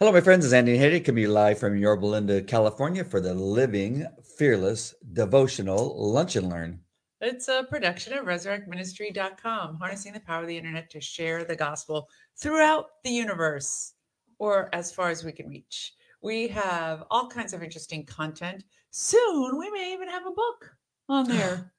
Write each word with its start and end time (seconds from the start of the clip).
Hello, 0.00 0.12
my 0.12 0.22
friends. 0.22 0.46
It's 0.46 0.54
Andy 0.54 0.78
Hayden 0.78 1.04
coming 1.04 1.16
to 1.16 1.28
you 1.28 1.28
live 1.28 1.58
from 1.58 1.76
Yorba 1.76 2.06
Linda, 2.06 2.40
California 2.40 3.04
for 3.04 3.20
the 3.20 3.34
Living 3.34 4.06
Fearless 4.38 4.94
Devotional 5.12 5.94
Lunch 6.10 6.36
and 6.36 6.48
Learn. 6.48 6.80
It's 7.20 7.48
a 7.48 7.66
production 7.68 8.14
of 8.14 8.24
resurrectministry.com, 8.24 9.76
harnessing 9.76 10.14
the 10.14 10.20
power 10.20 10.40
of 10.40 10.48
the 10.48 10.56
internet 10.56 10.88
to 10.92 11.02
share 11.02 11.44
the 11.44 11.54
gospel 11.54 12.08
throughout 12.38 12.86
the 13.04 13.10
universe 13.10 13.92
or 14.38 14.70
as 14.74 14.90
far 14.90 15.10
as 15.10 15.22
we 15.22 15.32
can 15.32 15.50
reach. 15.50 15.92
We 16.22 16.48
have 16.48 17.04
all 17.10 17.28
kinds 17.28 17.52
of 17.52 17.62
interesting 17.62 18.06
content. 18.06 18.64
Soon 18.92 19.58
we 19.58 19.70
may 19.70 19.92
even 19.92 20.08
have 20.08 20.24
a 20.26 20.30
book 20.30 20.76
on 21.10 21.28
there. 21.28 21.74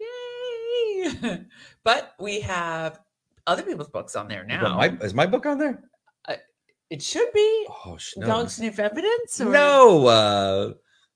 Yay! 0.00 1.44
but 1.84 2.14
we 2.18 2.40
have 2.40 3.00
other 3.46 3.62
people's 3.62 3.90
books 3.90 4.16
on 4.16 4.26
there 4.26 4.44
now. 4.44 4.74
my, 4.78 4.88
is 5.02 5.12
my 5.12 5.26
book 5.26 5.44
on 5.44 5.58
there? 5.58 5.82
It 6.90 7.02
should 7.02 7.32
be 7.32 7.66
Oh, 7.84 7.98
no. 8.16 8.26
Dog 8.26 8.50
Sniff 8.50 8.78
Evidence. 8.78 9.40
Or 9.40 9.50
No, 9.50 10.06
uh, 10.06 10.72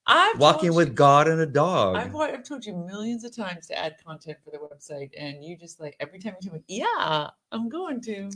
I've 0.07 0.39
Walking 0.39 0.75
with 0.75 0.89
you- 0.89 0.95
God 0.95 1.29
and 1.29 1.41
a 1.41 1.47
Dog. 1.47 1.97
I've, 1.97 2.15
I've 2.17 2.45
told 2.45 2.65
you 2.67 2.75
millions 2.75 3.25
of 3.25 3.35
times 3.35 3.67
to 3.69 3.79
add 3.79 3.97
content 4.05 4.39
for 4.45 4.51
the 4.51 4.59
website, 4.59 5.11
and 5.17 5.45
you 5.45 5.57
just 5.57 5.81
like 5.81 5.97
every 6.01 6.19
time 6.19 6.35
you 6.41 6.49
tell 6.51 6.59
me, 6.59 6.65
"Yeah, 6.69 7.31
I'm 7.53 7.69
going 7.69 8.01
to." 8.03 8.31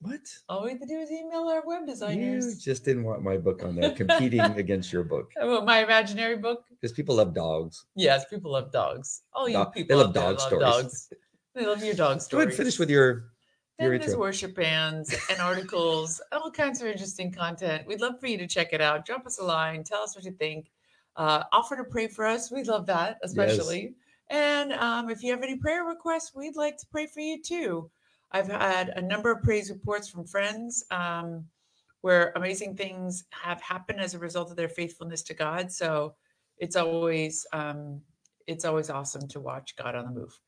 what? 0.00 0.20
All 0.50 0.64
we 0.64 0.70
have 0.72 0.80
to 0.80 0.86
do 0.86 0.98
is 1.00 1.10
email 1.10 1.48
our 1.48 1.62
web 1.66 1.86
designers. 1.86 2.44
You 2.46 2.60
just 2.60 2.84
didn't 2.84 3.04
want 3.04 3.22
my 3.22 3.38
book 3.38 3.62
on 3.64 3.74
there 3.76 3.90
competing 4.02 4.42
against 4.42 4.92
your 4.92 5.04
book 5.04 5.30
Oh, 5.40 5.62
my 5.64 5.82
imaginary 5.82 6.36
book. 6.36 6.64
because 6.68 6.92
people 6.92 7.16
love 7.16 7.34
dogs. 7.34 7.86
Yes, 7.96 8.26
people 8.28 8.52
love 8.52 8.70
dogs. 8.70 9.22
Oh, 9.34 9.46
you 9.46 9.54
Dog- 9.54 9.72
they 9.74 9.82
people 9.82 9.98
love 9.98 10.12
dog 10.12 10.32
love 10.38 10.40
stories. 10.42 10.64
Dogs. 10.64 11.12
They 11.54 11.64
love 11.66 11.82
your 11.82 11.94
dog 11.94 12.20
stories. 12.20 12.44
Go 12.44 12.48
ahead 12.48 12.56
finish 12.56 12.78
with 12.78 12.90
your. 12.90 13.30
Feminist 13.78 14.16
worship 14.16 14.54
bands 14.54 15.14
and 15.28 15.40
articles, 15.40 16.20
all 16.30 16.50
kinds 16.50 16.80
of 16.80 16.86
interesting 16.86 17.32
content. 17.32 17.86
We'd 17.86 18.00
love 18.00 18.20
for 18.20 18.28
you 18.28 18.38
to 18.38 18.46
check 18.46 18.72
it 18.72 18.80
out. 18.80 19.04
Drop 19.04 19.26
us 19.26 19.38
a 19.38 19.44
line. 19.44 19.82
Tell 19.82 20.00
us 20.00 20.14
what 20.14 20.24
you 20.24 20.30
think. 20.30 20.70
Uh, 21.16 21.42
offer 21.52 21.76
to 21.76 21.84
pray 21.84 22.06
for 22.06 22.24
us. 22.24 22.50
We 22.50 22.62
love 22.62 22.86
that, 22.86 23.18
especially. 23.22 23.94
And 24.30 24.72
um, 24.74 25.10
if 25.10 25.22
you 25.22 25.32
have 25.32 25.42
any 25.42 25.56
prayer 25.56 25.84
requests, 25.84 26.32
we'd 26.34 26.56
like 26.56 26.76
to 26.78 26.86
pray 26.86 27.06
for 27.06 27.20
you 27.20 27.42
too. 27.42 27.90
I've 28.32 28.48
had 28.48 28.90
a 28.90 29.02
number 29.02 29.30
of 29.30 29.42
praise 29.42 29.70
reports 29.70 30.08
from 30.08 30.24
friends 30.24 30.84
um, 30.90 31.44
where 32.00 32.32
amazing 32.36 32.76
things 32.76 33.24
have 33.30 33.60
happened 33.60 34.00
as 34.00 34.14
a 34.14 34.18
result 34.18 34.50
of 34.50 34.56
their 34.56 34.68
faithfulness 34.68 35.22
to 35.22 35.34
God. 35.34 35.70
So 35.70 36.14
it's 36.58 36.76
always 36.76 37.46
um, 37.52 38.00
it's 38.46 38.64
always 38.64 38.90
awesome 38.90 39.26
to 39.28 39.40
watch 39.40 39.76
God 39.76 39.94
on 39.94 40.04
the 40.04 40.20
move. 40.20 40.38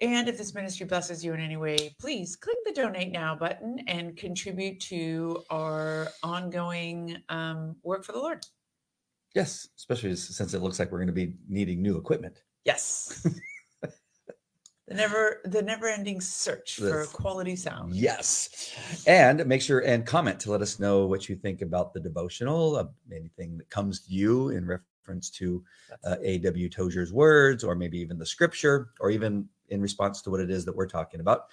And 0.00 0.28
if 0.28 0.36
this 0.36 0.54
ministry 0.54 0.86
blesses 0.86 1.24
you 1.24 1.34
in 1.34 1.40
any 1.40 1.56
way, 1.56 1.94
please 2.00 2.36
click 2.36 2.56
the 2.64 2.72
donate 2.72 3.12
now 3.12 3.36
button 3.36 3.78
and 3.86 4.16
contribute 4.16 4.80
to 4.80 5.42
our 5.50 6.08
ongoing 6.22 7.22
um, 7.28 7.76
work 7.84 8.04
for 8.04 8.12
the 8.12 8.18
Lord. 8.18 8.44
Yes, 9.34 9.68
especially 9.76 10.14
since 10.16 10.54
it 10.54 10.62
looks 10.62 10.78
like 10.78 10.90
we're 10.90 10.98
going 10.98 11.06
to 11.08 11.12
be 11.12 11.34
needing 11.48 11.82
new 11.82 11.96
equipment. 11.96 12.42
Yes. 12.64 13.26
the 13.82 14.94
never 14.94 15.40
the 15.44 15.62
never 15.62 15.86
ending 15.88 16.20
search 16.20 16.76
for 16.76 17.00
Yes. 17.00 17.12
quality 17.12 17.56
sound. 17.56 17.94
Yes. 17.94 18.72
And 19.06 19.44
make 19.46 19.62
sure 19.62 19.80
and 19.80 20.04
comment 20.06 20.38
to 20.40 20.50
let 20.50 20.62
us 20.62 20.78
know 20.78 21.06
what 21.06 21.28
you 21.28 21.36
think 21.36 21.62
about 21.62 21.94
the 21.94 22.00
devotional, 22.00 22.76
uh, 22.76 22.86
anything 23.12 23.58
that 23.58 23.70
comes 23.70 24.00
to 24.06 24.12
you 24.12 24.50
in 24.50 24.66
reference 24.66 25.30
to 25.30 25.62
uh, 26.04 26.16
A.W. 26.22 26.68
Tozer's 26.68 27.12
words, 27.12 27.64
or 27.64 27.74
maybe 27.74 27.98
even 27.98 28.18
the 28.18 28.26
scripture, 28.26 28.90
or 29.00 29.10
even 29.10 29.48
in 29.68 29.80
response 29.80 30.22
to 30.22 30.30
what 30.30 30.40
it 30.40 30.50
is 30.50 30.64
that 30.64 30.74
we're 30.76 30.86
talking 30.86 31.20
about. 31.20 31.46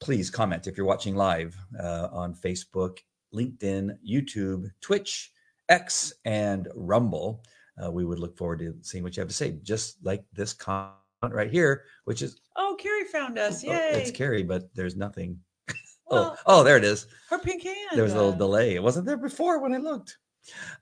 Please 0.00 0.30
comment 0.30 0.66
if 0.66 0.76
you're 0.76 0.86
watching 0.86 1.14
live 1.14 1.56
uh, 1.78 2.08
on 2.12 2.34
Facebook, 2.34 2.98
LinkedIn, 3.34 3.96
YouTube, 4.08 4.70
Twitch, 4.80 5.32
X, 5.68 6.12
and 6.24 6.68
Rumble. 6.74 7.44
Uh, 7.82 7.90
we 7.90 8.04
would 8.04 8.18
look 8.18 8.36
forward 8.36 8.58
to 8.60 8.74
seeing 8.82 9.04
what 9.04 9.16
you 9.16 9.20
have 9.20 9.28
to 9.28 9.34
say, 9.34 9.52
just 9.62 10.04
like 10.04 10.24
this 10.32 10.52
comment 10.52 10.94
right 11.30 11.50
here, 11.50 11.84
which 12.04 12.22
is 12.22 12.40
Oh, 12.56 12.76
Carrie 12.78 13.04
found 13.04 13.38
us. 13.38 13.64
oh, 13.64 13.70
Yay. 13.72 13.90
it's 14.02 14.10
Carrie, 14.10 14.42
but 14.42 14.74
there's 14.74 14.96
nothing. 14.96 15.38
Well, 16.10 16.36
oh, 16.44 16.60
oh, 16.60 16.64
there 16.64 16.76
it 16.76 16.82
is. 16.82 17.06
her 17.28 17.38
pink 17.38 17.62
hand. 17.62 17.76
There 17.94 18.02
was 18.02 18.14
a 18.14 18.16
little 18.16 18.32
uh, 18.32 18.36
delay. 18.36 18.74
It 18.74 18.82
wasn't 18.82 19.06
there 19.06 19.16
before 19.16 19.60
when 19.60 19.72
I 19.72 19.76
looked. 19.76 20.18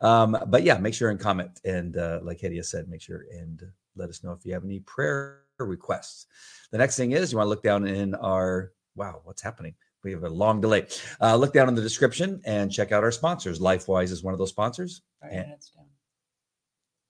Um, 0.00 0.34
but 0.46 0.62
yeah, 0.62 0.78
make 0.78 0.94
sure 0.94 1.10
and 1.10 1.20
comment. 1.20 1.60
And 1.66 1.98
uh, 1.98 2.20
like 2.22 2.38
Hedieh 2.40 2.64
said, 2.64 2.88
make 2.88 3.02
sure 3.02 3.26
and 3.30 3.62
let 3.98 4.08
us 4.08 4.22
know 4.22 4.32
if 4.32 4.44
you 4.46 4.52
have 4.54 4.64
any 4.64 4.80
prayer 4.80 5.42
requests. 5.58 6.26
The 6.70 6.78
next 6.78 6.96
thing 6.96 7.12
is 7.12 7.32
you 7.32 7.38
want 7.38 7.46
to 7.46 7.50
look 7.50 7.62
down 7.62 7.86
in 7.86 8.14
our 8.14 8.72
wow, 8.94 9.20
what's 9.24 9.42
happening? 9.42 9.74
We 10.04 10.12
have 10.12 10.24
a 10.24 10.28
long 10.28 10.60
delay. 10.60 10.86
Uh, 11.20 11.36
look 11.36 11.52
down 11.52 11.68
in 11.68 11.74
the 11.74 11.82
description 11.82 12.40
and 12.44 12.70
check 12.70 12.92
out 12.92 13.04
our 13.04 13.10
sponsors. 13.12 13.58
LifeWise 13.60 14.10
is 14.10 14.22
one 14.22 14.32
of 14.32 14.38
those 14.38 14.50
sponsors. 14.50 15.02
Our 15.22 15.28
and- 15.28 15.38
internet's 15.38 15.70
down. 15.70 15.86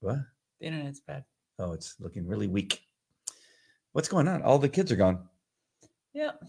What? 0.00 0.19
The 0.60 0.66
internet's 0.66 1.00
bad. 1.00 1.25
Oh, 1.59 1.72
it's 1.72 1.97
looking 1.99 2.26
really 2.26 2.47
weak. 2.47 2.81
What's 3.93 4.09
going 4.09 4.28
on? 4.28 4.43
All 4.43 4.59
the 4.59 4.69
kids 4.69 4.93
are 4.93 4.97
gone. 4.97 5.28
Yep. 6.15 6.43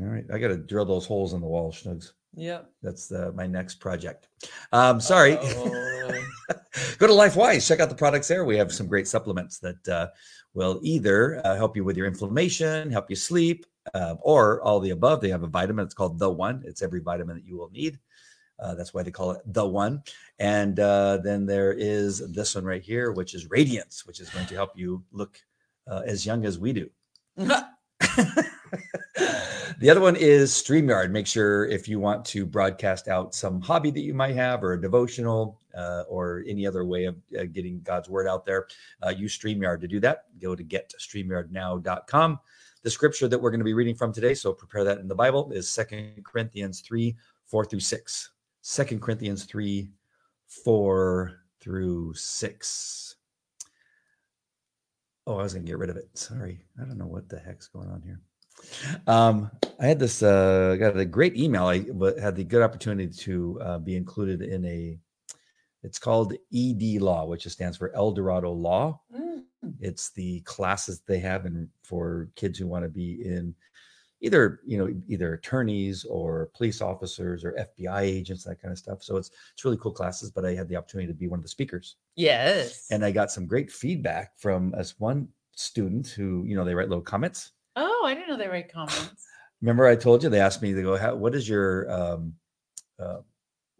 All 0.00 0.06
right, 0.06 0.24
I 0.32 0.38
got 0.38 0.48
to 0.48 0.56
drill 0.56 0.84
those 0.84 1.06
holes 1.06 1.32
in 1.32 1.40
the 1.40 1.46
wall, 1.46 1.72
Schnugs. 1.72 2.12
Yep. 2.34 2.70
That's 2.82 3.10
my 3.34 3.46
next 3.46 3.76
project. 3.76 4.28
Um, 4.72 5.00
sorry. 5.00 5.38
Go 6.98 7.06
to 7.06 7.12
LifeWise. 7.12 7.66
Check 7.66 7.80
out 7.80 7.88
the 7.88 7.94
products 7.94 8.28
there. 8.28 8.44
We 8.44 8.56
have 8.56 8.72
some 8.72 8.86
great 8.86 9.08
supplements 9.08 9.58
that 9.58 9.88
uh, 9.88 10.08
will 10.54 10.80
either 10.82 11.40
uh, 11.44 11.56
help 11.56 11.76
you 11.76 11.84
with 11.84 11.96
your 11.96 12.06
inflammation, 12.06 12.90
help 12.90 13.10
you 13.10 13.16
sleep, 13.16 13.66
uh, 13.94 14.16
or 14.20 14.62
all 14.62 14.80
the 14.80 14.90
above. 14.90 15.20
They 15.20 15.28
have 15.30 15.42
a 15.42 15.48
vitamin. 15.48 15.84
It's 15.84 15.94
called 15.94 16.18
The 16.18 16.30
One. 16.30 16.62
It's 16.66 16.82
every 16.82 17.00
vitamin 17.00 17.36
that 17.36 17.44
you 17.44 17.56
will 17.56 17.70
need. 17.70 17.98
Uh, 18.58 18.74
that's 18.74 18.92
why 18.92 19.02
they 19.02 19.10
call 19.10 19.32
it 19.32 19.42
The 19.46 19.66
One. 19.66 20.02
And 20.38 20.80
uh, 20.80 21.18
then 21.18 21.46
there 21.46 21.72
is 21.72 22.32
this 22.32 22.54
one 22.54 22.64
right 22.64 22.82
here, 22.82 23.12
which 23.12 23.34
is 23.34 23.50
Radiance, 23.50 24.06
which 24.06 24.20
is 24.20 24.30
going 24.30 24.46
to 24.46 24.54
help 24.54 24.72
you 24.74 25.04
look 25.12 25.38
uh, 25.86 26.02
as 26.06 26.26
young 26.26 26.44
as 26.44 26.58
we 26.58 26.72
do. 26.72 26.90
the 29.78 29.88
other 29.90 30.00
one 30.00 30.16
is 30.16 30.52
StreamYard. 30.52 31.10
Make 31.10 31.26
sure 31.26 31.66
if 31.66 31.88
you 31.88 32.00
want 32.00 32.24
to 32.26 32.44
broadcast 32.44 33.08
out 33.08 33.34
some 33.34 33.60
hobby 33.60 33.90
that 33.90 34.00
you 34.00 34.14
might 34.14 34.34
have, 34.34 34.64
or 34.64 34.72
a 34.72 34.80
devotional, 34.80 35.60
uh, 35.76 36.02
or 36.08 36.44
any 36.46 36.66
other 36.66 36.84
way 36.84 37.04
of 37.04 37.16
uh, 37.38 37.44
getting 37.44 37.80
God's 37.82 38.08
word 38.08 38.26
out 38.26 38.44
there, 38.44 38.66
uh, 39.04 39.10
use 39.10 39.38
StreamYard 39.38 39.80
to 39.80 39.88
do 39.88 40.00
that. 40.00 40.24
Go 40.40 40.54
to 40.54 40.64
getstreamyardnow.com. 40.64 42.40
The 42.82 42.90
scripture 42.90 43.28
that 43.28 43.40
we're 43.40 43.50
going 43.50 43.60
to 43.60 43.64
be 43.64 43.74
reading 43.74 43.94
from 43.94 44.12
today, 44.12 44.34
so 44.34 44.52
prepare 44.52 44.84
that 44.84 44.98
in 44.98 45.08
the 45.08 45.14
Bible, 45.14 45.50
is 45.52 45.68
Second 45.68 46.24
Corinthians 46.24 46.80
3 46.80 47.16
4 47.46 47.64
through 47.64 47.80
6. 47.80 48.30
2 48.62 48.98
Corinthians 48.98 49.44
3 49.44 49.90
4 50.46 51.40
through 51.60 52.14
6. 52.14 53.16
Oh, 55.28 55.36
I 55.38 55.42
was 55.42 55.52
to 55.52 55.60
get 55.60 55.76
rid 55.76 55.90
of 55.90 55.98
it. 55.98 56.08
Sorry. 56.14 56.58
I 56.80 56.86
don't 56.86 56.96
know 56.96 57.06
what 57.06 57.28
the 57.28 57.38
heck's 57.38 57.68
going 57.68 57.90
on 57.90 58.00
here. 58.00 58.18
Um, 59.06 59.50
I 59.78 59.86
had 59.86 59.98
this, 59.98 60.22
uh, 60.22 60.74
got 60.80 60.96
a 60.96 61.04
great 61.04 61.36
email. 61.36 61.66
I 61.66 61.84
had 62.18 62.34
the 62.34 62.44
good 62.44 62.62
opportunity 62.62 63.12
to 63.24 63.60
uh, 63.62 63.78
be 63.78 63.94
included 63.94 64.40
in 64.40 64.64
a, 64.64 64.98
it's 65.82 65.98
called 65.98 66.32
ED 66.32 67.02
Law, 67.02 67.26
which 67.26 67.46
stands 67.46 67.76
for 67.76 67.94
El 67.94 68.12
Dorado 68.12 68.50
Law. 68.50 69.02
Mm. 69.14 69.42
It's 69.80 70.12
the 70.12 70.40
classes 70.40 71.02
they 71.06 71.18
have 71.18 71.44
in 71.44 71.68
for 71.82 72.30
kids 72.34 72.58
who 72.58 72.66
want 72.66 72.84
to 72.84 72.88
be 72.88 73.20
in 73.22 73.54
either 74.20 74.60
you 74.66 74.78
know 74.78 74.88
either 75.08 75.34
attorneys 75.34 76.04
or 76.04 76.50
police 76.54 76.80
officers 76.80 77.44
or 77.44 77.52
FBI 77.78 78.00
agents 78.02 78.44
that 78.44 78.60
kind 78.60 78.72
of 78.72 78.78
stuff. 78.78 79.02
So 79.02 79.16
it's 79.16 79.30
it's 79.54 79.64
really 79.64 79.76
cool 79.78 79.92
classes. 79.92 80.30
But 80.30 80.44
I 80.44 80.54
had 80.54 80.68
the 80.68 80.76
opportunity 80.76 81.06
to 81.12 81.14
be 81.18 81.28
one 81.28 81.38
of 81.38 81.42
the 81.44 81.48
speakers, 81.48 81.96
Yes. 82.16 82.86
and 82.90 83.04
I 83.04 83.10
got 83.10 83.30
some 83.30 83.46
great 83.46 83.70
feedback 83.70 84.38
from 84.38 84.74
us 84.74 84.98
one 84.98 85.28
student 85.54 86.08
who 86.08 86.44
you 86.46 86.56
know 86.56 86.64
they 86.64 86.74
write 86.74 86.88
little 86.88 87.02
comments. 87.02 87.52
oh, 87.76 88.02
I 88.06 88.14
didn't 88.14 88.28
know 88.28 88.36
they 88.36 88.48
write 88.48 88.72
comments. 88.72 89.24
Remember 89.60 89.86
I 89.86 89.96
told 89.96 90.22
you 90.22 90.28
they 90.30 90.40
asked 90.40 90.62
me 90.62 90.72
they 90.72 90.82
go, 90.82 90.96
How, 90.96 91.14
"What 91.16 91.34
is 91.34 91.48
your 91.48 91.90
um, 91.90 92.34
uh, 92.98 93.18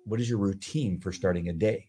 what 0.04 0.20
is 0.20 0.28
your 0.28 0.38
routine 0.38 0.98
for 1.00 1.12
starting 1.12 1.48
a 1.48 1.52
day?" 1.52 1.88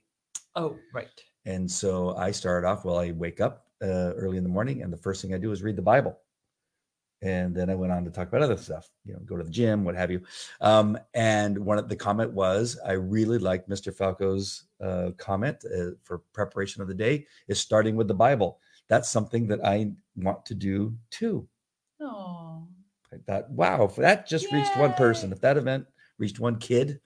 Oh, 0.56 0.78
right. 0.94 1.08
And 1.46 1.70
so 1.72 2.16
I 2.18 2.32
started 2.32 2.68
off, 2.68 2.84
well, 2.86 3.00
I 3.00 3.12
wake 3.12 3.40
up 3.40 3.66
uh, 3.82 4.14
early 4.14 4.38
in 4.38 4.44
the 4.44 4.50
morning, 4.50 4.84
and 4.84 4.92
the 4.92 4.98
first 4.98 5.22
thing 5.22 5.34
I 5.34 5.38
do 5.38 5.52
is 5.52 5.64
read 5.64 5.76
the 5.76 5.82
Bible. 5.82 6.20
And 7.22 7.54
then 7.54 7.70
I 7.70 7.76
went 7.76 7.92
on 7.92 8.06
to 8.06 8.12
talk 8.12 8.30
about 8.30 8.42
other 8.42 8.56
stuff, 8.56 8.90
you 9.04 9.14
know, 9.14 9.20
go 9.26 9.36
to 9.36 9.44
the 9.44 9.50
gym, 9.50 9.84
what 9.84 9.96
have 9.96 10.10
you. 10.10 10.22
Um, 10.62 10.98
and 11.14 11.58
one 11.58 11.78
of 11.78 11.90
the 11.90 11.96
comment 11.96 12.32
was, 12.32 12.80
I 12.86 12.94
really 12.94 13.38
like 13.38 13.68
Mr. 13.68 13.94
Falco's 13.94 14.64
uh, 14.82 15.12
comment 15.18 15.58
uh, 15.66 15.92
for 16.04 16.20
preparation 16.34 16.82
of 16.82 16.88
the 16.88 16.94
day 16.94 17.28
is 17.50 17.60
starting 17.60 17.98
with 17.98 18.08
the 18.08 18.14
Bible. 18.14 18.60
That's 18.88 19.10
something 19.10 19.48
that 19.48 19.64
I 19.66 19.92
want 20.16 20.46
to 20.46 20.56
do 20.56 20.96
too. 21.10 21.48
Oh, 22.02 22.64
I 23.14 23.18
thought, 23.26 23.50
wow, 23.50 23.84
if 23.84 23.96
that 23.98 24.28
just 24.28 24.52
reached 24.52 24.78
one 24.78 24.94
person, 24.94 25.30
Yay. 25.30 25.36
if 25.36 25.42
that 25.42 25.58
event 25.58 25.86
reached 26.18 26.40
one 26.40 26.58
kid, 26.58 27.02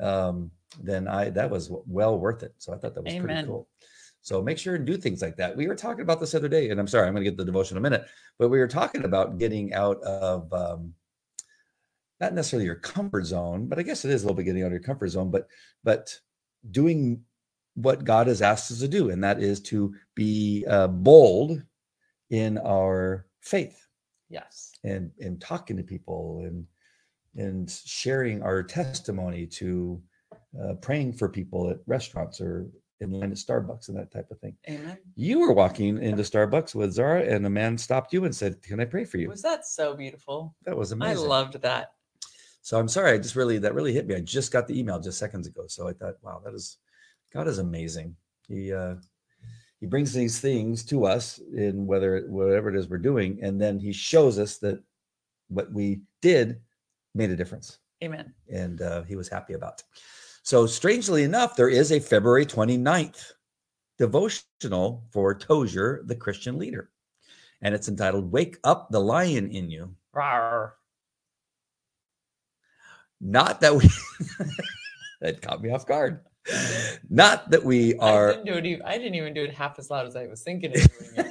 um, 0.00 0.50
then 0.80 1.08
I 1.08 1.30
that 1.30 1.50
was 1.50 1.70
well 1.70 2.18
worth 2.18 2.42
it. 2.42 2.54
So 2.58 2.72
I 2.72 2.78
thought 2.78 2.94
that 2.94 3.04
was 3.04 3.14
pretty 3.14 3.46
cool. 3.46 3.68
So 4.22 4.42
make 4.42 4.58
sure 4.58 4.74
and 4.74 4.86
do 4.86 4.96
things 4.96 5.22
like 5.22 5.36
that. 5.36 5.56
We 5.56 5.66
were 5.66 5.74
talking 5.74 6.02
about 6.02 6.20
this 6.20 6.34
other 6.34 6.48
day, 6.48 6.70
and 6.70 6.78
I'm 6.78 6.86
sorry, 6.86 7.06
I'm 7.06 7.14
going 7.14 7.24
to 7.24 7.30
get 7.30 7.38
the 7.38 7.44
devotion 7.44 7.76
in 7.76 7.84
a 7.84 7.88
minute, 7.88 8.06
but 8.38 8.48
we 8.50 8.58
were 8.58 8.68
talking 8.68 9.04
about 9.04 9.38
getting 9.38 9.72
out 9.72 10.00
of 10.02 10.52
um, 10.52 10.94
not 12.20 12.34
necessarily 12.34 12.66
your 12.66 12.74
comfort 12.76 13.24
zone, 13.24 13.66
but 13.66 13.78
I 13.78 13.82
guess 13.82 14.04
it 14.04 14.10
is 14.10 14.22
a 14.22 14.26
little 14.26 14.36
bit 14.36 14.44
getting 14.44 14.62
out 14.62 14.66
of 14.66 14.72
your 14.72 14.82
comfort 14.82 15.08
zone, 15.08 15.30
but 15.30 15.48
but 15.82 16.14
doing 16.70 17.22
what 17.74 18.04
God 18.04 18.26
has 18.26 18.42
asked 18.42 18.70
us 18.70 18.80
to 18.80 18.88
do, 18.88 19.10
and 19.10 19.24
that 19.24 19.42
is 19.42 19.60
to 19.62 19.94
be 20.14 20.64
uh, 20.68 20.88
bold 20.88 21.62
in 22.28 22.58
our 22.58 23.26
faith. 23.40 23.86
Yes. 24.28 24.72
And 24.84 25.10
and 25.20 25.40
talking 25.40 25.76
to 25.76 25.82
people 25.82 26.42
and 26.44 26.66
and 27.36 27.70
sharing 27.70 28.42
our 28.42 28.62
testimony 28.62 29.46
to 29.46 30.02
uh, 30.62 30.74
praying 30.74 31.14
for 31.14 31.28
people 31.28 31.70
at 31.70 31.78
restaurants 31.86 32.40
or 32.40 32.66
in 33.00 33.10
line 33.10 33.30
at 33.30 33.38
Starbucks 33.38 33.88
and 33.88 33.96
that 33.96 34.10
type 34.10 34.30
of 34.30 34.38
thing. 34.40 34.56
Amen. 34.68 34.98
You 35.14 35.40
were 35.40 35.52
walking 35.52 36.02
into 36.02 36.22
Starbucks 36.22 36.74
with 36.74 36.92
Zara, 36.92 37.22
and 37.22 37.46
a 37.46 37.50
man 37.50 37.78
stopped 37.78 38.12
you 38.12 38.24
and 38.24 38.34
said, 38.34 38.62
"Can 38.62 38.80
I 38.80 38.84
pray 38.84 39.04
for 39.04 39.18
you?" 39.18 39.28
Was 39.28 39.42
that 39.42 39.66
so 39.66 39.94
beautiful? 39.94 40.54
That 40.64 40.76
was 40.76 40.92
amazing. 40.92 41.24
I 41.24 41.28
loved 41.28 41.60
that. 41.62 41.92
So 42.62 42.78
I'm 42.78 42.88
sorry, 42.88 43.12
I 43.12 43.18
just 43.18 43.36
really 43.36 43.58
that 43.58 43.74
really 43.74 43.92
hit 43.92 44.06
me. 44.06 44.14
I 44.14 44.20
just 44.20 44.52
got 44.52 44.66
the 44.66 44.78
email 44.78 45.00
just 45.00 45.18
seconds 45.18 45.46
ago, 45.46 45.64
so 45.66 45.88
I 45.88 45.92
thought, 45.92 46.16
wow, 46.22 46.40
that 46.44 46.54
is 46.54 46.76
God 47.32 47.48
is 47.48 47.58
amazing. 47.58 48.16
He 48.48 48.72
uh, 48.72 48.96
he 49.80 49.86
brings 49.86 50.12
these 50.12 50.40
things 50.40 50.84
to 50.84 51.06
us 51.06 51.40
in 51.54 51.86
whether 51.86 52.26
whatever 52.28 52.68
it 52.68 52.76
is 52.76 52.88
we're 52.88 52.98
doing, 52.98 53.38
and 53.42 53.60
then 53.60 53.78
he 53.78 53.92
shows 53.92 54.38
us 54.38 54.58
that 54.58 54.82
what 55.48 55.72
we 55.72 56.02
did 56.20 56.60
made 57.14 57.30
a 57.30 57.36
difference, 57.36 57.78
Amen. 58.04 58.34
and 58.52 58.82
uh, 58.82 59.02
he 59.02 59.16
was 59.16 59.28
happy 59.28 59.54
about. 59.54 59.80
It. 59.80 60.00
So 60.42 60.66
strangely 60.66 61.22
enough, 61.22 61.56
there 61.56 61.68
is 61.68 61.92
a 61.92 62.00
February 62.00 62.46
29th 62.46 63.32
devotional 63.98 65.04
for 65.12 65.34
Tozer, 65.34 66.02
the 66.06 66.16
Christian 66.16 66.58
leader, 66.58 66.90
and 67.60 67.74
it's 67.74 67.88
entitled 67.88 68.32
"Wake 68.32 68.58
Up 68.64 68.90
the 68.90 69.00
Lion 69.00 69.50
in 69.50 69.70
You." 69.70 69.94
Rawr. 70.14 70.72
Not 73.20 73.60
that 73.60 73.74
we 73.74 73.88
that 75.20 75.42
caught 75.42 75.60
me 75.60 75.70
off 75.70 75.86
guard. 75.86 76.20
Not 77.10 77.50
that 77.50 77.62
we 77.62 77.94
I 77.98 78.12
are 78.12 78.32
didn't 78.32 78.46
do 78.46 78.54
it. 78.54 78.66
Even, 78.66 78.86
I 78.86 78.96
didn't 78.96 79.14
even 79.14 79.34
do 79.34 79.44
it 79.44 79.54
half 79.54 79.78
as 79.78 79.90
loud 79.90 80.06
as 80.06 80.16
I 80.16 80.26
was 80.26 80.42
thinking. 80.42 80.70
Of 80.70 80.76
doing 80.76 81.10
it. 81.16 81.29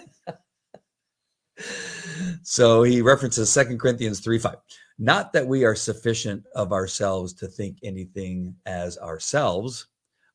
So 2.51 2.81
he 2.81 3.03
references 3.03 3.47
Second 3.47 3.79
Corinthians 3.79 4.21
3 4.21 4.39
5. 4.39 4.55
Not 4.97 5.33
that 5.33 5.45
we 5.45 5.65
are 5.65 5.75
sufficient 5.75 6.43
of 6.55 6.73
ourselves 6.73 7.31
to 7.33 7.47
think 7.47 7.77
anything 7.83 8.55
as 8.65 8.97
ourselves, 8.97 9.85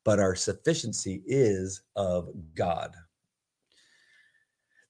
but 0.04 0.20
our 0.20 0.36
sufficiency 0.36 1.24
is 1.26 1.82
of 1.96 2.28
God. 2.54 2.94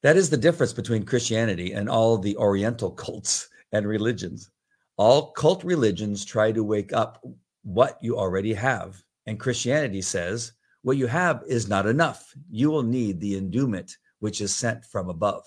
That 0.02 0.18
is 0.18 0.28
the 0.28 0.36
difference 0.36 0.74
between 0.74 1.06
Christianity 1.06 1.72
and 1.72 1.88
all 1.88 2.18
the 2.18 2.36
Oriental 2.36 2.90
cults 3.04 3.48
and 3.72 3.88
religions. 3.88 4.50
All 4.98 5.32
cult 5.32 5.64
religions 5.64 6.26
try 6.26 6.52
to 6.52 6.62
wake 6.62 6.92
up 6.92 7.24
what 7.62 7.96
you 8.02 8.18
already 8.18 8.52
have. 8.52 9.02
And 9.24 9.40
Christianity 9.40 10.02
says, 10.02 10.52
what 10.82 10.98
you 10.98 11.06
have 11.06 11.42
is 11.46 11.70
not 11.70 11.86
enough. 11.86 12.34
You 12.50 12.70
will 12.70 12.82
need 12.82 13.18
the 13.18 13.38
endowment 13.38 13.96
which 14.18 14.42
is 14.42 14.54
sent 14.54 14.84
from 14.84 15.08
above. 15.08 15.46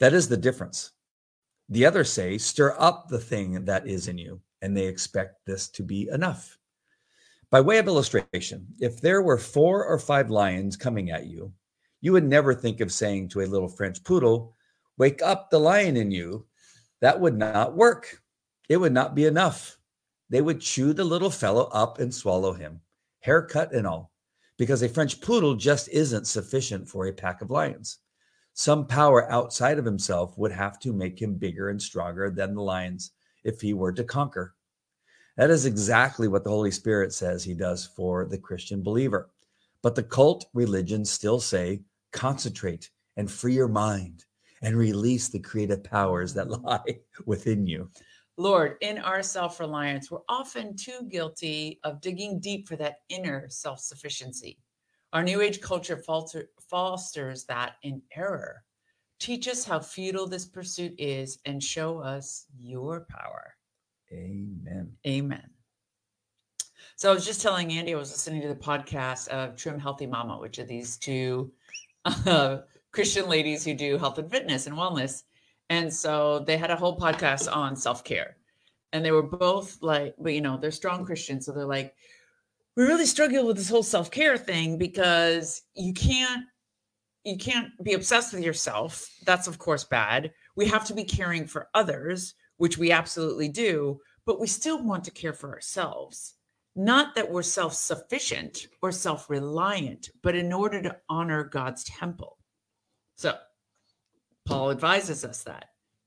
That 0.00 0.12
is 0.12 0.28
the 0.28 0.36
difference. 0.36 0.92
The 1.68 1.86
others 1.86 2.12
say, 2.12 2.36
stir 2.38 2.74
up 2.78 3.08
the 3.08 3.18
thing 3.18 3.64
that 3.64 3.86
is 3.86 4.08
in 4.08 4.18
you, 4.18 4.40
and 4.60 4.76
they 4.76 4.86
expect 4.86 5.46
this 5.46 5.68
to 5.68 5.82
be 5.82 6.08
enough. 6.12 6.58
By 7.50 7.60
way 7.60 7.78
of 7.78 7.86
illustration, 7.86 8.66
if 8.80 9.00
there 9.00 9.22
were 9.22 9.38
four 9.38 9.84
or 9.84 9.98
five 9.98 10.30
lions 10.30 10.76
coming 10.76 11.10
at 11.10 11.26
you, 11.26 11.52
you 12.00 12.12
would 12.12 12.24
never 12.24 12.54
think 12.54 12.80
of 12.80 12.92
saying 12.92 13.28
to 13.28 13.40
a 13.40 13.46
little 13.46 13.68
French 13.68 14.02
poodle, 14.04 14.54
Wake 14.98 15.22
up 15.22 15.50
the 15.50 15.58
lion 15.58 15.96
in 15.96 16.10
you. 16.10 16.46
That 17.00 17.20
would 17.20 17.36
not 17.36 17.74
work. 17.74 18.22
It 18.68 18.76
would 18.76 18.92
not 18.92 19.14
be 19.14 19.26
enough. 19.26 19.78
They 20.30 20.42
would 20.42 20.60
chew 20.60 20.92
the 20.92 21.04
little 21.04 21.30
fellow 21.30 21.64
up 21.72 21.98
and 22.00 22.12
swallow 22.12 22.52
him, 22.52 22.80
haircut 23.20 23.72
and 23.72 23.86
all, 23.86 24.12
because 24.58 24.82
a 24.82 24.88
French 24.88 25.20
poodle 25.20 25.54
just 25.54 25.88
isn't 25.88 26.26
sufficient 26.26 26.88
for 26.88 27.06
a 27.06 27.12
pack 27.12 27.40
of 27.40 27.50
lions. 27.50 27.98
Some 28.54 28.86
power 28.86 29.30
outside 29.30 29.78
of 29.80 29.84
himself 29.84 30.38
would 30.38 30.52
have 30.52 30.78
to 30.80 30.92
make 30.92 31.20
him 31.20 31.34
bigger 31.34 31.70
and 31.70 31.82
stronger 31.82 32.30
than 32.30 32.54
the 32.54 32.62
lions 32.62 33.10
if 33.42 33.60
he 33.60 33.74
were 33.74 33.92
to 33.92 34.04
conquer. 34.04 34.54
That 35.36 35.50
is 35.50 35.66
exactly 35.66 36.28
what 36.28 36.44
the 36.44 36.50
Holy 36.50 36.70
Spirit 36.70 37.12
says 37.12 37.42
he 37.42 37.54
does 37.54 37.84
for 37.84 38.24
the 38.26 38.38
Christian 38.38 38.80
believer. 38.80 39.30
But 39.82 39.96
the 39.96 40.04
cult 40.04 40.46
religions 40.54 41.10
still 41.10 41.40
say, 41.40 41.82
concentrate 42.12 42.90
and 43.16 43.28
free 43.28 43.54
your 43.54 43.68
mind 43.68 44.24
and 44.62 44.76
release 44.76 45.28
the 45.28 45.40
creative 45.40 45.82
powers 45.82 46.32
that 46.34 46.48
lie 46.62 47.00
within 47.26 47.66
you. 47.66 47.90
Lord, 48.36 48.76
in 48.80 48.98
our 48.98 49.22
self 49.22 49.58
reliance, 49.58 50.12
we're 50.12 50.20
often 50.28 50.76
too 50.76 51.08
guilty 51.08 51.80
of 51.82 52.00
digging 52.00 52.38
deep 52.38 52.68
for 52.68 52.76
that 52.76 52.98
inner 53.08 53.48
self 53.48 53.80
sufficiency. 53.80 54.58
Our 55.12 55.22
New 55.22 55.40
Age 55.40 55.60
culture 55.60 55.96
falter, 55.96 56.50
fosters 56.68 57.44
that 57.44 57.76
in 57.82 58.02
error. 58.14 58.64
Teach 59.18 59.48
us 59.48 59.64
how 59.64 59.80
futile 59.80 60.26
this 60.26 60.44
pursuit 60.44 60.94
is 60.98 61.38
and 61.44 61.62
show 61.62 61.98
us 61.98 62.46
your 62.58 63.06
power. 63.08 63.54
Amen. 64.12 64.92
Amen. 65.06 65.50
So 66.96 67.10
I 67.10 67.14
was 67.14 67.26
just 67.26 67.42
telling 67.42 67.72
Andy, 67.72 67.94
I 67.94 67.98
was 67.98 68.10
listening 68.10 68.42
to 68.42 68.48
the 68.48 68.54
podcast 68.54 69.28
of 69.28 69.56
Trim 69.56 69.78
Healthy 69.78 70.06
Mama, 70.06 70.38
which 70.38 70.58
are 70.58 70.64
these 70.64 70.96
two 70.96 71.50
uh, 72.04 72.58
Christian 72.92 73.28
ladies 73.28 73.64
who 73.64 73.74
do 73.74 73.98
health 73.98 74.18
and 74.18 74.30
fitness 74.30 74.66
and 74.66 74.76
wellness. 74.76 75.24
And 75.70 75.92
so 75.92 76.40
they 76.40 76.56
had 76.56 76.70
a 76.70 76.76
whole 76.76 76.98
podcast 76.98 77.54
on 77.54 77.74
self 77.74 78.04
care. 78.04 78.36
And 78.92 79.04
they 79.04 79.10
were 79.10 79.22
both 79.22 79.78
like, 79.82 80.14
but 80.18 80.34
you 80.34 80.40
know, 80.40 80.56
they're 80.56 80.70
strong 80.70 81.04
Christians. 81.04 81.46
So 81.46 81.52
they're 81.52 81.64
like, 81.64 81.94
we 82.76 82.84
really 82.84 83.06
struggle 83.06 83.46
with 83.46 83.56
this 83.56 83.68
whole 83.68 83.82
self 83.82 84.10
care 84.10 84.36
thing 84.36 84.78
because 84.78 85.62
you 85.74 85.92
can't 85.92 86.44
you 87.24 87.38
can't 87.38 87.70
be 87.82 87.94
obsessed 87.94 88.32
with 88.32 88.44
yourself. 88.44 89.08
That's 89.24 89.48
of 89.48 89.58
course 89.58 89.84
bad. 89.84 90.32
We 90.56 90.66
have 90.68 90.84
to 90.86 90.94
be 90.94 91.04
caring 91.04 91.46
for 91.46 91.68
others, 91.74 92.34
which 92.58 92.78
we 92.78 92.92
absolutely 92.92 93.48
do, 93.48 94.00
but 94.26 94.40
we 94.40 94.46
still 94.46 94.82
want 94.82 95.04
to 95.04 95.10
care 95.10 95.32
for 95.32 95.52
ourselves. 95.52 96.34
Not 96.76 97.14
that 97.14 97.30
we're 97.30 97.42
self 97.42 97.74
sufficient 97.74 98.66
or 98.82 98.92
self 98.92 99.30
reliant, 99.30 100.10
but 100.22 100.34
in 100.34 100.52
order 100.52 100.82
to 100.82 100.96
honor 101.08 101.44
God's 101.44 101.84
temple. 101.84 102.38
So, 103.16 103.36
Paul 104.44 104.70
advises 104.70 105.24
us 105.24 105.44
that 105.44 105.66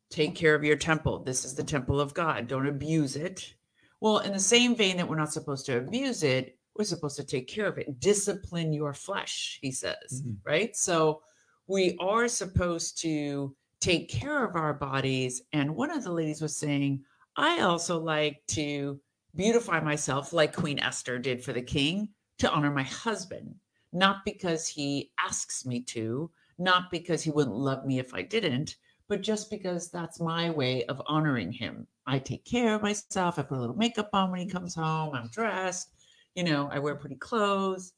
take 0.10 0.36
care 0.36 0.56
of 0.56 0.64
your 0.64 0.76
temple. 0.76 1.24
This 1.24 1.46
is 1.46 1.56
the 1.56 1.64
temple 1.64 2.00
of 2.00 2.14
God. 2.14 2.48
Don't 2.48 2.68
abuse 2.68 3.16
it. 3.16 3.54
Well, 4.00 4.20
in 4.20 4.34
the 4.34 4.40
same 4.40 4.76
vein 4.76 4.98
that 4.98 5.08
we're 5.08 5.18
not 5.18 5.34
supposed 5.34 5.66
to 5.66 5.78
abuse 5.78 6.22
it, 6.24 6.57
we're 6.78 6.86
supposed 6.86 7.18
to 7.18 7.24
take 7.26 7.48
care 7.48 7.68
of 7.68 7.78
it. 7.78 8.00
Discipline 8.00 8.74
your 8.74 8.94
flesh, 8.94 9.60
he 9.62 9.72
says, 9.72 10.22
Mhm. 10.24 10.38
right? 10.44 10.76
So, 10.76 11.22
we 11.68 11.98
are 12.00 12.28
supposed 12.28 12.98
to 13.02 13.56
take 13.80 14.10
care 14.10 14.46
of 14.46 14.56
our 14.56 14.74
bodies. 14.74 15.42
And 15.52 15.76
one 15.76 15.92
of 15.92 16.04
the 16.04 16.12
ladies 16.12 16.42
was 16.42 16.56
saying, 16.56 17.04
I 17.36 17.60
also 17.60 18.00
like 18.00 18.42
to 18.48 19.00
beautify 19.36 19.80
myself 19.82 20.34
like 20.34 20.56
Queen 20.56 20.80
Esther 20.80 21.20
did 21.20 21.44
for 21.44 21.54
the 21.54 21.62
king 21.62 22.10
to 22.40 22.50
honor 22.50 22.72
my 22.72 22.84
husband, 22.84 23.54
not 23.92 24.24
because 24.26 24.68
he 24.68 25.12
asks 25.20 25.66
me 25.66 25.82
to, 25.82 26.32
not 26.58 26.90
because 26.90 27.22
he 27.22 27.32
wouldn't 27.32 27.56
love 27.56 27.86
me 27.86 28.00
if 28.00 28.14
I 28.14 28.22
didn't, 28.22 28.78
but 29.08 29.22
just 29.22 29.50
because 29.50 29.90
that's 29.92 30.20
my 30.20 30.50
way 30.50 30.86
of 30.86 31.02
honoring 31.06 31.52
him. 31.52 31.86
I 32.06 32.20
take 32.20 32.46
care 32.46 32.76
of 32.76 32.82
myself. 32.82 33.38
I 33.38 33.44
put 33.44 33.58
a 33.58 33.62
little 33.62 33.76
makeup 33.76 34.10
on 34.14 34.32
when 34.32 34.40
he 34.40 34.48
comes 34.48 34.74
home. 34.74 35.14
I'm 35.14 35.28
dressed. 35.28 35.90
You 36.38 36.44
know, 36.44 36.70
I 36.72 36.78
wear 36.78 36.94
pretty 36.94 37.16
clothes. 37.16 37.94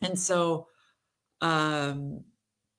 And 0.00 0.18
so, 0.18 0.66
um, 1.40 2.24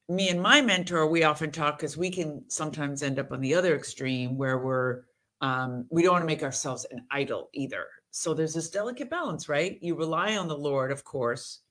me 0.09 0.27
and 0.27 0.41
my 0.41 0.59
mentor, 0.59 1.07
we 1.07 1.23
often 1.23 1.51
talk 1.51 1.77
because 1.77 1.95
we 1.95 2.09
can 2.09 2.43
sometimes 2.49 3.01
end 3.01 3.17
up 3.17 3.31
on 3.31 3.39
the 3.39 3.55
other 3.55 3.77
extreme 3.77 4.37
where 4.37 4.57
we're 4.57 5.03
um, 5.39 5.85
we 5.89 6.03
don't 6.03 6.11
want 6.11 6.23
to 6.23 6.27
make 6.27 6.43
ourselves 6.43 6.85
an 6.91 7.05
idol 7.11 7.49
either. 7.53 7.85
So 8.11 8.33
there's 8.33 8.53
this 8.53 8.69
delicate 8.69 9.09
balance, 9.09 9.47
right? 9.47 9.77
You 9.81 9.95
rely 9.95 10.35
on 10.35 10.49
the 10.49 10.57
Lord, 10.57 10.91
of 10.91 11.05
course, 11.05 11.61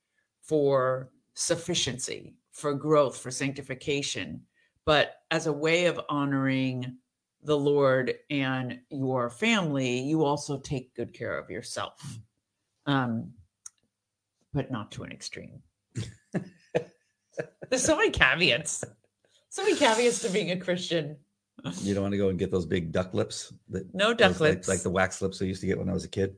for 0.41 1.11
sufficiency, 1.35 2.35
for 2.51 2.73
growth, 2.73 3.15
for 3.15 3.29
sanctification, 3.29 4.41
but 4.85 5.17
as 5.29 5.45
a 5.45 5.53
way 5.53 5.85
of 5.85 6.01
honoring 6.09 6.97
the 7.43 7.57
Lord 7.57 8.15
and 8.31 8.79
your 8.89 9.29
family, 9.29 9.99
you 9.99 10.23
also 10.23 10.59
take 10.59 10.95
good 10.95 11.13
care 11.13 11.37
of 11.37 11.51
yourself, 11.51 12.19
um, 12.85 13.31
but 14.53 14.71
not 14.71 14.91
to 14.93 15.03
an 15.03 15.11
extreme. 15.11 15.61
There's 17.69 17.83
so 17.83 17.95
many 17.97 18.11
caveats. 18.11 18.83
So 19.49 19.63
many 19.63 19.75
caveats 19.75 20.21
to 20.21 20.29
being 20.29 20.51
a 20.51 20.57
Christian. 20.57 21.17
You 21.81 21.93
don't 21.93 22.03
want 22.03 22.13
to 22.13 22.17
go 22.17 22.29
and 22.29 22.37
get 22.37 22.51
those 22.51 22.65
big 22.65 22.91
duck 22.91 23.13
lips 23.13 23.53
that 23.69 23.93
No 23.93 24.13
duck 24.13 24.33
those, 24.33 24.41
like- 24.41 24.53
lips. 24.55 24.67
like, 24.67 24.81
the 24.81 24.89
wax 24.89 25.21
lips 25.21 25.41
I 25.41 25.45
used 25.45 25.61
to 25.61 25.67
get 25.67 25.77
when 25.77 25.89
I 25.89 25.93
was 25.93 26.03
a 26.03 26.09
kid. 26.09 26.35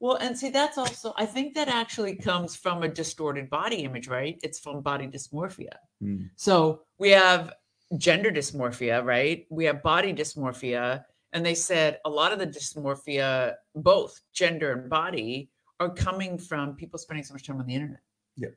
Well, 0.00 0.16
and 0.16 0.36
see, 0.36 0.50
that's 0.50 0.76
also, 0.76 1.14
I 1.16 1.24
think 1.24 1.54
that 1.54 1.68
actually 1.68 2.16
comes 2.16 2.56
from 2.56 2.82
a 2.82 2.88
distorted 2.88 3.48
body 3.48 3.76
image, 3.84 4.08
right? 4.08 4.38
It's 4.42 4.58
from 4.58 4.82
body 4.82 5.06
dysmorphia. 5.06 5.76
Mm. 6.02 6.28
So 6.36 6.82
we 6.98 7.10
have 7.10 7.54
gender 7.96 8.30
dysmorphia, 8.30 9.02
right? 9.04 9.46
We 9.50 9.64
have 9.66 9.82
body 9.82 10.12
dysmorphia. 10.12 11.04
and 11.32 11.46
they 11.46 11.54
said 11.54 12.00
a 12.04 12.10
lot 12.10 12.32
of 12.32 12.38
the 12.38 12.46
dysmorphia, 12.46 13.54
both 13.74 14.20
gender 14.34 14.72
and 14.72 14.90
body, 14.90 15.50
are 15.80 15.90
coming 15.90 16.38
from 16.38 16.74
people 16.74 16.98
spending 16.98 17.24
so 17.24 17.34
much 17.34 17.46
time 17.46 17.60
on 17.60 17.66
the 17.66 17.74
internet. 17.74 18.00
Yeah. 18.36 18.48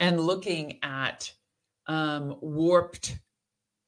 And 0.00 0.20
looking 0.20 0.78
at 0.82 1.32
um, 1.86 2.36
warped 2.40 3.18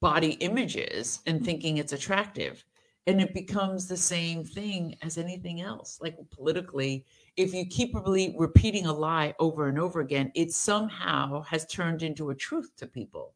body 0.01 0.33
images 0.33 1.21
and 1.25 1.43
thinking 1.43 1.77
it's 1.77 1.93
attractive. 1.93 2.63
And 3.07 3.21
it 3.21 3.33
becomes 3.33 3.87
the 3.87 3.97
same 3.97 4.43
thing 4.43 4.95
as 5.01 5.17
anything 5.17 5.61
else. 5.61 5.99
Like 6.01 6.17
politically, 6.29 7.05
if 7.37 7.53
you 7.53 7.65
keep 7.65 7.95
really 7.95 8.35
repeating 8.37 8.85
a 8.85 8.93
lie 8.93 9.33
over 9.39 9.69
and 9.69 9.79
over 9.79 10.01
again, 10.01 10.29
it 10.35 10.51
somehow 10.51 11.41
has 11.43 11.65
turned 11.67 12.03
into 12.03 12.31
a 12.31 12.35
truth 12.35 12.71
to 12.77 12.85
people. 12.85 13.33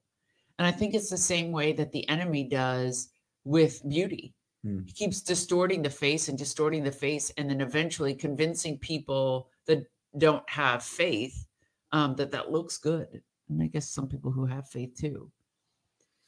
And 0.59 0.67
I 0.67 0.71
think 0.71 0.93
it's 0.93 1.09
the 1.09 1.17
same 1.17 1.51
way 1.51 1.71
that 1.73 1.91
the 1.91 2.07
enemy 2.09 2.43
does 2.43 3.09
with 3.45 3.81
beauty. 3.87 4.33
Hmm. 4.63 4.81
He 4.85 4.91
keeps 4.91 5.21
distorting 5.21 5.81
the 5.81 5.89
face 5.89 6.27
and 6.27 6.37
distorting 6.37 6.83
the 6.83 6.91
face, 6.91 7.31
and 7.37 7.49
then 7.49 7.61
eventually 7.61 8.13
convincing 8.13 8.77
people 8.77 9.49
that 9.65 9.85
don't 10.17 10.47
have 10.49 10.83
faith 10.83 11.47
um, 11.91 12.15
that 12.15 12.31
that 12.31 12.51
looks 12.51 12.77
good. 12.77 13.21
And 13.49 13.61
I 13.61 13.67
guess 13.67 13.89
some 13.89 14.07
people 14.07 14.31
who 14.31 14.45
have 14.45 14.69
faith 14.69 14.95
too. 14.97 15.31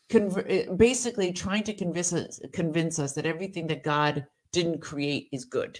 Conver- 0.10 0.46
eh, 0.48 0.72
basically, 0.74 1.32
trying 1.32 1.64
to 1.64 1.74
convince 1.74 2.14
us, 2.14 2.40
convince 2.52 3.00
us 3.00 3.14
that 3.14 3.26
everything 3.26 3.68
that 3.68 3.84
God 3.84 4.26
didn't 4.52 4.82
create 4.82 5.30
is 5.32 5.46
good. 5.46 5.80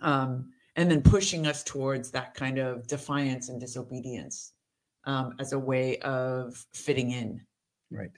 Um, 0.00 0.52
and 0.76 0.90
then 0.90 1.02
pushing 1.02 1.46
us 1.46 1.62
towards 1.62 2.10
that 2.12 2.34
kind 2.34 2.58
of 2.58 2.86
defiance 2.86 3.48
and 3.48 3.60
disobedience 3.60 4.52
um, 5.04 5.34
as 5.38 5.52
a 5.52 5.58
way 5.58 5.98
of 5.98 6.64
fitting 6.72 7.10
in. 7.10 7.40
Right. 7.90 8.10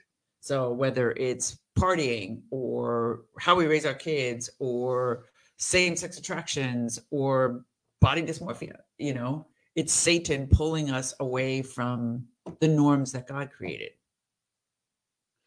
So 0.43 0.73
whether 0.73 1.11
it's 1.11 1.57
partying 1.79 2.41
or 2.51 3.21
how 3.39 3.55
we 3.55 3.65
raise 3.65 3.85
our 3.85 3.93
kids 3.93 4.49
or 4.59 5.23
same-sex 5.55 6.17
attractions 6.17 6.99
or 7.11 7.63
body 8.01 8.23
dysmorphia, 8.23 8.75
you 8.97 9.13
know, 9.13 9.47
it's 9.77 9.93
Satan 9.93 10.47
pulling 10.47 10.91
us 10.91 11.13
away 11.21 11.61
from 11.61 12.25
the 12.59 12.67
norms 12.67 13.13
that 13.13 13.25
God 13.25 13.51
created. 13.51 13.91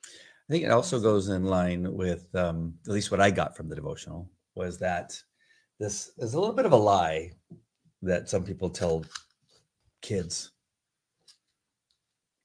I 0.07 0.49
think 0.49 0.65
it 0.65 0.71
also 0.71 0.99
goes 0.99 1.29
in 1.29 1.45
line 1.45 1.93
with 1.93 2.35
um, 2.35 2.73
at 2.87 2.95
least 2.95 3.11
what 3.11 3.21
I 3.21 3.31
got 3.31 3.55
from 3.55 3.69
the 3.69 3.76
devotional 3.76 4.31
was 4.55 4.79
that 4.79 5.23
this 5.79 6.12
is 6.17 6.33
a 6.33 6.41
little 6.41 6.55
bit 6.55 6.65
of 6.65 6.73
a 6.73 6.76
lie 6.76 7.33
that 8.00 8.31
some 8.31 8.45
people 8.45 8.71
tell 8.71 9.05
kids 10.00 10.53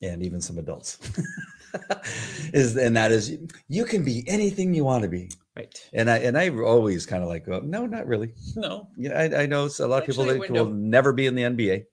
and 0.01 0.21
even 0.21 0.41
some 0.41 0.57
adults 0.57 0.97
is 2.53 2.75
and 2.77 2.95
that 2.95 3.11
is 3.11 3.37
you 3.67 3.85
can 3.85 4.03
be 4.03 4.23
anything 4.27 4.73
you 4.73 4.83
want 4.83 5.03
to 5.03 5.09
be 5.09 5.29
Right. 5.55 5.89
and 5.93 6.09
i 6.09 6.17
and 6.19 6.37
i 6.37 6.49
always 6.49 7.05
kind 7.05 7.23
of 7.23 7.29
like 7.29 7.45
go, 7.45 7.59
no 7.59 7.85
not 7.85 8.07
really 8.07 8.33
No. 8.55 8.87
yeah 8.97 9.17
i, 9.19 9.43
I 9.43 9.45
know 9.45 9.69
a 9.79 9.87
lot 9.87 10.01
of 10.01 10.05
people 10.07 10.25
that 10.25 10.39
window. 10.39 10.63
will 10.65 10.71
never 10.73 11.11
be 11.13 11.27
in 11.27 11.35
the 11.35 11.43
nba 11.43 11.85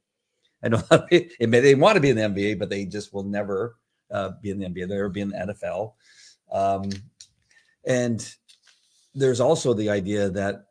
i 0.62 0.68
know 0.68 0.76
a 0.90 0.94
lot 0.94 1.02
of 1.04 1.08
people- 1.08 1.34
it 1.40 1.48
may- 1.48 1.60
they 1.60 1.74
want 1.74 1.96
to 1.96 2.00
be 2.00 2.10
in 2.10 2.16
the 2.16 2.22
nba 2.22 2.58
but 2.58 2.70
they 2.70 2.84
just 2.84 3.12
will 3.12 3.24
never 3.24 3.76
uh, 4.10 4.30
be 4.42 4.50
in 4.50 4.58
the 4.58 4.66
nba 4.66 4.88
they'll 4.88 5.08
be 5.10 5.20
in 5.20 5.30
the 5.30 5.36
nfl 5.54 5.92
um, 6.52 6.88
and 7.84 8.34
there's 9.14 9.40
also 9.40 9.74
the 9.74 9.90
idea 9.90 10.28
that 10.30 10.66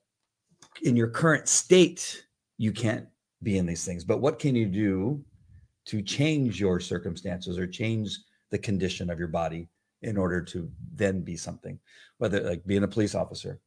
in 0.83 0.95
your 0.95 1.07
current 1.09 1.47
state, 1.47 2.25
you 2.57 2.71
can't 2.71 3.07
be 3.43 3.57
in 3.57 3.65
these 3.65 3.83
things. 3.83 4.03
But 4.03 4.21
what 4.21 4.39
can 4.39 4.55
you 4.55 4.65
do 4.67 5.23
to 5.85 6.01
change 6.01 6.59
your 6.59 6.79
circumstances 6.79 7.57
or 7.57 7.65
change 7.67 8.17
the 8.49 8.57
condition 8.57 9.09
of 9.09 9.19
your 9.19 9.27
body 9.27 9.69
in 10.01 10.17
order 10.17 10.41
to 10.41 10.69
then 10.93 11.21
be 11.21 11.35
something, 11.35 11.79
whether 12.17 12.41
like 12.41 12.65
being 12.65 12.83
a 12.83 12.87
police 12.87 13.15
officer? 13.15 13.59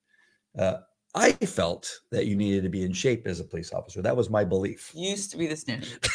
Uh, 0.59 0.79
I 1.15 1.33
felt 1.33 1.91
that 2.13 2.27
you 2.27 2.37
needed 2.37 2.63
to 2.63 2.69
be 2.69 2.85
in 2.85 2.93
shape 2.93 3.27
as 3.27 3.41
a 3.41 3.45
police 3.45 3.73
officer. 3.73 4.01
That 4.01 4.17
was 4.17 4.31
my 4.31 4.45
belief. 4.45 4.93
Used 4.95 5.33
to 5.33 5.37
be 5.37 5.47
the 5.49 5.57
standard. 5.57 6.07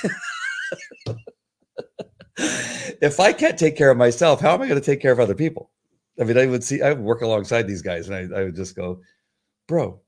if 2.38 3.20
I 3.20 3.34
can't 3.34 3.58
take 3.58 3.76
care 3.76 3.92
of 3.92 3.98
myself, 3.98 4.40
how 4.40 4.54
am 4.54 4.62
I 4.62 4.68
going 4.68 4.80
to 4.80 4.86
take 4.86 5.02
care 5.02 5.12
of 5.12 5.20
other 5.20 5.36
people? 5.36 5.72
I 6.20 6.24
mean, 6.24 6.38
I 6.38 6.46
would 6.46 6.64
see, 6.64 6.82
I 6.82 6.90
would 6.94 7.02
work 7.02 7.22
alongside 7.22 7.68
these 7.68 7.82
guys, 7.82 8.08
and 8.08 8.34
I, 8.34 8.40
I 8.40 8.44
would 8.46 8.56
just 8.56 8.76
go, 8.76 9.02
bro. 9.68 10.00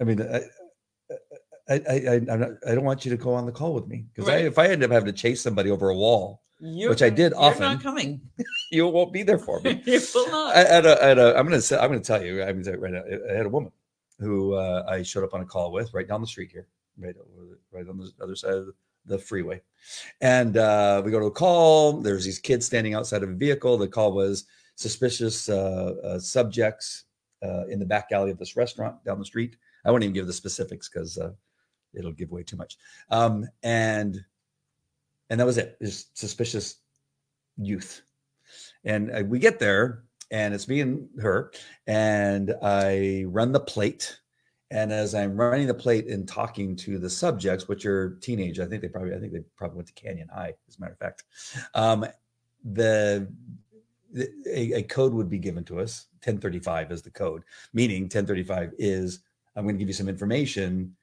I 0.00 0.04
mean, 0.04 0.22
I, 0.22 0.42
I, 1.68 1.74
I, 1.74 1.94
I, 1.94 2.14
I'm 2.30 2.40
not, 2.40 2.50
I 2.66 2.74
don't 2.74 2.84
want 2.84 3.04
you 3.04 3.10
to 3.10 3.16
go 3.16 3.34
on 3.34 3.44
the 3.46 3.52
call 3.52 3.74
with 3.74 3.88
me 3.88 4.06
because 4.14 4.28
Right. 4.28 4.44
if 4.44 4.58
I 4.58 4.68
end 4.68 4.84
up 4.84 4.92
having 4.92 5.06
to 5.06 5.12
chase 5.12 5.42
somebody 5.42 5.70
over 5.70 5.88
a 5.88 5.96
wall, 5.96 6.42
You're 6.60 6.90
Which 6.90 7.02
I 7.02 7.10
did 7.10 7.32
you're 7.32 7.40
often. 7.40 7.62
not 7.62 7.82
coming. 7.82 8.20
you 8.72 8.86
won't 8.88 9.12
be 9.12 9.22
there 9.22 9.38
for 9.38 9.60
me. 9.60 9.80
you 9.86 10.00
will 10.14 10.28
not. 10.30 10.56
I 10.56 10.64
had 10.64 10.86
a, 10.86 11.02
I 11.04 11.06
had 11.08 11.18
a, 11.18 11.36
I'm 11.38 11.44
gonna 11.46 11.60
say, 11.60 11.76
I'm 11.78 11.88
gonna 11.88 12.00
tell 12.00 12.22
you. 12.24 12.42
I'm 12.42 12.60
gonna 12.60 12.64
tell 12.64 12.74
you 12.74 12.80
right 12.80 12.92
now. 12.92 13.02
I 13.30 13.36
had 13.36 13.46
a 13.46 13.50
woman 13.50 13.70
who 14.18 14.54
uh, 14.54 14.84
I 14.88 15.02
showed 15.02 15.22
up 15.24 15.34
on 15.34 15.40
a 15.40 15.44
call 15.44 15.70
with 15.72 15.94
right 15.94 16.06
down 16.08 16.20
the 16.20 16.26
street 16.26 16.50
here, 16.52 16.66
right 16.98 17.14
over, 17.16 17.46
the- 17.50 17.58
right 17.76 17.88
on 17.88 17.98
the 17.98 18.10
other 18.22 18.34
side 18.34 18.54
of 18.54 18.66
the, 18.66 18.72
the 19.06 19.18
freeway, 19.18 19.60
and 20.20 20.56
uh, 20.56 21.00
we 21.04 21.10
go 21.12 21.20
to 21.20 21.26
a 21.26 21.30
call. 21.30 22.00
There's 22.00 22.24
these 22.24 22.40
kids 22.40 22.66
standing 22.66 22.94
outside 22.94 23.22
of 23.22 23.30
a 23.30 23.34
vehicle. 23.34 23.78
The 23.78 23.86
call 23.88 24.12
was 24.12 24.44
suspicious 24.74 25.48
uh, 25.48 25.94
uh, 26.02 26.18
subjects 26.18 27.04
uh, 27.42 27.66
in 27.66 27.78
the 27.78 27.86
back 27.86 28.08
alley 28.10 28.30
of 28.32 28.38
this 28.38 28.56
restaurant 28.56 29.02
down 29.04 29.18
the 29.20 29.24
street. 29.24 29.56
I 29.84 29.90
won't 29.92 30.02
even 30.02 30.14
give 30.14 30.26
the 30.26 30.32
specifics 30.32 30.88
because 30.88 31.16
uh, 31.18 31.30
it'll 31.94 32.12
give 32.12 32.32
away 32.32 32.42
too 32.42 32.56
much. 32.56 32.76
Um, 33.10 33.46
and 33.62 34.24
and 35.30 35.38
that 35.38 35.46
was 35.46 35.58
it. 35.58 35.76
Just 35.82 36.16
suspicious 36.18 36.76
youth. 37.56 38.02
And 38.84 39.10
uh, 39.10 39.22
we 39.26 39.38
get 39.38 39.58
there, 39.58 40.04
and 40.30 40.54
it's 40.54 40.68
me 40.68 40.80
and 40.80 41.08
her, 41.20 41.52
and 41.86 42.54
I 42.62 43.24
run 43.26 43.52
the 43.52 43.60
plate. 43.60 44.18
And 44.70 44.92
as 44.92 45.14
I'm 45.14 45.36
running 45.36 45.66
the 45.66 45.74
plate 45.74 46.08
and 46.08 46.28
talking 46.28 46.76
to 46.76 46.98
the 46.98 47.08
subjects, 47.08 47.68
which 47.68 47.86
are 47.86 48.18
teenage, 48.20 48.60
I 48.60 48.66
think 48.66 48.82
they 48.82 48.88
probably, 48.88 49.14
I 49.14 49.18
think 49.18 49.32
they 49.32 49.40
probably 49.56 49.76
went 49.76 49.88
to 49.88 49.94
Canyon 49.94 50.28
High, 50.32 50.54
as 50.68 50.76
a 50.76 50.80
matter 50.80 50.92
of 50.92 50.98
fact. 50.98 51.24
Um, 51.74 52.06
the, 52.64 53.32
the 54.12 54.28
a, 54.46 54.78
a 54.78 54.82
code 54.82 55.14
would 55.14 55.30
be 55.30 55.38
given 55.38 55.64
to 55.64 55.80
us. 55.80 56.06
1035 56.24 56.92
is 56.92 57.02
the 57.02 57.10
code, 57.10 57.44
meaning 57.72 58.02
1035 58.02 58.74
is 58.78 59.20
I'm 59.56 59.64
going 59.64 59.74
to 59.74 59.78
give 59.78 59.88
you 59.88 59.94
some 59.94 60.08
information. 60.08 60.94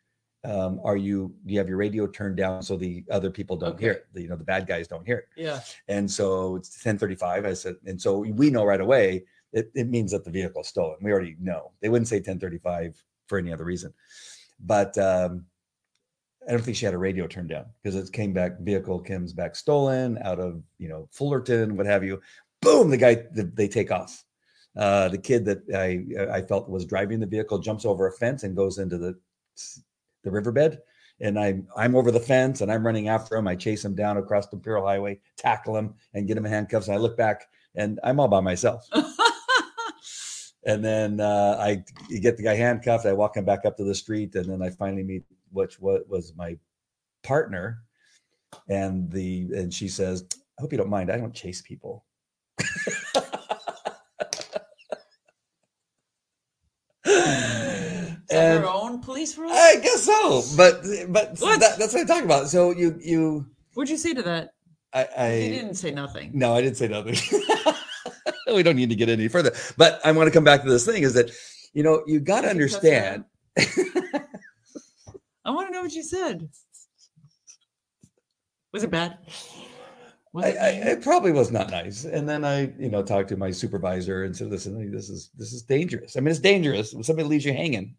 Um, 0.46 0.80
are 0.84 0.98
you 0.98 1.34
do 1.46 1.54
you 1.54 1.60
have 1.60 1.68
your 1.68 1.78
radio 1.78 2.08
turned 2.08 2.38
down 2.38 2.62
so 2.62 2.78
the 2.78 3.04
other 3.10 3.32
people 3.32 3.58
don't 3.58 3.80
hear 3.80 3.92
it? 3.92 4.08
The, 4.14 4.22
you 4.22 4.30
know, 4.30 4.36
the 4.36 4.44
bad 4.44 4.68
guys 4.68 4.88
don't 4.88 5.06
hear 5.06 5.18
it. 5.18 5.28
yeah. 5.36 5.62
And 5.88 6.10
so 6.10 6.56
it's 6.56 6.70
1035. 6.70 7.46
I 7.46 7.54
said, 7.54 7.76
and 7.86 8.02
so 8.02 8.20
we 8.20 8.50
know 8.50 8.64
right 8.66 8.82
away 8.82 9.24
it, 9.56 9.72
it 9.74 9.88
means 9.88 10.12
that 10.12 10.26
the 10.26 10.32
vehicle 10.32 10.62
is 10.62 10.68
stolen. 10.68 10.98
We 11.02 11.12
already 11.12 11.38
know. 11.40 11.72
They 11.82 11.90
wouldn't 11.90 12.10
say 12.10 12.18
1035 12.18 13.02
for 13.28 13.38
any 13.38 13.54
other 13.54 13.64
reason. 13.64 13.94
But 14.60 14.98
um, 14.98 15.46
I 16.48 16.52
don't 16.52 16.62
think 16.62 16.78
she 16.78 16.86
had 16.86 16.94
a 16.94 17.00
radio 17.00 17.26
turned 17.26 17.50
down 17.50 17.66
because 17.82 17.96
it 17.96 18.12
came 18.12 18.34
back, 18.34 18.60
vehicle 18.60 19.00
comes 19.00 19.34
back 19.34 19.56
stolen 19.56 20.20
out 20.24 20.40
of, 20.40 20.62
you 20.78 20.90
know, 20.90 21.08
Fullerton, 21.12 21.78
what 21.78 21.86
have 21.86 22.04
you. 22.04 22.22
Boom, 22.62 22.90
the 22.90 22.98
guy, 22.98 23.16
the, 23.16 23.44
they 23.54 23.68
take 23.68 23.92
off. 23.92 24.24
Uh, 24.78 25.08
the 25.08 25.18
kid 25.18 25.46
that 25.46 25.62
I 25.74 26.36
I 26.38 26.42
felt 26.42 26.70
was 26.70 26.86
driving 26.86 27.22
the 27.22 27.26
vehicle 27.26 27.60
jumps 27.60 27.86
over 27.86 28.08
a 28.08 28.12
fence 28.12 28.44
and 28.44 28.58
goes 28.58 28.78
into 28.78 28.98
the 28.98 29.18
the 30.26 30.32
riverbed. 30.32 30.80
And 31.22 31.40
I'm 31.40 31.66
I'm 31.78 31.96
over 31.96 32.12
the 32.12 32.20
fence 32.20 32.60
and 32.60 32.70
I'm 32.70 32.86
running 32.86 33.08
after 33.08 33.38
him. 33.38 33.48
I 33.48 33.56
chase 33.56 33.86
him 33.86 33.96
down 33.96 34.18
across 34.18 34.48
the 34.48 34.58
Imperial 34.58 34.86
Highway, 34.86 35.22
tackle 35.38 35.78
him, 35.78 35.94
and 36.14 36.28
get 36.28 36.36
him 36.36 36.46
in 36.46 36.52
handcuffs. 36.52 36.88
And 36.88 36.96
I 36.96 37.00
look 37.00 37.16
back 37.16 37.46
and 37.76 38.02
I'm 38.04 38.20
all 38.20 38.28
by 38.28 38.42
myself. 38.42 38.86
And 40.66 40.84
then 40.84 41.20
uh, 41.20 41.58
I 41.60 41.84
get 42.22 42.38
the 42.38 42.44
guy 42.44 42.56
handcuffed. 42.56 43.06
I 43.06 43.14
walk 43.14 43.38
him 43.38 43.46
back 43.46 43.66
up 43.66 43.78
to 43.78 43.84
the 43.84 43.94
street, 43.94 44.34
and 44.34 44.50
then 44.50 44.64
I 44.64 44.72
finally 44.72 45.04
meet 45.04 45.24
which 45.52 45.80
what 45.80 46.10
was 46.10 46.34
my 46.36 46.58
partner, 47.22 47.84
and 48.68 49.12
the 49.12 49.48
and 49.54 49.72
she 49.72 49.88
says, 49.88 50.26
"I 50.58 50.64
hope 50.64 50.72
you 50.72 50.80
don't 50.80 50.90
mind. 50.90 51.12
I 51.12 51.18
don't 51.18 51.36
chase 51.36 51.62
people." 51.62 52.04
And 58.32 58.66
own 58.96 59.02
police 59.02 59.38
rule? 59.38 59.52
I 59.52 59.78
guess 59.82 60.04
so, 60.04 60.44
but 60.58 60.82
but 61.10 61.38
that, 61.60 61.76
that's 61.78 61.94
what 61.94 62.02
I'm 62.02 62.08
talking 62.08 62.26
about. 62.26 62.50
So 62.50 62.72
you 62.72 62.98
you 63.02 63.46
What'd 63.76 63.90
you 63.90 63.98
say 63.98 64.14
to 64.14 64.24
that? 64.24 64.52
I, 64.94 65.08
I 65.18 65.34
you 65.36 65.50
didn't 65.50 65.76
say 65.76 65.92
nothing. 65.92 66.32
No, 66.34 66.56
I 66.56 66.62
didn't 66.62 66.78
say 66.78 66.88
nothing. 66.88 67.16
we 68.54 68.64
don't 68.64 68.78
need 68.78 68.90
to 68.90 68.96
get 68.96 69.10
any 69.10 69.28
further. 69.28 69.52
But 69.78 70.00
I 70.06 70.12
want 70.14 70.28
to 70.28 70.32
come 70.32 70.46
back 70.46 70.64
to 70.64 70.70
this 70.70 70.86
thing 70.86 71.04
is 71.04 71.14
that, 71.14 71.32
you 71.74 71.84
know, 71.84 72.02
you 72.08 72.20
got 72.22 72.42
to 72.42 72.48
Did 72.48 72.58
you 72.58 72.66
cuss 72.68 72.76
understand. 72.76 73.26
I 75.46 75.52
want 75.52 75.68
to 75.68 75.74
know 75.74 75.82
what 75.82 75.94
you 75.94 76.04
said. 76.04 76.48
Was 78.72 78.84
it 78.84 78.92
bad? 78.92 79.18
Was 80.32 80.46
I, 80.46 80.48
it 80.48 80.58
I, 80.58 80.70
it 80.92 81.02
probably 81.02 81.34
was 81.34 81.52
not 81.52 81.70
nice. 81.70 82.06
And 82.06 82.28
then 82.28 82.46
I, 82.46 82.74
you 82.80 82.90
know, 82.90 83.04
talked 83.04 83.30
to 83.30 83.38
my 83.38 83.52
supervisor 83.52 84.24
and 84.24 84.36
said, 84.36 84.50
listen, 84.50 84.92
this 84.92 85.10
is, 85.10 85.32
this 85.38 85.52
is 85.52 85.64
dangerous. 85.64 86.16
I 86.16 86.22
mean, 86.22 86.30
it's 86.30 86.40
dangerous 86.40 86.94
when 86.94 87.04
somebody 87.04 87.28
leaves 87.28 87.46
you 87.46 87.54
hanging. 87.54 87.96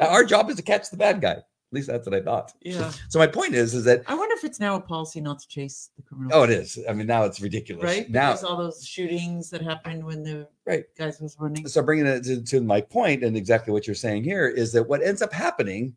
Yeah. 0.00 0.06
Our 0.06 0.24
job 0.24 0.48
is 0.50 0.56
to 0.56 0.62
catch 0.62 0.90
the 0.90 0.96
bad 0.96 1.20
guy. 1.20 1.32
At 1.32 1.44
least 1.78 1.88
that's 1.88 2.06
what 2.06 2.14
I 2.14 2.20
thought. 2.22 2.52
Yeah. 2.62 2.90
So 3.10 3.18
my 3.18 3.26
point 3.26 3.54
is, 3.54 3.74
is 3.74 3.84
that 3.84 4.02
I 4.06 4.14
wonder 4.14 4.34
if 4.36 4.44
it's 4.44 4.60
now 4.60 4.76
a 4.76 4.80
policy 4.80 5.20
not 5.20 5.40
to 5.40 5.48
chase 5.48 5.90
the 5.96 6.02
criminal. 6.02 6.30
oh, 6.32 6.44
it 6.44 6.50
is. 6.50 6.78
I 6.88 6.92
mean, 6.94 7.06
now 7.06 7.24
it's 7.24 7.40
ridiculous. 7.40 7.84
right? 7.84 8.08
now, 8.08 8.30
Because 8.32 8.44
all 8.44 8.56
those 8.56 8.86
shootings 8.86 9.50
that 9.50 9.60
happened 9.60 10.04
when 10.04 10.22
the 10.22 10.48
Right. 10.66 10.84
guys 10.96 11.20
was 11.20 11.36
running. 11.38 11.66
so 11.68 11.82
bringing 11.82 12.06
it 12.06 12.24
to, 12.24 12.42
to 12.42 12.60
my 12.62 12.80
point 12.80 13.22
and 13.24 13.36
exactly 13.36 13.72
what 13.72 13.86
you're 13.86 13.94
saying 13.94 14.24
here 14.24 14.48
is 14.48 14.72
that 14.72 14.88
what 14.88 15.02
ends 15.02 15.20
up 15.22 15.32
happening 15.32 15.94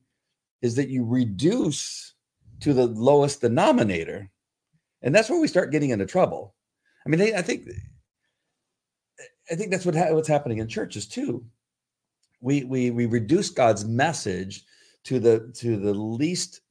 is 0.64 0.76
that 0.76 0.90
you 0.90 1.06
reduce 1.06 2.16
to 2.62 2.74
the 2.74 2.88
lowest 2.88 3.42
denominator, 3.42 4.30
and 5.04 5.14
that's 5.14 5.30
where 5.30 5.40
we 5.40 5.48
start 5.48 5.72
getting 5.72 5.92
into 5.92 6.08
trouble. 6.08 6.56
I 7.06 7.10
mean, 7.10 7.20
they, 7.20 7.36
I 7.36 7.44
think, 7.44 7.70
I 9.52 9.56
think 9.56 9.70
that's 9.72 9.86
what 9.86 9.96
ha- 9.96 10.12
what's 10.14 10.28
happening 10.28 10.58
in 10.58 10.68
churches 10.68 11.06
too. 11.08 11.46
We 12.42 12.64
we 12.64 12.92
we 12.92 13.06
reduce 13.06 13.50
God's 13.50 13.86
message 13.86 14.64
to 15.06 15.20
the 15.20 15.52
to 15.56 15.78
the 15.78 15.94
least 15.94 16.62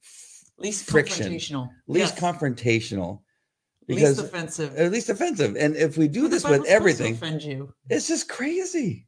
least 0.58 0.84
friction, 0.88 1.32
confrontational. 1.32 1.68
least 1.86 2.14
Yes. 2.14 2.20
confrontational, 2.20 3.20
least 3.88 4.18
offensive. 4.18 4.76
at 4.76 4.92
least 4.92 5.08
offensive. 5.08 5.56
And 5.56 5.76
if 5.76 5.98
we 5.98 6.08
do 6.08 6.22
the 6.22 6.28
this 6.28 6.44
with 6.44 6.64
everything, 6.66 7.14
offend 7.14 7.42
you. 7.42 7.72
it's 7.90 8.08
just 8.08 8.28
crazy. 8.28 9.06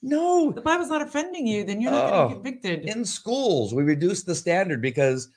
No, 0.00 0.52
The 0.52 0.60
Bible's 0.60 0.90
not 0.90 1.02
offending 1.02 1.44
you, 1.44 1.64
then 1.64 1.80
you're 1.80 1.90
not 1.90 2.04
Oh, 2.12 2.28
going 2.28 2.28
to 2.28 2.50
be 2.50 2.50
convicted. 2.52 2.88
in 2.96 3.04
schools 3.04 3.74
we 3.74 3.82
reduce 3.82 4.22
the 4.22 4.34
standard 4.34 4.80
because 4.80 5.28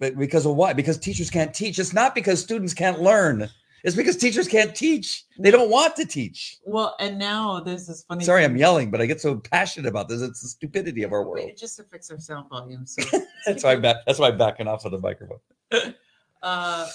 but 0.00 0.18
because 0.18 0.46
of 0.46 0.56
what 0.56 0.74
because 0.74 0.98
teachers 0.98 1.30
can't 1.30 1.54
teach 1.54 1.78
it's 1.78 1.92
not 1.92 2.12
because 2.14 2.40
students 2.42 2.74
can't 2.74 3.00
learn 3.00 3.48
it's 3.84 3.96
because 3.96 4.16
teachers 4.16 4.48
can't 4.48 4.74
teach 4.74 5.24
they 5.38 5.50
don't 5.50 5.70
want 5.70 5.94
to 5.96 6.04
teach 6.04 6.58
well, 6.64 6.96
and 7.00 7.18
now 7.18 7.60
there's 7.60 7.86
this 7.86 8.02
funny. 8.04 8.24
sorry 8.24 8.44
i'm 8.44 8.56
yelling 8.56 8.90
but 8.90 9.00
i 9.00 9.06
get 9.06 9.20
so 9.20 9.36
passionate 9.36 9.88
about 9.88 10.08
this 10.08 10.20
it's 10.22 10.42
the 10.42 10.48
stupidity 10.48 11.02
of 11.02 11.12
our 11.12 11.22
Wait, 11.22 11.28
world 11.28 11.50
It 11.50 11.56
just 11.58 11.78
affects 11.78 12.10
our 12.10 12.18
sound 12.18 12.48
volume. 12.48 12.86
So 12.86 13.02
that's 13.46 13.62
why 13.64 13.72
i'm 13.72 13.80
back 13.82 13.96
that's 14.06 14.18
why 14.18 14.28
i'm 14.28 14.38
backing 14.38 14.66
off 14.68 14.84
of 14.84 14.92
the 14.92 14.98
microphone 14.98 15.38
uh, 16.42 16.88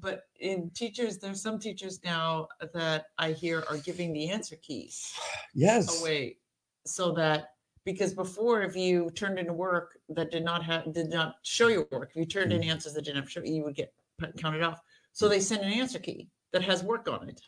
but 0.00 0.24
in 0.40 0.70
teachers, 0.70 1.18
there's 1.18 1.42
some 1.42 1.58
teachers 1.58 2.00
now 2.02 2.48
that 2.72 3.06
I 3.18 3.32
hear 3.32 3.62
are 3.68 3.76
giving 3.76 4.12
the 4.14 4.30
answer 4.30 4.56
keys 4.62 5.12
yes 5.54 6.00
away, 6.00 6.38
so 6.86 7.12
that 7.12 7.50
because 7.84 8.14
before, 8.14 8.62
if 8.62 8.74
you 8.76 9.10
turned 9.10 9.38
in 9.38 9.54
work 9.56 9.98
that 10.08 10.30
did 10.30 10.44
not 10.44 10.62
have 10.64 10.92
did 10.94 11.10
not 11.10 11.34
show 11.42 11.68
your 11.68 11.86
work, 11.90 12.10
if 12.10 12.16
you 12.16 12.24
turned 12.24 12.52
Mm. 12.52 12.62
in 12.62 12.64
answers 12.70 12.94
that 12.94 13.04
didn't 13.04 13.20
have 13.20 13.30
show, 13.30 13.42
you 13.42 13.64
would 13.64 13.74
get 13.74 13.92
counted 14.38 14.62
off. 14.62 14.80
So 15.12 15.28
they 15.28 15.40
send 15.40 15.62
an 15.62 15.72
answer 15.72 15.98
key 15.98 16.28
that 16.52 16.62
has 16.62 16.82
work 16.82 17.08
on 17.08 17.28
it, 17.28 17.40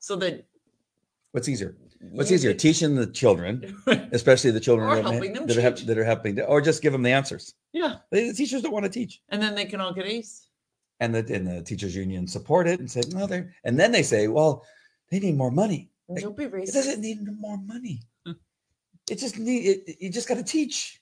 so 0.00 0.16
that 0.16 0.46
what's 1.32 1.48
easier? 1.48 1.76
What's 2.12 2.32
easier 2.32 2.52
get- 2.52 2.60
teaching 2.60 2.94
the 2.94 3.06
children 3.06 3.76
especially 4.12 4.50
the 4.52 4.60
children 4.60 4.88
Or 4.88 4.96
that, 4.96 5.04
helping 5.04 5.32
them 5.34 5.46
that, 5.46 5.58
are, 5.58 5.84
that 5.84 5.98
are 5.98 6.04
helping 6.04 6.36
to, 6.36 6.44
or 6.46 6.62
just 6.62 6.80
give 6.80 6.92
them 6.94 7.02
the 7.02 7.10
answers. 7.12 7.54
Yeah, 7.72 7.96
They- 8.10 8.28
the 8.28 8.34
teachers 8.34 8.62
don't 8.62 8.72
want 8.72 8.84
to 8.86 8.90
teach. 8.90 9.20
And 9.28 9.40
then 9.42 9.54
they 9.54 9.66
can 9.66 9.80
all 9.82 9.92
get 9.92 10.06
A's. 10.06 10.48
and 11.00 11.14
the, 11.14 11.34
and 11.34 11.46
the 11.46 11.62
teachers 11.62 11.94
union 11.94 12.26
support 12.26 12.66
it 12.66 12.80
and 12.80 12.90
say 12.90 13.02
no 13.12 13.26
they're 13.26 13.54
and 13.64 13.78
then 13.78 13.92
they 13.92 14.02
say 14.02 14.28
well 14.28 14.64
they 15.10 15.18
need 15.20 15.36
more 15.36 15.50
money. 15.50 15.90
Like, 16.08 16.22
Don't 16.22 16.36
be 16.36 16.46
racist. 16.46 16.68
It 16.70 16.72
doesn't 16.74 17.00
need 17.00 17.18
more 17.38 17.58
money. 17.58 18.00
It 19.10 19.18
just 19.18 19.38
need 19.38 19.62
it, 19.66 19.96
you 20.00 20.10
just 20.10 20.28
got 20.28 20.36
to 20.36 20.44
teach. 20.44 20.99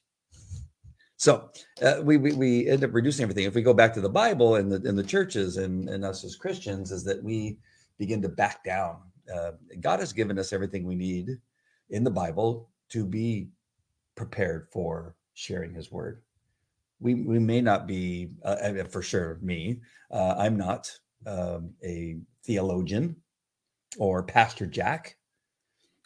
So 1.18 1.50
uh, 1.82 2.00
we, 2.02 2.16
we 2.16 2.32
we 2.32 2.68
end 2.68 2.84
up 2.84 2.94
reducing 2.94 3.24
everything. 3.24 3.44
If 3.44 3.54
we 3.54 3.62
go 3.62 3.74
back 3.74 3.92
to 3.94 4.00
the 4.00 4.08
Bible 4.08 4.56
and 4.56 4.72
the 4.72 4.88
in 4.88 4.96
the 4.96 5.02
churches 5.02 5.58
and, 5.58 5.88
and 5.88 6.04
us 6.04 6.24
as 6.24 6.36
Christians, 6.36 6.92
is 6.92 7.04
that 7.04 7.22
we 7.22 7.58
begin 7.98 8.22
to 8.22 8.28
back 8.28 8.64
down. 8.64 8.98
Uh, 9.32 9.52
God 9.80 10.00
has 10.00 10.12
given 10.12 10.38
us 10.38 10.52
everything 10.52 10.86
we 10.86 10.94
need 10.94 11.38
in 11.90 12.04
the 12.04 12.10
Bible 12.10 12.70
to 12.90 13.04
be 13.04 13.48
prepared 14.16 14.68
for 14.72 15.16
sharing 15.34 15.74
His 15.74 15.92
word. 15.92 16.22
We 17.00 17.14
we 17.14 17.40
may 17.40 17.60
not 17.60 17.86
be 17.86 18.30
uh, 18.44 18.84
for 18.84 19.02
sure 19.02 19.38
me. 19.42 19.80
Uh, 20.12 20.36
I'm 20.38 20.56
not 20.56 20.90
um, 21.26 21.72
a 21.84 22.18
theologian 22.44 23.16
or 23.98 24.22
Pastor 24.22 24.66
Jack 24.66 25.16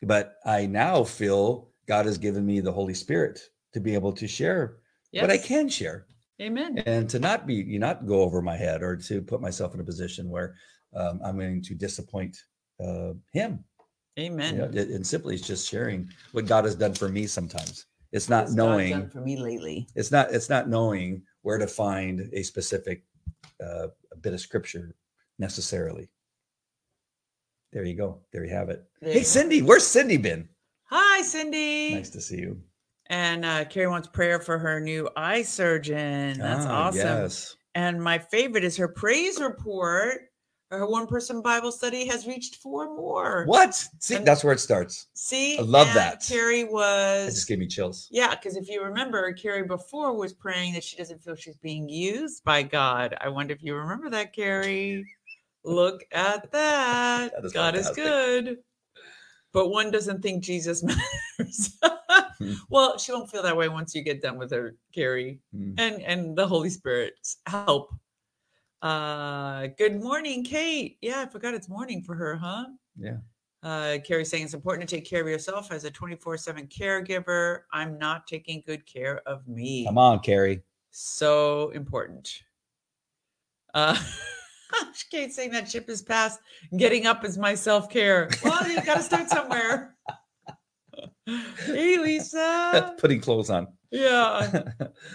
but 0.02 0.36
I 0.44 0.66
now 0.66 1.04
feel 1.04 1.68
God 1.86 2.06
has 2.06 2.18
given 2.18 2.44
me 2.44 2.60
the 2.60 2.72
Holy 2.72 2.94
Spirit 2.94 3.40
to 3.72 3.80
be 3.80 3.94
able 3.94 4.12
to 4.12 4.26
share 4.26 4.78
what 5.20 5.30
I 5.30 5.38
can 5.38 5.68
share 5.68 6.06
Amen. 6.40 6.78
and 6.86 7.08
to 7.10 7.18
not 7.18 7.46
be 7.46 7.54
you 7.54 7.78
not 7.78 8.06
go 8.06 8.20
over 8.22 8.40
my 8.40 8.56
head 8.56 8.82
or 8.82 8.96
to 8.96 9.20
put 9.22 9.40
myself 9.40 9.74
in 9.74 9.80
a 9.80 9.84
position 9.84 10.28
where 10.30 10.54
um, 10.96 11.20
I'm 11.24 11.38
going 11.38 11.62
to 11.62 11.74
disappoint 11.74 12.36
uh, 12.82 13.12
him. 13.32 13.64
Amen. 14.18 14.54
You 14.54 14.60
know, 14.62 14.70
it- 14.72 14.90
and 14.90 15.06
simply 15.06 15.34
it's 15.34 15.46
just 15.46 15.68
sharing 15.68 16.08
what 16.32 16.46
God 16.46 16.64
has 16.64 16.74
done 16.74 16.94
for 16.94 17.08
me. 17.08 17.26
Sometimes 17.26 17.86
it's 18.12 18.28
not 18.28 18.46
God 18.46 18.56
knowing. 18.56 18.90
done 18.90 19.10
for 19.10 19.20
me 19.20 19.36
lately. 19.38 19.86
It's 19.94 20.10
not. 20.10 20.32
It's 20.32 20.50
not 20.50 20.68
knowing 20.68 21.22
where 21.42 21.58
to 21.58 21.66
find 21.66 22.28
a 22.32 22.42
specific 22.42 23.04
uh, 23.64 23.88
bit 24.20 24.34
of 24.34 24.40
scripture 24.40 24.94
necessarily. 25.38 26.08
There 27.72 27.84
you 27.84 27.94
go. 27.94 28.20
There 28.32 28.44
you 28.44 28.52
have 28.52 28.68
it. 28.68 28.84
There 29.00 29.14
Hey. 29.14 29.22
Cindy, 29.22 29.62
where's 29.62 29.86
Cindy 29.86 30.18
been? 30.18 30.46
Hi, 30.90 31.22
Cindy. 31.22 31.94
Nice 31.94 32.10
to 32.10 32.20
see 32.20 32.36
you. 32.36 32.60
And 33.12 33.44
uh, 33.44 33.66
Carrie 33.66 33.88
wants 33.88 34.08
prayer 34.08 34.40
for 34.40 34.58
her 34.58 34.80
new 34.80 35.06
eye 35.16 35.42
surgeon. 35.42 36.38
That's 36.38 36.64
Ah, 36.64 36.86
awesome. 36.86 36.98
Yes. 37.06 37.56
And 37.74 38.02
my 38.02 38.18
favorite 38.18 38.64
is 38.64 38.74
her 38.78 38.88
praise 38.88 39.38
report. 39.38 40.22
Her 40.70 40.86
one 40.86 41.06
person 41.06 41.42
Bible 41.42 41.70
study 41.72 42.06
has 42.06 42.26
reached 42.26 42.56
four 42.56 42.86
more. 42.96 43.44
What? 43.44 43.74
See, 43.98 44.14
And- 44.14 44.26
that's 44.26 44.42
where 44.42 44.54
it 44.54 44.60
starts. 44.60 45.08
See, 45.12 45.58
I 45.58 45.60
love 45.60 45.92
that. 45.92 46.24
Carrie 46.26 46.64
was. 46.64 47.28
It 47.28 47.34
just 47.34 47.48
gave 47.48 47.58
me 47.58 47.66
chills. 47.66 48.08
yeah, 48.10 48.30
because 48.34 48.56
if 48.56 48.66
you 48.70 48.82
remember, 48.82 49.30
Carrie 49.34 49.64
before 49.66 50.16
was 50.16 50.32
praying 50.32 50.72
that 50.72 50.82
she 50.82 50.96
doesn't 50.96 51.22
feel 51.22 51.34
she's 51.34 51.58
being 51.58 51.90
used 51.90 52.42
by 52.44 52.62
God. 52.62 53.14
I 53.20 53.28
wonder 53.28 53.52
if 53.52 53.62
you 53.62 53.74
remember 53.74 54.08
that, 54.08 54.32
Carrie. 54.34 55.04
Look 55.64 56.02
at 56.12 56.50
that. 56.52 57.32
That 57.36 57.44
is 57.44 57.52
God 57.52 57.74
is 57.76 57.90
good. 57.90 58.56
But 59.52 59.68
one 59.68 59.90
doesn't 59.90 60.22
think 60.22 60.42
Jesus 60.42 60.82
matters. 61.38 61.78
Hmm. 62.38 62.54
well, 62.70 62.98
she 62.98 63.12
won't 63.12 63.30
feel 63.30 63.42
that 63.42 63.56
way 63.56 63.68
once 63.68 63.94
you 63.94 64.02
get 64.02 64.22
done 64.22 64.38
with 64.38 64.50
her, 64.52 64.76
Carrie 64.94 65.40
Hmm. 65.54 65.74
and 65.78 66.02
and 66.02 66.36
the 66.36 66.46
Holy 66.46 66.70
Spirit's 66.70 67.36
help. 67.46 67.94
Uh, 68.80 69.68
good 69.78 70.02
morning, 70.02 70.42
Kate. 70.42 70.98
Yeah, 71.00 71.20
I 71.20 71.26
forgot 71.26 71.54
it's 71.54 71.68
morning 71.68 72.02
for 72.02 72.14
her, 72.16 72.34
huh? 72.36 72.64
Yeah. 72.98 73.18
Uh, 73.62 73.98
Carrie 74.04 74.24
saying 74.24 74.42
it's 74.44 74.54
important 74.54 74.88
to 74.88 74.96
take 74.96 75.08
care 75.08 75.20
of 75.22 75.28
yourself 75.28 75.70
as 75.70 75.84
a 75.84 75.90
24 75.90 76.36
7 76.36 76.66
caregiver. 76.66 77.60
I'm 77.72 77.96
not 77.96 78.26
taking 78.26 78.62
good 78.66 78.84
care 78.86 79.20
of 79.26 79.46
me. 79.46 79.84
Come 79.84 79.98
on, 79.98 80.18
Carrie. 80.18 80.62
So 80.90 81.70
important. 81.70 82.42
Uh, 83.72 83.96
Kate 85.10 85.32
saying 85.32 85.50
that 85.52 85.70
ship 85.70 85.88
is 85.88 86.02
past. 86.02 86.40
Getting 86.76 87.06
up 87.06 87.24
is 87.24 87.38
my 87.38 87.54
self 87.54 87.88
care. 87.90 88.28
Well, 88.44 88.68
you 88.68 88.80
got 88.82 88.96
to 88.96 89.02
start 89.02 89.28
somewhere. 89.28 89.94
hey, 91.26 91.98
Lisa. 91.98 92.94
Putting 92.98 93.20
clothes 93.20 93.50
on. 93.50 93.68
Yeah. 93.90 94.62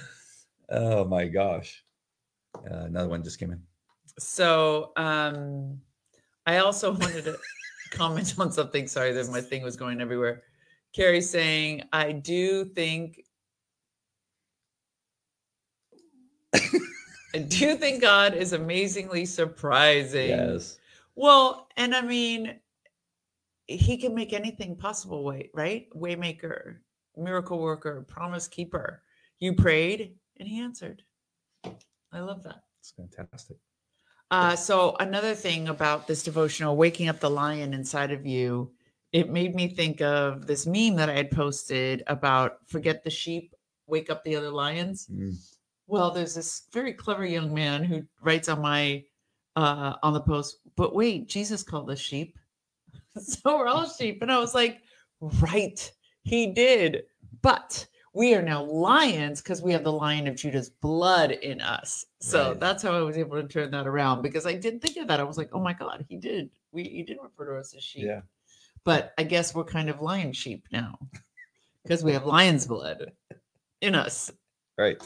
oh 0.70 1.06
my 1.06 1.26
gosh. 1.26 1.84
Uh, 2.56 2.86
another 2.86 3.10
one 3.10 3.24
just 3.24 3.40
came 3.40 3.52
in. 3.52 3.62
So 4.20 4.92
um 4.96 5.80
I 6.46 6.60
also 6.60 6.92
wanted 7.00 7.26
to 7.26 7.38
comment 7.92 8.36
on 8.40 8.52
something. 8.52 8.88
Sorry 8.88 9.12
that 9.12 9.30
my 9.30 9.42
thing 9.42 9.64
was 9.64 9.76
going 9.76 10.02
everywhere. 10.02 10.44
Carrie 10.94 11.22
saying, 11.22 11.84
I 11.92 12.14
do 12.14 12.66
think 12.66 13.20
I 17.34 17.40
do 17.40 17.76
think 17.76 18.02
God 18.02 18.34
is 18.34 18.54
amazingly 18.54 19.26
surprising. 19.26 20.30
Yes. 20.30 20.78
Well, 21.16 21.68
and 21.78 21.96
I 21.96 22.02
mean, 22.02 22.60
he 23.68 23.98
can 23.98 24.16
make 24.16 24.34
anything 24.34 24.76
possible 24.76 25.24
way, 25.24 25.50
right? 25.54 25.88
Waymaker, 25.96 26.78
miracle 27.18 27.60
worker, 27.60 28.06
promise 28.08 28.48
keeper. 28.48 29.02
You 29.40 29.54
prayed 29.54 30.16
and 30.38 30.48
he 30.48 30.60
answered. 30.60 31.04
I 32.12 32.20
love 32.20 32.44
that. 32.44 32.64
It's 32.80 32.92
fantastic. 32.92 33.58
Uh, 34.30 34.56
so 34.56 34.96
another 35.00 35.34
thing 35.34 35.68
about 35.70 36.08
this 36.08 36.24
devotional, 36.24 36.76
waking 36.76 37.10
up 37.10 37.20
the 37.20 37.30
lion 37.30 37.74
inside 37.74 38.12
of 38.12 38.26
you, 38.26 38.72
it 39.12 39.30
made 39.30 39.56
me 39.56 39.68
think 39.68 40.02
of 40.02 40.48
this 40.48 40.66
meme 40.66 40.96
that 40.96 41.10
I 41.10 41.16
had 41.16 41.32
posted 41.32 42.04
about 42.08 42.60
forget 42.68 43.04
the 43.04 43.10
sheep, 43.10 43.56
wake 43.88 44.10
up 44.10 44.24
the 44.24 44.36
other 44.36 44.50
lions. 44.50 45.08
Mm. 45.12 45.36
Well, 45.88 46.12
there's 46.12 46.36
this 46.36 46.64
very 46.72 46.94
clever 46.94 47.26
young 47.26 47.54
man 47.54 47.84
who 47.84 48.04
writes 48.22 48.50
on 48.50 48.62
my 48.62 49.04
uh 49.56 49.94
on 50.04 50.14
the 50.14 50.22
post, 50.22 50.58
but 50.76 50.94
wait, 50.94 51.28
Jesus 51.28 51.64
called 51.64 51.90
us 51.90 52.00
sheep. 52.00 52.38
so 53.18 53.58
we're 53.58 53.68
all 53.68 53.88
sheep. 53.90 54.22
And 54.22 54.32
I 54.32 54.38
was 54.40 54.54
like, 54.54 54.82
right, 55.40 55.92
he 56.24 56.48
did. 56.48 57.04
But 57.42 57.88
we 58.14 58.34
are 58.36 58.42
now 58.42 58.64
lions 58.64 59.42
because 59.42 59.62
we 59.62 59.72
have 59.72 59.84
the 59.84 59.92
lion 59.92 60.28
of 60.28 60.36
Judah's 60.36 60.70
blood 60.70 61.32
in 61.32 61.62
us. 61.62 62.06
So 62.20 62.50
Right. 62.50 62.60
that's 62.60 62.82
how 62.84 62.92
I 62.98 63.02
was 63.02 63.18
able 63.18 63.40
to 63.42 63.48
turn 63.48 63.72
that 63.72 63.86
around 63.88 64.24
because 64.24 64.46
I 64.48 64.54
didn't 64.56 64.82
think 64.82 64.98
of 64.98 65.08
that. 65.08 65.20
I 65.20 65.24
was 65.24 65.38
like, 65.38 65.50
oh 65.54 65.60
my 65.60 65.74
God, 65.74 66.06
he 66.10 66.18
did. 66.18 66.50
We 66.72 66.84
he 66.84 67.04
did 67.04 67.18
refer 67.22 67.54
to 67.54 67.60
us 67.60 67.74
as 67.76 67.84
sheep. 67.84 68.06
Yeah. 68.06 68.22
But 68.84 69.14
I 69.18 69.24
guess 69.24 69.54
we're 69.56 69.64
kind 69.66 69.90
of 69.90 70.02
lion 70.02 70.34
sheep 70.34 70.66
now 70.72 70.98
because 71.84 72.04
we 72.04 72.14
have 72.14 72.26
lion's 72.26 72.66
blood 72.68 73.12
in 73.82 73.96
us. 73.96 74.32
Right. 74.78 75.02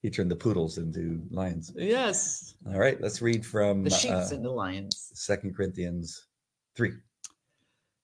He 0.00 0.08
turned 0.08 0.30
the 0.30 0.36
poodles 0.36 0.78
into 0.78 1.22
lions. 1.30 1.72
Yes. 1.76 2.54
All 2.66 2.78
right. 2.78 2.98
Let's 3.00 3.20
read 3.20 3.44
from 3.44 3.84
The 3.84 3.90
sheep's 3.90 4.32
uh, 4.32 4.36
into 4.36 4.50
lions. 4.50 5.10
Second 5.14 5.54
Corinthians 5.54 6.28
3. 6.76 6.92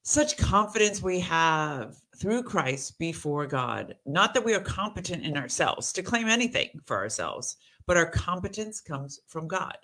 Such 0.02 0.36
confidence 0.36 1.02
we 1.02 1.20
have 1.20 1.96
through 2.18 2.42
Christ 2.42 2.98
before 2.98 3.46
God. 3.46 3.96
Not 4.04 4.34
that 4.34 4.44
we 4.44 4.54
are 4.54 4.60
competent 4.60 5.24
in 5.24 5.36
ourselves 5.36 5.92
to 5.94 6.02
claim 6.02 6.28
anything 6.28 6.68
for 6.84 6.96
ourselves, 6.96 7.56
but 7.86 7.96
our 7.96 8.10
competence 8.10 8.80
comes 8.80 9.20
from 9.28 9.48
God. 9.48 9.76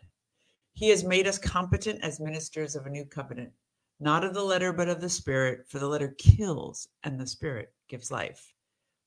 He 0.75 0.89
has 0.91 1.05
made 1.05 1.27
us 1.27 1.39
competent 1.39 2.03
as 2.03 2.21
ministers 2.21 2.75
of 2.75 2.87
a 2.87 2.91
new 2.91 3.05
covenant, 3.05 3.53
not 4.01 4.25
of 4.25 4.35
the 4.35 4.43
letter, 4.43 4.73
but 4.73 4.89
of 4.89 5.01
the 5.01 5.09
spirit, 5.09 5.67
for 5.69 5.79
the 5.79 5.89
letter 5.89 6.15
kills 6.19 6.89
and 7.05 7.19
the 7.19 7.27
spirit 7.27 7.73
gives 7.89 8.11
life. 8.11 8.54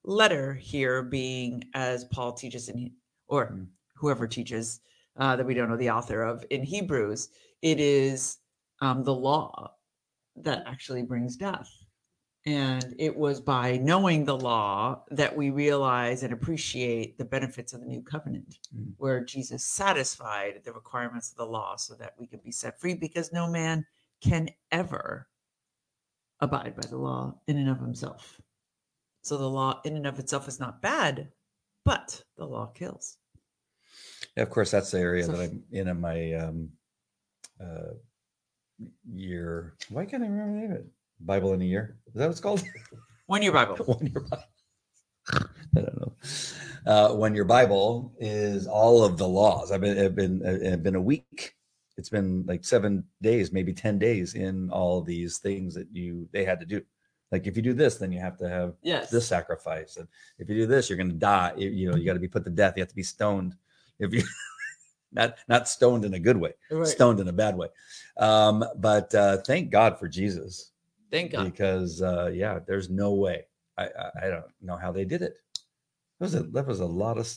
Letter 0.07 0.53
here 0.53 1.03
being, 1.03 1.65
as 1.73 2.05
Paul 2.05 2.31
teaches 2.31 2.69
in, 2.69 2.91
or 3.27 3.51
Mm. 3.51 3.67
whoever 3.95 4.25
teaches 4.25 4.79
uh, 5.17 5.35
that 5.35 5.45
we 5.45 5.53
don't 5.53 5.67
know 5.67 5.75
the 5.75 5.89
author 5.89 6.21
of 6.21 6.45
in 6.49 6.63
Hebrews, 6.63 7.29
it 7.61 7.79
is 7.79 8.37
um, 8.81 9.03
the 9.03 9.13
law 9.13 9.73
that 10.37 10.63
actually 10.65 11.03
brings 11.03 11.35
death. 11.35 11.69
And 12.45 12.95
it 12.97 13.13
was 13.13 13.41
by 13.41 13.75
knowing 13.77 14.23
the 14.23 14.37
law 14.37 15.03
that 15.11 15.35
we 15.35 15.49
realize 15.49 16.23
and 16.23 16.31
appreciate 16.31 17.17
the 17.17 17.25
benefits 17.25 17.73
of 17.73 17.81
the 17.81 17.87
new 17.87 18.01
covenant, 18.01 18.59
Mm. 18.73 18.93
where 18.95 19.25
Jesus 19.25 19.65
satisfied 19.65 20.61
the 20.63 20.71
requirements 20.71 21.31
of 21.31 21.37
the 21.37 21.45
law 21.45 21.75
so 21.75 21.95
that 21.95 22.13
we 22.17 22.27
could 22.27 22.43
be 22.43 22.51
set 22.53 22.79
free 22.79 22.93
because 22.93 23.33
no 23.33 23.49
man 23.49 23.85
can 24.21 24.49
ever 24.71 25.27
abide 26.39 26.75
by 26.75 26.87
the 26.87 26.97
law 26.97 27.37
in 27.47 27.57
and 27.57 27.69
of 27.69 27.79
himself. 27.79 28.39
So 29.27 29.35
the 29.35 29.49
law 29.49 29.81
in 29.83 29.97
and 29.97 30.07
of 30.07 30.19
itself 30.19 30.47
is 30.47 30.57
not 30.57 30.81
bad, 30.81 31.27
but 31.83 32.23
the 32.37 32.45
law 32.45 32.67
kills. 32.67 33.17
Yeah, 34.37 34.43
of 34.43 34.49
course, 34.49 34.71
that's 34.71 34.89
the 34.89 34.99
area 34.99 35.25
So- 35.25 35.33
that 35.33 35.41
I'm 35.41 35.63
in 35.69 35.89
in 35.89 35.99
my 35.99 36.33
um, 36.35 36.69
uh, 37.59 37.95
year. 39.11 39.75
Why 39.89 40.05
can't 40.05 40.23
I 40.23 40.27
remember 40.27 40.53
the 40.53 40.61
name 40.61 40.71
of 40.71 40.77
it? 40.77 40.87
Bible 41.19 41.51
in 41.51 41.61
a 41.61 41.65
year. 41.65 41.97
Is 42.07 42.13
that 42.13 42.21
what 42.21 42.31
it's 42.31 42.39
called? 42.39 42.63
One 43.25 43.41
year 43.41 43.51
Bible. 43.51 43.75
one 43.85 44.05
year 44.07 44.21
Bible. 44.21 44.43
I 45.75 45.81
don't 45.81 45.99
know. 45.99 46.13
Uh, 46.85 47.13
one 47.13 47.35
year 47.35 47.43
Bible 47.43 48.13
is 48.19 48.65
all 48.65 49.03
of 49.03 49.17
the 49.17 49.27
laws. 49.27 49.73
I've 49.73 49.81
been, 49.81 49.99
I've 49.99 50.15
been, 50.15 50.71
I've 50.71 50.83
been 50.83 50.95
a 50.95 51.01
week. 51.01 51.53
It's 51.97 52.07
been 52.07 52.45
like 52.47 52.63
seven 52.63 53.03
days, 53.21 53.51
maybe 53.51 53.73
10 53.73 53.99
days 53.99 54.35
in 54.35 54.69
all 54.69 55.01
these 55.01 55.39
things 55.39 55.73
that 55.73 55.87
you, 55.91 56.29
they 56.31 56.45
had 56.45 56.61
to 56.61 56.65
do. 56.65 56.81
Like 57.31 57.45
if 57.47 57.55
you 57.57 57.61
do 57.61 57.73
this, 57.73 57.97
then 57.97 58.11
you 58.11 58.19
have 58.19 58.37
to 58.37 58.47
have 58.49 58.73
Yes. 58.81 59.09
this 59.09 59.27
sacrifice. 59.27 59.97
And 59.97 60.07
if 60.39 60.49
you 60.49 60.55
do 60.55 60.65
this, 60.65 60.89
you're 60.89 60.97
going 60.97 61.09
to 61.09 61.15
die. 61.15 61.53
You, 61.57 61.91
know, 61.91 61.97
you 61.97 62.05
got 62.05 62.13
to 62.13 62.19
be 62.19 62.27
put 62.27 62.43
to 62.45 62.49
death. 62.49 62.73
You 62.77 62.81
have 62.81 62.89
to 62.89 62.95
be 62.95 63.03
stoned. 63.03 63.55
If 63.99 64.13
you, 64.13 64.23
not, 65.11 65.35
not 65.47 65.67
stoned 65.67 66.05
in 66.05 66.13
a 66.13 66.19
good 66.19 66.37
way, 66.37 66.53
Right. 66.71 66.87
stoned 66.87 67.19
in 67.19 67.27
a 67.27 67.33
bad 67.33 67.57
way. 67.57 67.67
Um, 68.17 68.63
but 68.77 69.13
uh, 69.13 69.37
thank 69.37 69.71
God 69.71 69.99
for 69.99 70.07
Jesus 70.07 70.71
Thank 71.11 71.31
God. 71.31 71.43
because 71.45 72.01
uh, 72.01 72.31
yeah, 72.33 72.59
there's 72.65 72.89
no 72.89 73.13
way. 73.13 73.45
I, 73.77 73.85
I 73.85 74.25
I 74.25 74.29
don't 74.29 74.45
know 74.61 74.75
how 74.77 74.91
they 74.91 75.05
did 75.05 75.21
it. 75.21 75.37
That 76.19 76.25
was 76.25 76.35
a 76.35 76.43
that 76.43 76.65
was 76.65 76.79
a 76.79 76.85
lot 76.85 77.17
of 77.17 77.27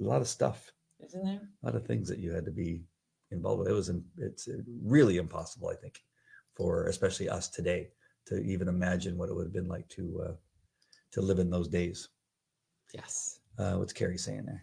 a 0.00 0.04
lot 0.04 0.20
of 0.20 0.28
stuff, 0.28 0.72
Isn't 1.04 1.24
there? 1.24 1.40
a 1.62 1.66
lot 1.66 1.74
of 1.74 1.86
things 1.86 2.08
that 2.08 2.18
you 2.18 2.30
had 2.32 2.44
to 2.44 2.50
be 2.50 2.82
involved 3.30 3.60
with. 3.60 3.68
It 3.68 3.72
was 3.72 3.90
it's 4.18 4.48
uh, 4.48 4.58
really 4.82 5.16
impossible, 5.16 5.68
I 5.68 5.74
think, 5.76 6.02
for 6.54 6.86
especially 6.86 7.28
us 7.28 7.48
today 7.48 7.88
to 8.30 8.40
even 8.42 8.68
imagine 8.68 9.18
what 9.18 9.28
it 9.28 9.34
would 9.34 9.44
have 9.44 9.52
been 9.52 9.68
like 9.68 9.88
to 9.90 10.24
uh, 10.28 10.32
to 11.12 11.20
live 11.20 11.38
in 11.38 11.50
those 11.50 11.68
days. 11.68 12.08
Yes. 12.94 13.40
Uh, 13.58 13.74
what's 13.74 13.92
Carrie 13.92 14.18
saying 14.18 14.46
there? 14.46 14.62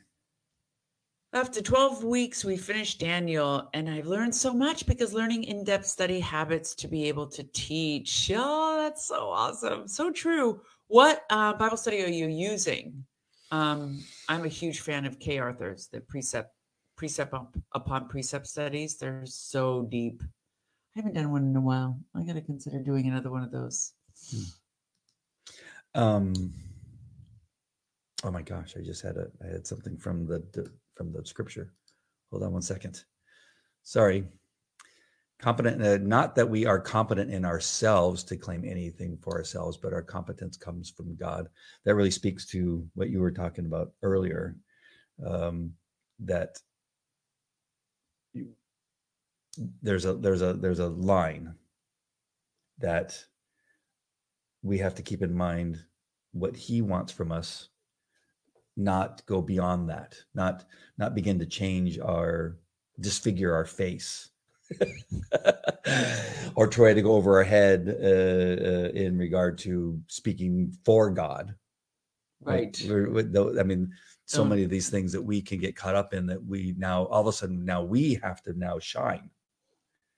After 1.34 1.62
12 1.62 2.06
weeks, 2.06 2.46
we 2.46 2.56
finished 2.56 3.02
Daniel, 3.02 3.70
and 3.74 3.90
I've 3.90 4.08
learned 4.08 4.34
so 4.34 4.54
much 4.54 4.88
because 4.88 5.14
learning 5.14 5.44
in 5.44 5.66
depth 5.66 5.86
study 5.86 6.22
habits 6.22 6.74
to 6.76 6.88
be 6.88 7.08
able 7.10 7.28
to 7.28 7.44
teach. 7.54 8.32
Oh, 8.34 8.78
that's 8.82 9.06
so 9.06 9.30
awesome. 9.30 9.88
So 9.88 10.10
true. 10.10 10.62
What 10.88 11.24
uh, 11.30 11.54
Bible 11.54 11.76
study 11.76 12.02
are 12.04 12.10
you 12.10 12.28
using? 12.28 13.04
Um, 13.52 14.02
I'm 14.30 14.46
a 14.46 14.50
huge 14.50 14.80
fan 14.80 15.06
of 15.06 15.20
Kay 15.20 15.38
Arthur's, 15.38 15.90
the 15.92 16.00
precept, 16.00 16.54
precept 16.96 17.34
upon 17.74 18.08
precept 18.08 18.48
studies. 18.48 18.98
They're 18.98 19.26
so 19.26 19.84
deep. 19.84 20.24
I 20.98 21.00
haven't 21.00 21.14
done 21.14 21.32
one 21.32 21.44
in 21.44 21.56
a 21.56 21.62
while. 21.62 22.00
I 22.16 22.24
got 22.24 22.34
to 22.34 22.42
consider 22.42 22.80
doing 22.80 23.06
another 23.06 23.30
one 23.30 23.44
of 23.44 23.52
those. 23.52 23.94
Um, 25.94 26.34
oh 28.24 28.32
my 28.32 28.42
gosh, 28.42 28.74
I 28.76 28.82
just 28.82 29.04
had 29.04 29.16
a 29.16 29.28
I 29.44 29.52
had 29.52 29.68
something 29.68 29.96
from 29.98 30.26
the, 30.26 30.44
the 30.54 30.72
from 30.96 31.14
the 31.14 31.24
scripture. 31.24 31.72
Hold 32.32 32.42
on 32.42 32.52
one 32.52 32.62
second. 32.64 33.04
Sorry. 33.84 34.26
Competent, 35.40 35.84
uh, 35.84 35.98
not 35.98 36.36
that 36.36 36.50
we 36.50 36.66
are 36.66 36.80
competent 36.80 37.32
in 37.32 37.46
ourselves 37.46 38.24
to 38.24 38.36
claim 38.36 38.66
anything 38.66 39.20
for 39.22 39.38
ourselves, 39.38 39.78
but 39.78 39.94
our 39.94 40.02
competence 40.02 40.58
comes 40.58 40.90
from 40.90 41.16
God. 41.16 41.48
That 41.86 41.94
really 41.94 42.12
speaks 42.12 42.46
to 42.48 42.84
what 42.96 43.10
you 43.10 43.20
were 43.20 43.32
talking 43.32 43.68
about 43.68 43.92
earlier. 44.02 44.56
Um, 45.24 45.74
that 46.20 46.58
there's 49.82 50.06
a 50.06 50.14
there's 50.14 50.42
a 50.42 50.54
there's 50.54 50.80
a 50.80 50.88
line 50.88 51.54
that 52.80 53.18
we 54.64 54.78
have 54.78 54.96
to 54.96 55.02
keep 55.04 55.22
in 55.22 55.34
mind 55.34 55.80
what 56.34 56.56
he 56.56 56.82
wants 56.82 57.12
from 57.12 57.32
us 57.32 57.70
not 58.76 59.26
go 59.26 59.42
beyond 59.42 59.90
that 59.90 60.16
not 60.36 60.66
not 60.98 61.16
begin 61.16 61.40
to 61.40 61.46
change 61.46 61.98
our 62.00 62.58
disfigure 63.00 63.54
our 63.54 63.66
face 63.66 64.30
or 66.56 66.68
try 66.68 66.94
to 66.94 67.02
go 67.02 67.14
over 67.14 67.38
our 67.38 67.44
head 67.44 67.88
uh, 68.02 68.06
uh, 68.06 68.90
in 68.94 69.18
regard 69.18 69.58
to 69.58 70.00
speaking 70.08 70.74
for 70.86 71.10
god. 71.10 71.56
Right. 72.42 72.80
We're- 72.88 73.10
we're- 73.10 73.60
i 73.60 73.64
mean 73.64 73.92
so 74.26 74.42
Oh. 74.42 74.46
many 74.46 74.64
of 74.64 74.70
these 74.70 74.90
things 74.90 75.12
that 75.14 75.22
we 75.22 75.42
can 75.42 75.58
get 75.60 75.76
caught 75.78 75.96
up 75.96 76.14
in 76.14 76.26
that 76.28 76.44
we 76.46 76.76
now 76.78 77.06
all 77.06 77.22
of 77.22 77.28
a 77.28 77.32
sudden 77.34 77.64
now 77.66 77.82
we 77.82 78.16
have 78.22 78.44
to 78.44 78.54
now 78.54 78.78
shine 78.78 79.30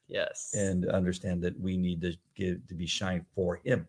Yes. 0.09 0.51
and 0.55 0.85
understand 0.89 1.41
that 1.43 1.59
we 1.59 1.77
need 1.77 2.01
to 2.01 2.13
give 2.35 2.67
to 2.67 2.75
be 2.75 2.87
shine 2.87 3.23
for 3.35 3.61
him 3.63 3.87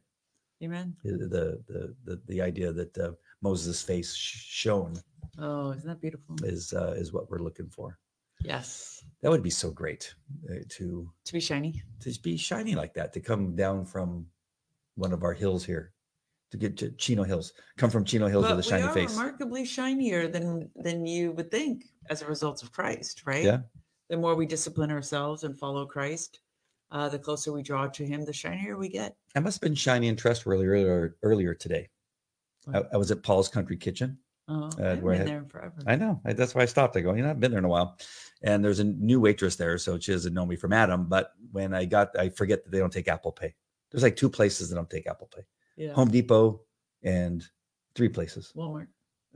Amen. 0.62 0.94
the 1.02 1.58
the 1.66 1.94
the 2.04 2.20
the 2.26 2.40
idea 2.42 2.72
that 2.72 2.96
uh, 2.98 3.12
Moses' 3.40 3.82
face 3.82 4.14
shone 4.14 4.94
Oh, 5.38 5.70
isn't 5.72 5.88
that 5.88 6.00
beautiful? 6.00 6.36
is 6.44 6.72
uh, 6.74 6.92
is 6.96 7.12
what 7.12 7.30
we're 7.30 7.38
looking 7.48 7.68
for. 7.70 7.98
Yes. 8.42 9.02
That 9.22 9.30
would 9.30 9.42
be 9.42 9.50
so 9.50 9.70
great 9.70 10.14
uh, 10.50 10.60
to 10.76 11.10
To 11.24 11.32
be 11.32 11.40
shiny. 11.40 11.82
to 12.00 12.10
be 12.22 12.36
shiny 12.36 12.74
like 12.74 12.92
that. 12.94 13.12
To 13.14 13.20
come 13.20 13.54
down 13.56 13.84
from 13.86 14.26
one 14.96 15.12
of 15.12 15.22
our 15.22 15.32
hills 15.32 15.64
here, 15.64 15.92
to 16.50 16.56
get 16.58 16.76
to 16.78 16.90
Chino 16.92 17.22
Hills, 17.22 17.52
come 17.76 17.90
from 17.90 18.04
Chino 18.04 18.28
Hills 18.28 18.44
But 18.46 18.56
with 18.56 18.66
a 18.66 18.68
shiny 18.68 18.92
face. 18.92 19.16
remarkably 19.16 19.64
shinier 19.64 20.28
than 20.28 20.68
than 20.76 21.06
you 21.06 21.32
would 21.32 21.50
think 21.50 21.84
as 22.10 22.20
a 22.22 22.26
result 22.26 22.62
of 22.62 22.72
Christ, 22.72 23.22
right? 23.26 23.44
Yeah. 23.44 23.60
The 24.10 24.16
more 24.16 24.34
we 24.34 24.44
discipline 24.44 24.90
ourselves 24.90 25.44
and 25.44 25.56
follow 25.56 25.86
Christ, 25.86 26.40
uh, 26.90 27.08
the 27.08 27.18
closer 27.18 27.52
we 27.52 27.62
draw 27.62 27.86
to 27.86 28.04
Him, 28.04 28.24
the 28.24 28.32
shinier 28.32 28.76
we 28.76 28.88
get. 28.88 29.14
I 29.36 29.40
must 29.40 29.56
have 29.58 29.60
been 29.62 29.76
shiny 29.76 30.08
and 30.08 30.18
trustworthy 30.18 30.66
earlier 30.66 31.16
earlier 31.22 31.54
today. 31.54 31.88
I, 32.74 32.82
I 32.92 32.96
was 32.96 33.12
at 33.12 33.22
Paul's 33.22 33.48
Country 33.48 33.76
Kitchen. 33.76 34.18
Oh, 34.48 34.64
Uh, 34.64 34.70
I 34.78 34.82
haven't 34.88 35.04
where 35.04 35.14
I 35.14 35.18
been 35.18 35.26
had- 35.28 35.36
there 35.36 35.44
forever. 35.48 35.74
I 35.86 35.94
know. 35.94 36.20
I, 36.24 36.32
that's 36.32 36.56
why 36.56 36.62
I 36.62 36.66
stopped. 36.66 36.96
I 36.96 37.00
go, 37.02 37.14
you 37.14 37.22
know, 37.22 37.30
I've 37.30 37.38
been 37.38 37.52
there 37.52 37.60
in 37.60 37.64
a 37.64 37.68
while. 37.68 37.96
And 38.42 38.64
there's 38.64 38.80
a 38.80 38.84
new 38.84 39.20
waitress 39.20 39.54
there. 39.54 39.78
So 39.78 39.96
she 40.00 40.10
doesn't 40.10 40.34
know 40.34 40.44
me 40.44 40.56
from 40.56 40.72
Adam. 40.72 41.06
But 41.08 41.30
when 41.52 41.72
I 41.72 41.84
got, 41.84 42.18
I 42.18 42.30
forget 42.30 42.64
that 42.64 42.70
they 42.72 42.80
don't 42.80 42.92
take 42.92 43.06
Apple 43.06 43.30
Pay. 43.30 43.54
There's 43.92 44.02
like 44.02 44.16
two 44.16 44.28
places 44.28 44.68
that 44.68 44.74
don't 44.74 44.90
take 44.90 45.06
Apple 45.06 45.30
Pay 45.34 45.42
yeah. 45.76 45.92
Home 45.92 46.10
Depot 46.10 46.62
and 47.04 47.44
three 47.94 48.08
places. 48.08 48.52
Walmart. 48.56 48.88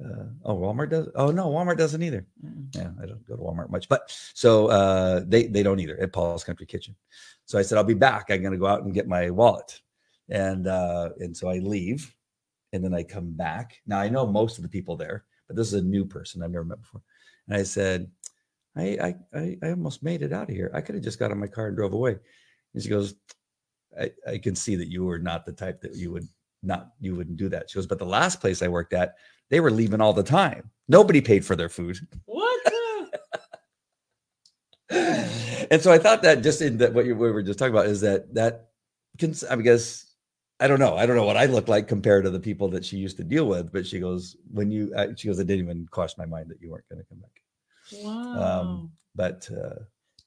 Uh, 0.03 0.27
oh, 0.45 0.57
Walmart 0.57 0.91
does. 0.91 1.09
Oh, 1.15 1.31
no, 1.31 1.49
Walmart 1.49 1.79
doesn't 1.79 2.03
either. 2.03 2.27
Mm-mm. 2.45 2.75
Yeah, 2.75 2.91
I 3.01 3.07
don't 3.07 3.27
go 3.27 3.37
to 3.37 3.43
Walmart 3.43 3.71
much. 3.71 3.89
But 3.89 4.11
so 4.35 4.69
uh, 4.69 5.23
they, 5.27 5.47
they 5.47 5.63
don't 5.63 5.81
either 5.81 6.01
at 6.01 6.13
Paul's 6.13 6.45
Country 6.45 6.67
Kitchen. 6.67 6.97
So 7.45 7.59
I 7.59 7.63
said, 7.63 7.79
I'll 7.79 7.85
be 7.85 7.95
back. 7.95 8.27
I'm 8.31 8.41
going 8.41 8.53
to 8.53 8.59
go 8.59 8.67
out 8.67 8.83
and 8.83 8.95
get 8.95 9.07
my 9.07 9.31
wallet. 9.31 9.81
And, 10.29 10.67
uh, 10.67 11.11
and 11.19 11.37
so 11.37 11.49
I 11.49 11.59
leave 11.59 12.15
and 12.73 12.83
then 12.83 12.93
I 12.93 13.05
come 13.05 13.31
back. 13.31 13.81
Now 13.87 14.01
I 14.01 14.09
know 14.09 14.27
most 14.27 14.59
of 14.59 14.63
the 14.63 14.69
people 14.69 14.97
there, 14.97 15.25
but 15.47 15.57
this 15.57 15.69
is 15.69 15.75
a 15.75 15.87
new 15.87 16.05
person 16.05 16.43
I've 16.43 16.51
never 16.51 16.65
met 16.65 16.81
before. 16.81 17.03
And 17.47 17.57
I 17.57 17.63
said, 17.63 18.11
I 18.77 18.99
I 19.01 19.15
I, 19.39 19.59
I 19.63 19.71
almost 19.71 20.03
made 20.03 20.23
it 20.23 20.33
out 20.33 20.49
of 20.49 20.55
here. 20.55 20.73
I 20.75 20.81
could 20.81 20.97
have 20.97 21.05
just 21.05 21.21
got 21.21 21.31
in 21.31 21.39
my 21.39 21.47
car 21.47 21.69
and 21.69 21.77
drove 21.77 21.93
away. 21.93 22.17
And 22.75 22.83
she 22.83 22.89
goes, 22.89 23.15
I, 23.99 24.11
I 24.27 24.39
can 24.39 24.57
see 24.57 24.75
that 24.75 24.91
you 24.91 25.05
were 25.05 25.21
not 25.21 25.47
the 25.47 25.53
type 25.53 25.81
that 25.83 25.95
you 25.95 26.11
would 26.11 26.27
not 26.65 26.91
you 27.01 27.15
wouldn't 27.15 27.37
do 27.37 27.49
that. 27.51 27.71
She 27.71 27.77
goes, 27.77 27.87
but 27.87 28.01
the 28.01 28.07
last 28.07 28.41
place 28.41 28.61
I 28.61 28.69
worked 28.69 28.93
at, 28.93 29.15
they 29.51 29.61
were 29.61 29.71
leaving 29.71 30.01
all 30.01 30.13
the 30.13 30.23
time. 30.23 30.71
Nobody 30.89 31.21
paid 31.21 31.45
for 31.45 31.57
their 31.57 31.69
food. 31.69 31.99
What? 32.27 32.61
and 34.91 35.81
so 35.81 35.93
I 35.93 35.99
thought 35.99 36.23
that 36.23 36.43
just 36.43 36.61
in 36.61 36.79
that 36.79 36.93
what 36.93 37.07
you 37.07 37.17
we 37.17 37.31
were 37.31 37.43
just 37.43 37.59
talking 37.59 37.75
about 37.75 37.87
is 37.87 38.01
that 38.03 38.35
that 38.35 38.69
can 39.19 39.35
I 39.51 39.57
guess 39.57 40.15
I 40.61 40.69
don't 40.69 40.79
know. 40.79 40.97
I 40.97 41.05
don't 41.05 41.17
know 41.17 41.25
what 41.25 41.37
I 41.37 41.47
look 41.47 41.69
like 41.69 41.89
compared 41.89 42.25
to 42.25 42.31
the 42.31 42.41
people 42.41 42.69
that 42.71 42.85
she 42.85 42.97
used 42.97 43.17
to 43.17 43.25
deal 43.25 43.47
with. 43.47 43.73
But 43.73 43.87
she 43.87 43.99
goes, 43.99 44.37
when 44.53 44.71
you, 44.71 44.93
uh, 44.97 45.09
she 45.17 45.29
goes, 45.29 45.39
it 45.39 45.47
didn't 45.47 45.65
even 45.65 45.87
cross 45.91 46.17
my 46.17 46.27
mind 46.27 46.49
that 46.51 46.61
you 46.61 46.71
weren't 46.71 46.89
going 46.89 47.03
to 47.03 47.09
come 47.09 47.19
back. 47.19 48.05
Wow. 48.05 48.89
But 49.15 49.49
uh, 49.51 49.81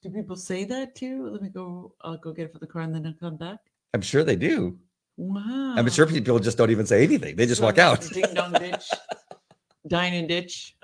Do 0.03 0.09
people 0.09 0.35
say 0.35 0.65
that 0.65 0.95
too? 0.95 1.29
Let 1.29 1.41
me 1.41 1.49
go. 1.49 1.93
I'll 2.01 2.17
go 2.17 2.33
get 2.33 2.45
it 2.45 2.53
for 2.53 2.59
the 2.59 2.67
car 2.67 2.81
and 2.81 2.93
then 2.93 3.05
I'll 3.05 3.13
come 3.13 3.37
back. 3.37 3.59
I'm 3.93 4.01
sure 4.01 4.23
they 4.23 4.35
do. 4.35 4.77
Wow. 5.17 5.73
I'm 5.75 5.89
sure 5.89 6.05
people 6.05 6.39
just 6.39 6.57
don't 6.57 6.69
even 6.71 6.85
say 6.85 7.03
anything. 7.03 7.35
They 7.35 7.45
just 7.45 7.61
walk 7.61 7.77
out. 7.79 8.01
Ding 8.13 8.33
dong 8.33 8.53
ditch. 8.53 8.89
Dine 9.87 10.13
and 10.13 10.27
ditch. 10.27 10.75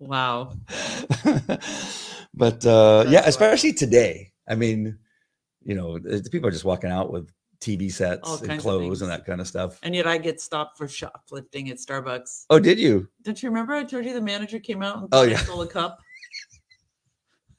Wow. 0.00 0.52
but 2.34 2.64
uh, 2.66 3.04
yeah, 3.08 3.22
especially 3.26 3.72
today. 3.72 4.32
I 4.48 4.54
mean, 4.54 4.98
you 5.64 5.74
know, 5.74 5.98
people 6.30 6.48
are 6.48 6.52
just 6.52 6.64
walking 6.64 6.90
out 6.90 7.12
with 7.12 7.30
TV 7.60 7.92
sets 7.92 8.28
All 8.28 8.42
and 8.48 8.60
clothes 8.60 9.02
and 9.02 9.10
that 9.10 9.26
kind 9.26 9.40
of 9.40 9.46
stuff. 9.48 9.78
And 9.82 9.94
yet 9.94 10.06
I 10.06 10.18
get 10.18 10.40
stopped 10.40 10.78
for 10.78 10.88
shoplifting 10.88 11.68
at 11.70 11.76
Starbucks. 11.78 12.46
Oh, 12.50 12.58
did 12.60 12.78
you? 12.78 13.08
Don't 13.22 13.42
you 13.42 13.48
remember 13.50 13.74
I 13.74 13.84
told 13.84 14.04
you 14.04 14.14
the 14.14 14.20
manager 14.20 14.58
came 14.58 14.82
out 14.82 14.98
and 14.98 15.08
Oh, 15.12 15.22
yeah. 15.22 15.38
stole 15.38 15.62
a 15.62 15.66
cup? 15.66 15.98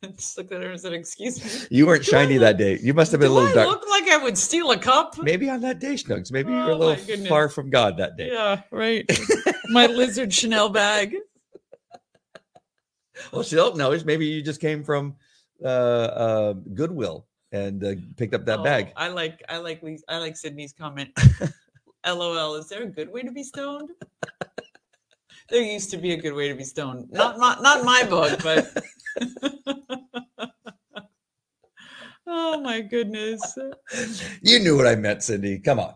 I 0.03 0.07
just 0.15 0.37
looked 0.37 0.51
at 0.51 0.61
her 0.61 0.69
and 0.71 0.79
said, 0.79 0.93
"Excuse 0.93 1.43
me." 1.43 1.67
You 1.77 1.85
weren't 1.85 2.05
shiny 2.05 2.37
that 2.37 2.57
day. 2.57 2.79
You 2.81 2.93
must 2.93 3.11
have 3.11 3.19
been 3.19 3.31
a 3.31 3.33
little 3.33 3.49
I 3.49 3.53
dark. 3.53 3.67
look 3.67 3.89
like 3.89 4.07
I 4.07 4.17
would 4.17 4.37
steal 4.37 4.71
a 4.71 4.77
cup? 4.77 5.17
Maybe 5.21 5.49
on 5.49 5.59
that 5.61 5.79
day, 5.79 5.95
Snugs. 5.95 6.31
Maybe 6.31 6.51
you're 6.51 6.71
a 6.71 6.75
Oh, 6.75 6.77
little 6.95 7.25
far 7.27 7.49
from 7.49 7.69
God 7.69 7.97
that 7.97 8.15
day. 8.15 8.29
Yeah, 8.31 8.61
right. 8.71 9.05
My 9.69 9.87
lizard 9.87 10.33
Chanel 10.33 10.69
bag. 10.69 11.15
Well, 13.33 13.43
she 13.43 13.57
don't 13.57 13.75
know. 13.75 13.97
Maybe 14.05 14.25
you 14.25 14.41
just 14.41 14.61
came 14.61 14.81
from 14.81 15.13
uh, 15.61 15.67
uh, 15.67 16.53
Goodwill 16.73 17.27
and 17.51 17.83
uh, 17.83 17.95
picked 18.15 18.33
up 18.33 18.45
that 18.45 18.59
Oh, 18.59 18.63
bag. 18.63 18.93
I 18.95 19.09
like 19.09 19.43
I 19.49 19.57
like 19.57 19.83
I 20.07 20.17
like 20.19 20.37
Cindy's 20.37 20.71
comment. 20.71 21.09
LOL, 22.07 22.55
is 22.55 22.69
there 22.69 22.83
a 22.83 22.87
good 22.87 23.11
way 23.11 23.21
to 23.23 23.31
be 23.31 23.43
stoned? 23.43 23.89
There 25.51 25.61
used 25.61 25.89
to 25.91 25.97
be 25.97 26.13
a 26.13 26.17
good 26.17 26.33
way 26.33 26.47
to 26.47 26.55
be 26.55 26.63
stoned. 26.63 27.09
Not 27.11 27.37
my, 27.39 27.57
not 27.61 27.83
my 27.83 28.03
book, 28.03 28.39
but 28.43 28.71
Oh 32.31 32.61
my 32.61 32.81
goodness. 32.81 33.57
You 34.41 34.59
knew 34.59 34.77
what 34.77 34.85
I 34.87 34.95
meant, 34.95 35.23
Cindy. 35.23 35.57
Come 35.59 35.79
on. 35.79 35.95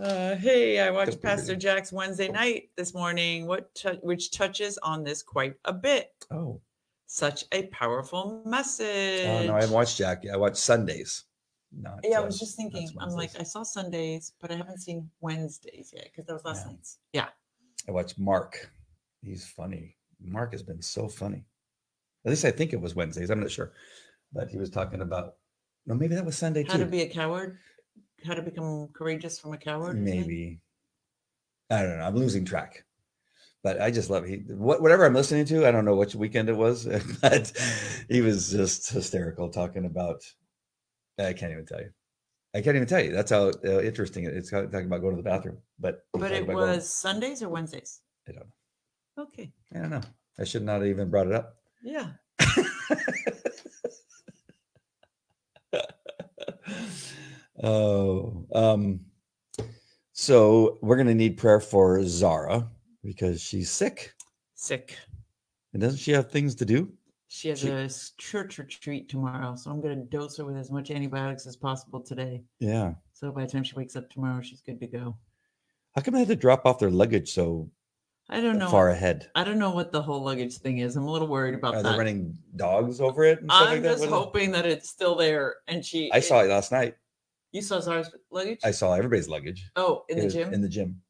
Uh, 0.00 0.34
hey, 0.36 0.80
I 0.80 0.90
watched 0.90 1.20
Pastor. 1.22 1.54
Jack's 1.54 1.92
Wednesday 1.92 2.28
night 2.28 2.70
this 2.76 2.94
morning, 2.94 3.46
what 3.46 3.72
tou- 3.74 3.98
which 4.02 4.30
touches 4.30 4.78
on 4.78 5.04
this 5.04 5.22
quite 5.22 5.54
a 5.66 5.72
bit. 5.74 6.10
Oh, 6.30 6.60
Such 7.06 7.44
a 7.52 7.66
powerful 7.66 8.42
message. 8.46 9.26
oh 9.26 9.44
no, 9.46 9.52
I 9.54 9.60
haven't 9.60 9.74
watched 9.74 9.98
Jack. 9.98 10.24
I 10.32 10.36
watched 10.36 10.56
Sundays. 10.56 11.24
Not, 11.76 12.00
Yeah, 12.02 12.20
I 12.20 12.22
uh, 12.22 12.26
was 12.26 12.38
just 12.38 12.56
thinking. 12.56 12.88
I'm 12.98 13.10
like, 13.10 13.38
I 13.38 13.42
saw 13.42 13.62
Sundays, 13.62 14.32
but 14.40 14.50
I 14.50 14.56
haven't 14.56 14.78
seen 14.80 15.10
Wednesdays 15.20 15.92
yet 15.94 16.04
because 16.10 16.24
that 16.26 16.32
was 16.32 16.44
last 16.44 16.64
Yeah. 16.64 16.70
night's. 16.72 16.98
Yeah. 17.12 17.28
I 17.88 17.92
watched 17.92 18.18
Mark. 18.18 18.70
He's 19.22 19.46
funny. 19.46 19.96
Mark 20.20 20.52
has 20.52 20.62
been 20.62 20.82
so 20.82 21.08
funny. 21.08 21.44
At 22.24 22.30
least 22.30 22.44
I 22.44 22.50
think 22.50 22.72
it 22.72 22.80
was 22.80 22.94
Wednesdays. 22.94 23.30
I'm 23.30 23.40
not 23.40 23.50
sure, 23.50 23.72
but 24.32 24.48
he 24.48 24.58
was 24.58 24.70
talking 24.70 25.02
about. 25.02 25.34
No, 25.86 25.94
maybe 25.94 26.14
that 26.14 26.24
was 26.24 26.36
Sunday 26.36 26.64
How 26.64 26.78
to 26.78 26.86
be 26.86 27.02
a 27.02 27.08
coward. 27.08 27.58
How 28.24 28.32
to 28.34 28.40
become 28.42 28.88
courageous 28.94 29.38
from 29.38 29.52
a 29.52 29.58
coward. 29.58 30.00
Maybe. 30.00 30.60
I 31.70 31.82
don't 31.82 31.98
know. 31.98 32.04
I'm 32.04 32.16
losing 32.16 32.44
track. 32.44 32.84
But 33.62 33.80
I 33.80 33.90
just 33.90 34.10
love 34.10 34.26
he 34.26 34.36
whatever 34.48 35.04
I'm 35.04 35.14
listening 35.14 35.44
to. 35.46 35.66
I 35.66 35.70
don't 35.70 35.84
know 35.84 35.96
which 35.96 36.14
weekend 36.14 36.48
it 36.48 36.56
was, 36.56 36.86
but 37.22 37.52
he 38.08 38.20
was 38.20 38.50
just 38.50 38.90
hysterical 38.90 39.48
talking 39.50 39.84
about. 39.84 40.22
I 41.18 41.32
can't 41.32 41.52
even 41.52 41.66
tell 41.66 41.80
you. 41.80 41.90
I 42.54 42.60
can't 42.60 42.76
even 42.76 42.86
tell 42.88 43.02
you. 43.04 43.10
That's 43.12 43.30
how 43.32 43.50
uh, 43.64 43.80
interesting 43.82 44.24
it 44.24 44.34
is. 44.34 44.50
Talking 44.50 44.86
about 44.86 45.00
going 45.00 45.16
to 45.16 45.22
the 45.22 45.28
bathroom, 45.28 45.58
but 45.80 46.04
But 46.12 46.30
it 46.32 46.42
about 46.44 46.54
going- 46.54 46.68
was 46.76 46.88
Sundays 46.88 47.42
or 47.42 47.48
Wednesdays. 47.48 48.00
I 48.28 48.32
don't 48.32 48.46
know. 48.46 49.22
Okay. 49.24 49.52
I 49.74 49.78
don't 49.78 49.90
know. 49.90 50.00
I 50.38 50.44
should 50.44 50.62
not 50.62 50.80
have 50.80 50.86
even 50.88 51.10
brought 51.10 51.26
it 51.26 51.32
up. 51.34 51.56
Yeah. 51.82 52.10
oh, 57.62 58.46
um, 58.54 59.00
so 60.12 60.78
we're 60.82 60.96
gonna 60.96 61.14
need 61.14 61.36
prayer 61.36 61.60
for 61.60 62.02
Zara 62.04 62.68
because 63.02 63.40
she's 63.40 63.70
sick 63.70 64.14
Sick. 64.54 64.96
and 65.72 65.82
doesn't 65.82 65.98
she 65.98 66.12
have 66.12 66.30
things 66.30 66.54
to 66.56 66.64
do? 66.64 66.92
She 67.34 67.48
has 67.48 67.58
She- 67.58 67.68
a 67.68 67.88
church 68.16 68.58
retreat 68.58 69.08
tomorrow, 69.08 69.56
so 69.56 69.68
I'm 69.68 69.80
going 69.80 69.98
to 69.98 70.04
dose 70.04 70.36
her 70.36 70.44
with 70.44 70.56
as 70.56 70.70
much 70.70 70.92
antibiotics 70.92 71.48
as 71.48 71.56
possible 71.56 71.98
today. 71.98 72.44
Yeah. 72.60 72.94
So 73.12 73.32
by 73.32 73.44
the 73.44 73.50
time 73.50 73.64
she 73.64 73.74
wakes 73.74 73.96
up 73.96 74.08
tomorrow, 74.08 74.40
she's 74.40 74.60
good 74.60 74.78
to 74.78 74.86
go. 74.86 75.16
How 75.96 76.02
come 76.02 76.14
they 76.14 76.20
had 76.20 76.28
to 76.28 76.36
drop 76.36 76.64
off 76.64 76.78
their 76.78 76.92
luggage 76.92 77.32
so 77.32 77.68
I 78.28 78.40
don't 78.40 78.56
know. 78.56 78.70
far 78.70 78.90
ahead? 78.90 79.32
I 79.34 79.42
don't 79.42 79.58
know 79.58 79.72
what 79.72 79.90
the 79.90 80.00
whole 80.00 80.22
luggage 80.22 80.58
thing 80.58 80.78
is. 80.78 80.94
I'm 80.94 81.08
a 81.08 81.10
little 81.10 81.26
worried 81.26 81.56
about 81.56 81.74
that. 81.74 81.84
Are 81.84 81.92
they 81.94 81.98
running 81.98 82.38
dogs 82.54 83.00
over 83.00 83.24
it? 83.24 83.40
And 83.40 83.50
stuff 83.50 83.62
I'm 83.62 83.68
like 83.74 83.82
that? 83.82 83.98
just 83.98 84.04
hoping 84.04 84.52
that 84.52 84.64
it's 84.64 84.88
still 84.88 85.16
there. 85.16 85.56
And 85.66 85.84
she, 85.84 86.12
I 86.12 86.20
saw 86.20 86.40
it 86.42 86.48
last 86.48 86.70
night. 86.70 86.94
You 87.50 87.62
saw 87.62 87.80
Zara's 87.80 88.14
luggage? 88.30 88.60
I 88.62 88.70
saw 88.70 88.94
everybody's 88.94 89.28
luggage 89.28 89.68
oh, 89.74 90.04
in 90.08 90.18
It 90.18 90.22
the 90.22 90.28
gym. 90.28 90.54
In 90.54 90.60
the 90.60 90.68
gym. 90.68 91.02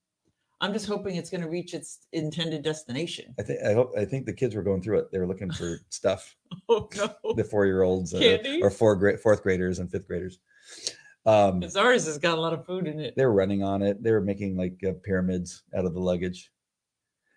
I'm 0.64 0.72
just 0.72 0.86
hoping 0.86 1.16
it's 1.16 1.28
going 1.28 1.42
to 1.42 1.48
reach 1.50 1.74
its 1.74 2.06
intended 2.12 2.62
destination. 2.62 3.34
I 3.38 3.42
think 3.42 3.60
I 3.62 3.74
hope 3.74 3.92
I 3.98 4.06
think 4.06 4.24
the 4.24 4.32
kids 4.32 4.54
were 4.54 4.62
going 4.62 4.80
through 4.80 5.00
it. 5.00 5.12
They 5.12 5.18
were 5.18 5.26
looking 5.26 5.50
for 5.50 5.76
stuff. 5.90 6.34
Oh 6.70 6.88
no! 6.96 7.34
The 7.34 7.44
four 7.44 7.66
year 7.66 7.82
olds 7.82 8.14
uh, 8.14 8.38
or 8.62 8.70
four 8.70 8.96
grade 8.96 9.20
fourth 9.20 9.42
graders 9.42 9.78
and 9.78 9.90
fifth 9.90 10.08
graders. 10.08 10.38
Um, 11.26 11.68
Zara's 11.68 12.06
has 12.06 12.16
got 12.16 12.38
a 12.38 12.40
lot 12.40 12.54
of 12.54 12.64
food 12.64 12.86
in 12.86 12.98
it. 12.98 13.14
they 13.14 13.26
were 13.26 13.32
running 13.34 13.62
on 13.62 13.82
it. 13.82 14.02
They 14.02 14.10
were 14.12 14.22
making 14.22 14.56
like 14.56 14.82
uh, 14.86 14.92
pyramids 15.02 15.64
out 15.76 15.84
of 15.84 15.92
the 15.92 16.00
luggage. 16.00 16.50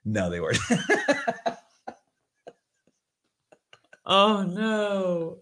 No, 0.05 0.29
they 0.29 0.39
weren't. 0.39 0.59
Oh 4.09 4.43
no! 4.43 5.39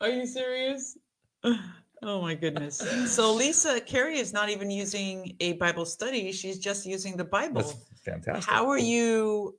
Are 0.00 0.08
you 0.08 0.24
serious? 0.24 0.96
Oh 2.02 2.22
my 2.22 2.34
goodness! 2.34 2.78
So 3.06 3.32
Lisa 3.34 3.80
Carrie 3.80 4.18
is 4.18 4.32
not 4.32 4.48
even 4.48 4.70
using 4.70 5.36
a 5.40 5.54
Bible 5.54 5.84
study; 5.84 6.32
she's 6.32 6.58
just 6.58 6.86
using 6.86 7.16
the 7.16 7.24
Bible. 7.24 7.62
That's 7.62 7.76
fantastic. 8.04 8.50
How 8.50 8.68
are 8.70 8.78
you? 8.78 9.58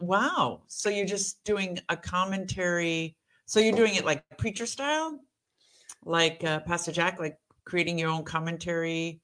Wow! 0.00 0.62
So 0.66 0.88
you're 0.88 1.06
just 1.06 1.42
doing 1.44 1.78
a 1.88 1.96
commentary. 1.96 3.16
So 3.46 3.60
you're 3.60 3.76
doing 3.76 3.94
it 3.94 4.04
like 4.04 4.24
preacher 4.36 4.66
style, 4.66 5.20
like 6.04 6.42
uh, 6.44 6.60
Pastor 6.60 6.92
Jack, 6.92 7.20
like 7.20 7.36
creating 7.64 7.98
your 7.98 8.10
own 8.10 8.24
commentary, 8.24 9.20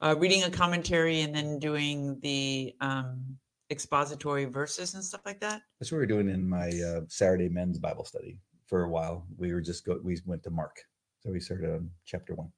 uh, 0.00 0.14
reading 0.18 0.44
a 0.44 0.50
commentary, 0.50 1.22
and 1.22 1.34
then 1.34 1.58
doing 1.58 2.18
the 2.20 2.74
um, 2.80 3.36
expository 3.70 4.44
verses 4.44 4.94
and 4.94 5.04
stuff 5.04 5.22
like 5.24 5.40
that. 5.40 5.62
That's 5.78 5.90
what 5.90 5.98
we 5.98 6.02
were 6.02 6.06
doing 6.06 6.28
in 6.28 6.48
my 6.48 6.68
uh, 6.68 7.00
Saturday 7.08 7.48
men's 7.48 7.78
Bible 7.78 8.04
study 8.04 8.38
for 8.66 8.84
a 8.84 8.88
while. 8.88 9.26
We 9.36 9.52
were 9.52 9.60
just 9.60 9.84
go. 9.84 9.98
We 10.02 10.18
went 10.26 10.42
to 10.44 10.50
Mark, 10.50 10.76
so 11.20 11.30
we 11.30 11.40
started 11.40 11.70
on 11.70 11.90
chapter 12.04 12.34
one. 12.34 12.50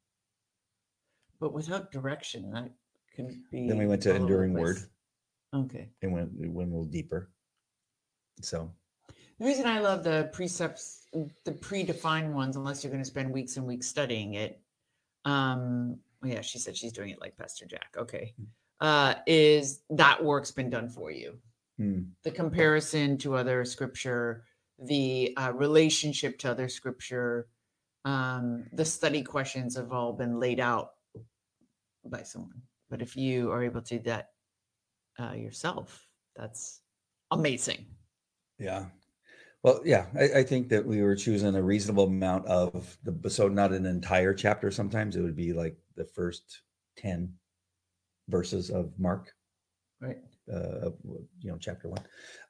But 1.41 1.53
without 1.53 1.91
direction, 1.91 2.51
that 2.53 2.71
can 3.15 3.43
be. 3.51 3.69
Then 3.69 3.79
we 3.79 3.87
went 3.87 4.03
to 4.03 4.11
all 4.11 4.17
over 4.17 4.19
the 4.19 4.25
enduring 4.33 4.55
word. 4.55 4.79
Okay. 5.55 5.91
and 6.01 6.13
went 6.13 6.31
we 6.39 6.49
went 6.49 6.71
a 6.71 6.73
little 6.73 6.87
deeper. 6.87 7.31
So 8.41 8.73
The 9.39 9.45
reason 9.45 9.67
I 9.67 9.81
love 9.81 10.03
the 10.03 10.31
precepts, 10.33 11.07
the 11.45 11.53
predefined 11.53 12.33
ones, 12.33 12.57
unless 12.57 12.83
you're 12.83 12.91
going 12.91 13.03
to 13.03 13.09
spend 13.09 13.31
weeks 13.31 13.57
and 13.59 13.67
weeks 13.67 13.87
studying 13.87 14.35
it, 14.35 14.61
um, 15.27 15.99
well, 16.23 16.33
yeah, 16.33 16.41
she 16.41 16.59
said 16.59 16.77
she's 16.77 16.93
doing 16.93 17.11
it 17.11 17.21
like 17.21 17.37
Pastor 17.37 17.67
Jack. 17.67 17.95
Okay, 17.99 18.35
uh, 18.81 19.15
is 19.27 19.83
that 19.91 20.23
work's 20.25 20.53
been 20.53 20.71
done 20.71 20.89
for 20.89 21.11
you? 21.11 21.37
hmm, 21.77 22.03
The 22.23 22.31
comparison 22.31 23.19
to 23.19 23.35
other 23.37 23.65
scripture, 23.67 24.45
the 24.79 25.35
uh, 25.37 25.53
relationship 25.53 26.39
to 26.39 26.51
other 26.51 26.69
scripture, 26.69 27.49
um, 28.05 28.67
the 28.73 28.85
study 28.85 29.23
questions 29.23 29.77
have 29.77 29.93
all 29.93 30.13
been 30.13 30.41
laid 30.41 30.61
out 30.61 30.91
by 32.05 32.23
someone. 32.23 32.63
But 32.91 33.03
if 33.03 33.17
you 33.17 33.51
are 33.53 33.63
able 33.63 33.83
to 33.83 33.99
do 33.99 34.03
that 34.05 34.29
uh, 35.21 35.33
yourself, 35.35 36.07
that's 36.37 36.81
amazing. 37.31 37.87
yeah. 38.59 38.87
Well, 39.63 39.81
yeah, 39.85 40.07
I, 40.19 40.41
I 40.41 40.43
think 40.43 40.69
that 40.71 40.85
we 40.85 41.03
were 41.03 41.15
choosing 41.15 41.55
a 41.55 41.63
reasonable 41.63 42.07
amount 42.07 42.47
of 42.49 42.99
the 43.05 43.31
so 43.31 43.47
not 43.47 43.73
an 43.73 43.87
entire 43.87 44.35
chapter. 44.35 44.73
Sometimes 44.73 45.15
it 45.15 45.21
would 45.23 45.37
be 45.37 45.53
like 45.53 45.77
the 45.95 46.05
first 46.05 46.63
ten 46.97 47.33
verses 48.29 48.71
of 48.71 48.93
Mark, 48.99 49.33
Right. 50.01 50.19
uh, 50.53 50.91
you 51.39 51.51
know, 51.53 51.59
chapter 51.61 51.89
one, 51.89 52.03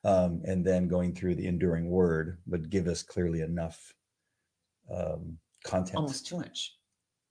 um, 0.04 0.40
and 0.46 0.64
then 0.64 0.88
going 0.88 1.14
through 1.14 1.34
the 1.34 1.46
enduring 1.48 1.90
word 1.90 2.38
would 2.46 2.70
give 2.70 2.86
us 2.86 3.02
clearly 3.02 3.42
enough 3.42 3.92
um, 4.94 5.38
content. 5.64 5.96
Almost 5.96 6.26
too 6.26 6.36
much. 6.36 6.76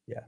Yeah. 0.07 0.21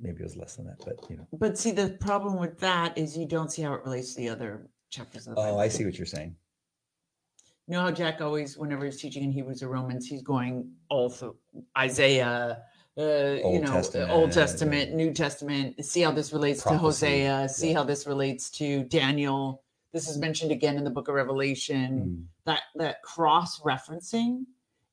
Maybe 0.00 0.20
it 0.20 0.24
was 0.24 0.36
less 0.36 0.56
than 0.56 0.66
that, 0.66 0.78
but 0.84 1.10
you 1.10 1.16
know. 1.16 1.26
But 1.32 1.58
see, 1.58 1.72
the 1.72 1.90
problem 2.00 2.38
with 2.38 2.58
that 2.60 2.96
is 2.96 3.16
you 3.16 3.26
don't 3.26 3.50
see 3.50 3.62
how 3.62 3.74
it 3.74 3.82
relates 3.84 4.14
to 4.14 4.20
the 4.20 4.28
other 4.28 4.68
chapters 4.90 5.26
of 5.26 5.34
the 5.34 5.40
Bible. 5.40 5.56
Oh, 5.56 5.60
I 5.60 5.68
see 5.68 5.84
what 5.84 5.98
you're 5.98 6.06
saying. 6.06 6.36
You 7.66 7.74
know 7.74 7.80
how 7.82 7.90
Jack 7.90 8.20
always, 8.20 8.56
whenever 8.56 8.84
he's 8.84 9.00
teaching 9.00 9.24
in 9.24 9.32
Hebrews 9.32 9.62
or 9.62 9.68
Romans, 9.68 10.06
he's 10.06 10.22
going 10.22 10.70
all 10.88 11.10
through 11.10 11.36
Isaiah, 11.76 12.62
uh, 12.96 13.02
Old 13.42 13.54
you 13.54 13.60
know, 13.60 13.72
Testament. 13.72 14.10
Old 14.10 14.32
Testament, 14.32 14.94
New 14.94 15.12
Testament. 15.12 15.84
See 15.84 16.00
how 16.00 16.12
this 16.12 16.32
relates 16.32 16.62
to 16.62 16.78
Hosea. 16.78 17.48
See 17.48 17.70
yeah. 17.70 17.78
how 17.78 17.84
this 17.84 18.06
relates 18.06 18.50
to 18.52 18.84
Daniel. 18.84 19.64
This 19.92 20.08
is 20.08 20.16
mentioned 20.16 20.52
again 20.52 20.76
in 20.76 20.84
the 20.84 20.90
Book 20.90 21.08
of 21.08 21.14
Revelation. 21.14 22.00
Mm. 22.00 22.24
That 22.46 22.62
that 22.76 23.02
cross 23.02 23.60
referencing 23.60 24.44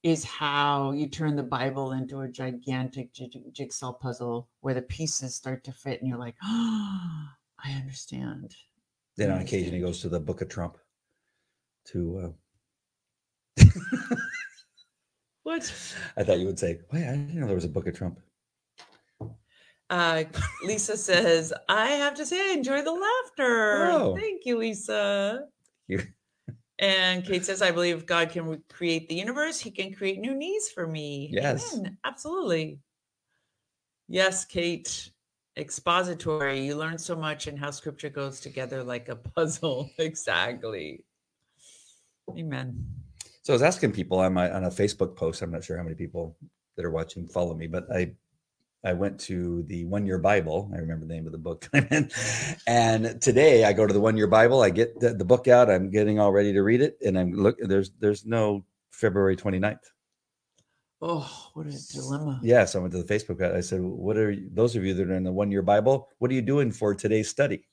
is 0.06 0.24
how 0.24 0.92
you 0.92 1.08
turn 1.08 1.36
the 1.36 1.42
Bible 1.42 1.94
into 1.94 2.20
a 2.20 2.28
gigantic 2.28 3.12
jig- 3.12 3.52
jigsaw 3.52 3.92
puzzle 3.92 4.48
where 4.62 4.76
the 4.76 4.82
pieces 4.84 5.34
start 5.34 5.64
to 5.64 5.72
fit, 5.72 6.00
and 6.00 6.08
you're 6.08 6.20
like, 6.20 6.36
oh, 6.44 7.26
I 7.66 7.72
understand. 7.72 8.56
Then 9.18 9.32
on 9.32 9.42
occasion 9.42 9.74
he 9.74 9.80
goes 9.80 10.02
to 10.02 10.10
the 10.10 10.20
Book 10.20 10.42
of 10.42 10.48
Trump 10.50 10.78
to 11.88 12.36
uh, 13.58 13.64
What? 15.42 15.74
I 16.18 16.24
thought 16.24 16.38
you 16.40 16.46
would 16.46 16.60
say, 16.60 16.82
wait, 16.94 17.08
I 17.08 17.16
didn't 17.16 17.40
know 17.40 17.48
there 17.48 17.56
was 17.56 17.66
a 17.66 17.70
book 17.70 17.88
of 17.88 17.98
Trump. 17.98 18.20
Uh, 19.90 20.24
Lisa 20.64 20.98
says, 20.98 21.52
I 21.68 21.88
have 21.92 22.14
to 22.16 22.28
say, 22.28 22.52
I 22.52 22.54
enjoy 22.54 22.84
the 22.84 22.92
laughter. 22.92 23.90
Oh. 23.92 24.16
Thank 24.16 24.46
you, 24.46 24.60
Lisa. 24.60 25.46
You- 25.88 26.02
And 26.80 27.24
Kate 27.24 27.46
says, 27.46 27.62
I 27.62 27.72
believe 27.72 28.06
God 28.06 28.30
can 28.30 28.46
re- 28.46 28.58
create 28.70 29.08
the 29.08 29.16
universe. 29.16 29.60
He 29.60 29.72
can 29.72 29.94
create 29.94 30.20
new 30.20 30.36
needs 30.36 30.70
for 30.70 30.86
me. 30.86 31.30
Yes. 31.32 31.74
Amen. 31.78 31.98
Absolutely. 32.04 32.80
Yes, 34.08 34.46
Kate. 34.46 35.12
Expository. 35.58 36.66
You 36.66 36.76
learn 36.76 36.98
so 36.98 37.16
much 37.16 37.48
in 37.48 37.56
how 37.56 37.72
scripture 37.72 38.10
goes 38.10 38.42
together 38.42 38.84
like 38.84 39.08
a 39.08 39.16
puzzle. 39.36 39.90
exactly. 39.98 41.06
Amen. 42.38 42.86
So 43.44 43.54
I 43.54 43.56
was 43.56 43.62
asking 43.62 43.94
people 43.94 44.20
on 44.20 44.34
my 44.34 44.52
on 44.52 44.66
a 44.66 44.70
Facebook 44.70 45.16
post. 45.16 45.42
I'm 45.42 45.52
not 45.52 45.64
sure 45.64 45.78
how 45.78 45.84
many 45.84 45.96
people 45.96 46.36
that 46.76 46.84
are 46.84 46.92
watching 46.92 47.28
follow 47.28 47.54
me, 47.56 47.68
but 47.68 47.86
I 47.94 48.16
I 48.86 48.94
went 48.94 49.20
to 49.22 49.64
the 49.64 49.86
One 49.86 50.06
Year 50.06 50.20
Bible. 50.20 50.70
I 50.74 50.78
remember 50.78 51.06
the 51.06 51.14
name 51.14 51.26
of 51.26 51.32
the 51.32 51.38
book 51.38 51.68
I'm 51.74 51.84
mm-hmm. 51.84 51.94
in. 51.94 52.12
And 52.68 53.22
today 53.22 53.66
I 53.66 53.74
go 53.74 53.88
to 53.88 53.94
the 53.94 54.00
One 54.00 54.16
Year 54.16 54.28
Bible. 54.28 54.62
I 54.62 54.70
get 54.70 55.00
the, 55.00 55.14
the 55.14 55.26
book 55.26 55.48
out. 55.48 55.70
I'm 55.70 55.90
getting 55.90 56.20
all 56.20 56.32
ready 56.32 56.54
to 56.54 56.62
read 56.62 56.82
it, 56.82 56.98
and 57.06 57.18
I'm 57.18 57.34
look. 57.34 57.58
There's 57.60 57.92
there's 58.00 58.26
no 58.26 58.64
February 58.92 59.36
29th. 59.36 59.80
Oh, 61.02 61.50
what 61.54 61.68
a 61.68 61.78
dilemma. 61.92 62.40
Yeah, 62.42 62.66
so 62.66 62.80
I 62.80 62.82
went 62.84 62.94
to 62.94 63.04
the 63.04 63.14
Facebook. 63.14 63.42
I 63.44 63.62
said, 63.62 63.82
"What 63.82 64.18
are 64.18 64.32
you, 64.32 64.50
those 64.54 64.76
of 64.76 64.86
you 64.86 64.94
that 64.94 65.10
are 65.10 65.16
in 65.16 65.24
the 65.24 65.32
One 65.32 65.52
Year 65.52 65.62
Bible? 65.62 66.10
What 66.20 66.32
are 66.32 66.36
you 66.36 66.42
doing 66.42 66.72
for 66.72 66.94
today's 66.96 67.30
study?" 67.30 67.68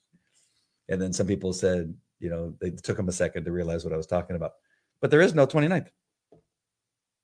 And 0.88 1.00
then 1.00 1.12
some 1.12 1.26
people 1.26 1.52
said, 1.52 1.94
you 2.22 2.30
know, 2.30 2.54
they 2.60 2.70
took 2.70 2.96
them 2.96 3.08
a 3.08 3.12
second 3.12 3.44
to 3.44 3.52
realize 3.52 3.84
what 3.84 3.92
I 3.92 3.96
was 3.96 4.06
talking 4.06 4.36
about. 4.36 4.52
But 5.00 5.10
there 5.10 5.20
is 5.20 5.34
no 5.34 5.46
29th. 5.46 5.88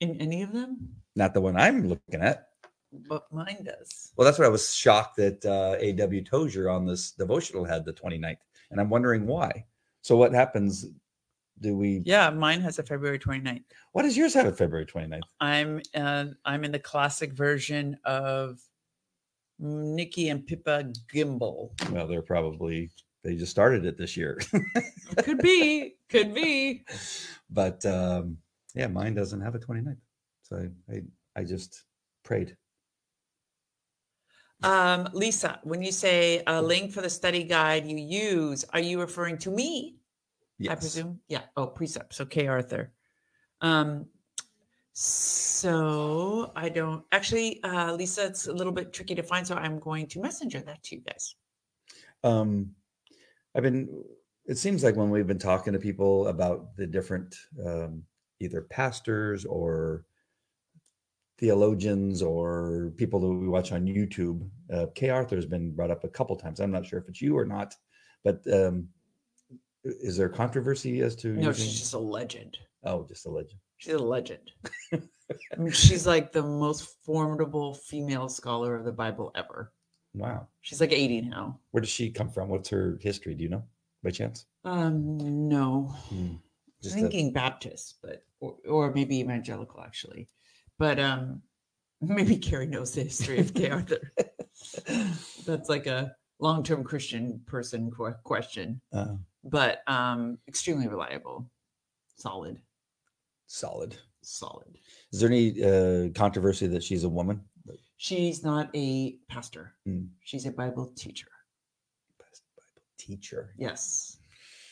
In 0.00 0.20
any 0.20 0.42
of 0.42 0.52
them? 0.52 0.88
Not 1.14 1.34
the 1.34 1.40
one 1.40 1.56
I'm 1.56 1.86
looking 1.86 2.20
at. 2.20 2.47
But 2.92 3.24
mine 3.32 3.64
does. 3.64 4.12
Well, 4.16 4.24
that's 4.24 4.38
what 4.38 4.46
I 4.46 4.50
was 4.50 4.74
shocked 4.74 5.16
that 5.16 5.44
uh, 5.44 5.76
A.W. 5.78 6.24
Tozer 6.24 6.70
on 6.70 6.86
this 6.86 7.12
devotional 7.12 7.64
had 7.64 7.84
the 7.84 7.92
29th. 7.92 8.36
And 8.70 8.80
I'm 8.80 8.88
wondering 8.90 9.26
why. 9.26 9.64
So 10.02 10.16
what 10.16 10.32
happens? 10.32 10.86
Do 11.60 11.76
we, 11.76 12.02
Yeah, 12.06 12.30
mine 12.30 12.60
has 12.60 12.78
a 12.78 12.82
February 12.84 13.18
29th. 13.18 13.64
what 13.92 14.02
does 14.04 14.16
yours 14.16 14.32
have 14.34 14.46
a 14.46 14.52
February 14.52 14.86
29th? 14.86 15.22
I'm 15.40 15.82
uh, 15.94 16.26
I'm 16.44 16.62
in 16.64 16.70
the 16.70 16.78
classic 16.78 17.32
version 17.32 17.98
of 18.04 18.60
Nicky 19.58 20.28
and 20.28 20.46
Pippa 20.46 20.92
Gumbel. 21.12 21.70
Well, 21.90 22.06
they're 22.06 22.22
probably, 22.22 22.90
they 23.24 23.34
just 23.34 23.50
started 23.50 23.84
it 23.84 23.98
this 23.98 24.16
year. 24.16 24.40
Could 25.24 25.38
be, 25.38 25.96
could 26.08 26.32
be. 26.32 26.84
but 27.50 27.84
um, 27.84 28.38
yeah, 28.74 28.86
mine 28.86 29.14
doesn't 29.14 29.40
have 29.40 29.54
a 29.56 29.58
29th. 29.58 29.96
So 30.44 30.68
I, 30.88 30.94
I, 30.94 31.02
I 31.36 31.44
just 31.44 31.82
prayed. 32.22 32.56
Um, 34.62 35.08
Lisa, 35.12 35.60
when 35.62 35.82
you 35.82 35.92
say 35.92 36.42
a 36.46 36.60
link 36.60 36.92
for 36.92 37.00
the 37.00 37.10
study 37.10 37.44
guide 37.44 37.86
you 37.86 37.96
use, 37.96 38.64
are 38.72 38.80
you 38.80 39.00
referring 39.00 39.38
to 39.38 39.50
me? 39.50 39.96
Yes. 40.58 40.72
I 40.72 40.74
presume. 40.74 41.20
Yeah. 41.28 41.42
Oh, 41.56 41.68
precepts. 41.68 42.20
Okay, 42.20 42.48
Arthur. 42.48 42.92
Um, 43.60 44.06
so 44.92 46.50
I 46.56 46.68
don't 46.68 47.04
actually, 47.12 47.62
uh, 47.62 47.92
Lisa. 47.92 48.26
It's 48.26 48.48
a 48.48 48.52
little 48.52 48.72
bit 48.72 48.92
tricky 48.92 49.14
to 49.14 49.22
find, 49.22 49.46
so 49.46 49.54
I'm 49.54 49.78
going 49.78 50.08
to 50.08 50.20
messenger 50.20 50.60
that 50.60 50.82
to 50.84 50.96
you 50.96 51.02
guys. 51.02 51.36
Um, 52.24 52.70
I've 53.54 53.62
been. 53.62 54.04
It 54.46 54.58
seems 54.58 54.82
like 54.82 54.96
when 54.96 55.10
we've 55.10 55.26
been 55.26 55.38
talking 55.38 55.72
to 55.74 55.78
people 55.78 56.26
about 56.26 56.74
the 56.74 56.86
different, 56.86 57.36
um, 57.64 58.02
either 58.40 58.62
pastors 58.62 59.44
or 59.44 60.04
theologians 61.38 62.22
or 62.22 62.92
people 62.96 63.20
that 63.20 63.28
we 63.28 63.48
watch 63.48 63.72
on 63.72 63.86
YouTube, 63.86 64.48
uh, 64.72 64.86
Kay 64.94 65.10
Arthur 65.10 65.36
has 65.36 65.46
been 65.46 65.72
brought 65.72 65.90
up 65.90 66.04
a 66.04 66.08
couple 66.08 66.36
times. 66.36 66.60
I'm 66.60 66.70
not 66.70 66.86
sure 66.86 66.98
if 66.98 67.08
it's 67.08 67.22
you 67.22 67.36
or 67.38 67.44
not, 67.44 67.74
but 68.24 68.40
um, 68.52 68.88
is 69.84 70.16
there 70.16 70.28
controversy 70.28 71.00
as 71.00 71.14
to? 71.16 71.28
No, 71.28 71.48
using- 71.48 71.64
she's 71.66 71.78
just 71.80 71.94
a 71.94 71.98
legend. 71.98 72.58
oh, 72.84 73.04
just 73.08 73.26
a 73.26 73.30
legend. 73.30 73.60
She's 73.78 73.94
a 73.94 73.98
legend. 73.98 74.50
I 74.92 75.56
mean, 75.56 75.70
she's 75.72 76.06
like 76.06 76.32
the 76.32 76.42
most 76.42 76.96
formidable 77.04 77.74
female 77.74 78.28
scholar 78.28 78.74
of 78.74 78.84
the 78.84 78.92
Bible 78.92 79.30
ever. 79.36 79.72
Wow. 80.14 80.48
She's 80.62 80.80
like 80.80 80.90
80 80.92 81.20
now. 81.22 81.60
Where 81.70 81.80
does 81.82 81.90
she 81.90 82.10
come 82.10 82.28
from? 82.30 82.48
What's 82.48 82.70
her 82.70 82.98
history? 83.00 83.34
Do 83.34 83.44
you 83.44 83.50
know 83.50 83.62
by 84.02 84.10
chance? 84.10 84.46
Um, 84.64 85.48
no, 85.48 85.94
Just 86.82 86.96
a- 86.96 87.00
thinking 87.00 87.32
Baptist, 87.32 87.98
but 88.02 88.24
or, 88.40 88.56
or 88.68 88.92
maybe 88.92 89.20
evangelical 89.20 89.80
actually, 89.80 90.28
but 90.78 90.98
um, 90.98 91.42
maybe 92.00 92.36
Carrie 92.36 92.66
knows 92.66 92.92
the 92.92 93.02
history 93.02 93.38
of 93.38 93.54
Kay 93.54 93.70
Arthur. 93.70 94.12
That's 95.46 95.68
like 95.68 95.86
a 95.86 96.14
long-term 96.40 96.84
Christian 96.84 97.40
person 97.46 97.90
que- 97.90 98.14
question, 98.24 98.80
uh, 98.92 99.14
but 99.44 99.82
um, 99.86 100.38
extremely 100.46 100.88
reliable, 100.88 101.50
solid, 102.16 102.60
solid. 103.46 103.96
solid. 104.22 104.78
Is 105.12 105.20
there 105.20 105.28
any 105.30 105.62
uh, 105.62 106.10
controversy 106.14 106.66
that 106.68 106.82
she's 106.82 107.04
a 107.04 107.08
woman? 107.08 107.40
She's 107.96 108.44
not 108.44 108.70
a 108.76 109.16
pastor. 109.28 109.74
Mm. 109.86 110.08
She's 110.22 110.46
a 110.46 110.52
Bible 110.52 110.92
teacher. 110.94 111.26
Bible 112.16 112.82
teacher. 112.96 113.54
Yes. 113.58 114.18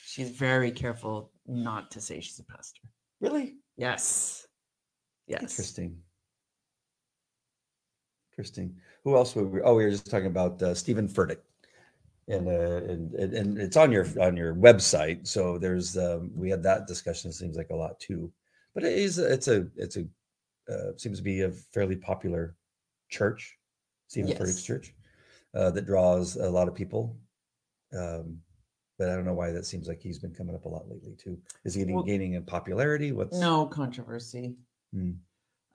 She's 0.07 0.31
very 0.31 0.71
careful 0.71 1.33
not 1.47 1.91
to 1.91 2.01
say 2.01 2.21
she's 2.21 2.39
a 2.39 2.45
pastor. 2.45 2.83
Really? 3.21 3.57
Yes. 3.77 4.47
Yes. 5.27 5.43
Interesting. 5.43 5.99
Interesting. 8.33 8.77
Who 9.05 9.17
else 9.17 9.35
were 9.35 9.45
we? 9.45 9.63
Oh, 9.63 9.75
we 9.75 9.85
were 9.85 9.91
just 9.91 10.11
talking 10.11 10.27
about 10.27 10.63
uh, 10.63 10.75
Stephen 10.75 11.09
Furtick, 11.09 11.39
and, 12.29 12.47
uh, 12.49 12.93
and 12.93 13.15
and 13.15 13.59
it's 13.59 13.77
on 13.77 13.91
your 13.91 14.07
on 14.21 14.37
your 14.37 14.55
website. 14.55 15.27
So 15.27 15.59
there's 15.59 15.97
um, 15.97 16.31
we 16.35 16.51
had 16.51 16.63
that 16.63 16.87
discussion. 16.87 17.31
It 17.31 17.35
Seems 17.35 17.57
like 17.57 17.71
a 17.71 17.77
lot 17.77 17.99
too, 17.99 18.31
but 18.75 18.85
it 18.85 18.93
is 18.93 19.19
it's 19.19 19.49
a 19.49 19.67
it's 19.77 19.97
a 19.97 20.05
uh, 20.71 20.97
seems 20.97 21.19
to 21.19 21.25
be 21.25 21.43
a 21.43 21.51
fairly 21.51 21.97
popular 21.97 22.57
church, 23.09 23.57
Stephen 24.09 24.33
Furtick's 24.33 24.65
church, 24.65 24.95
uh, 25.55 25.71
that 25.71 25.87
draws 25.87 26.37
a 26.37 26.51
lot 26.51 26.69
of 26.69 26.75
people. 26.75 27.17
Um, 27.97 28.39
but 28.99 29.09
I 29.11 29.15
don't 29.15 29.25
know 29.25 29.35
why 29.35 29.53
that 29.53 29.67
seems 29.67 29.89
like 29.89 30.01
he's 30.01 30.19
been 30.19 30.35
coming 30.35 30.55
up 30.55 30.65
a 30.65 30.69
lot 30.69 30.89
lately 30.89 31.15
too. 31.15 31.39
Is 31.65 31.75
he 31.75 31.85
Well- 31.85 32.03
gaining 32.03 32.35
in 32.35 32.45
popularity? 32.45 33.13
What's 33.13 33.39
No 33.39 33.67
controversy. 33.67 34.57
Hmm. 34.93 35.13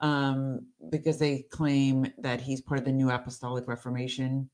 Um, 0.00 0.66
because 0.90 1.18
they 1.18 1.44
claim 1.50 2.12
that 2.18 2.40
he's 2.40 2.60
part 2.60 2.80
of 2.80 2.84
the 2.84 2.92
New 2.92 3.10
Apostolic 3.10 3.68
Reformation, 3.68 4.50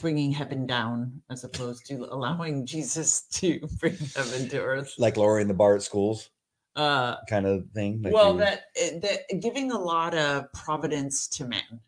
bringing 0.00 0.30
heaven 0.30 0.66
down 0.66 1.22
as 1.30 1.42
opposed 1.44 1.86
to 1.86 2.06
allowing 2.10 2.66
Jesus 2.74 3.22
to 3.32 3.60
bring 3.80 3.96
heaven 4.14 4.48
to 4.50 4.60
earth. 4.60 4.94
like 4.98 5.16
lowering 5.16 5.48
the 5.48 5.54
bar 5.54 5.74
at 5.76 5.82
schools? 5.82 6.28
Uh, 6.76 7.16
kind 7.28 7.46
of 7.46 7.64
thing. 7.74 8.00
like 8.02 8.12
well, 8.12 8.32
you- 8.34 8.38
that, 8.40 8.62
eh, 8.76 8.98
that 9.00 9.40
giving 9.40 9.72
a 9.72 9.78
lot 9.78 10.14
of 10.14 10.52
providence 10.52 11.26
to 11.28 11.46
man. 11.46 11.80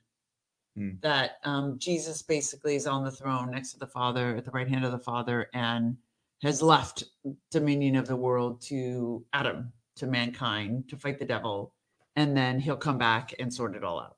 Hmm. 0.76 0.90
That 1.02 1.32
um, 1.44 1.78
Jesus 1.78 2.22
basically 2.22 2.76
is 2.76 2.86
on 2.86 3.04
the 3.04 3.10
throne 3.10 3.50
next 3.50 3.72
to 3.74 3.78
the 3.78 3.86
Father, 3.86 4.36
at 4.36 4.44
the 4.46 4.50
right 4.52 4.68
hand 4.68 4.86
of 4.86 4.92
the 4.92 4.98
Father, 4.98 5.48
and 5.52 5.98
has 6.42 6.62
left 6.62 7.04
dominion 7.50 7.94
of 7.94 8.08
the 8.08 8.16
world 8.16 8.62
to 8.62 9.22
Adam, 9.34 9.70
to 9.96 10.06
mankind, 10.06 10.88
to 10.88 10.96
fight 10.96 11.18
the 11.18 11.26
devil, 11.26 11.74
and 12.16 12.36
then 12.36 12.58
he'll 12.60 12.76
come 12.76 12.98
back 12.98 13.34
and 13.38 13.52
sort 13.52 13.74
it 13.76 13.84
all 13.84 14.00
out. 14.00 14.16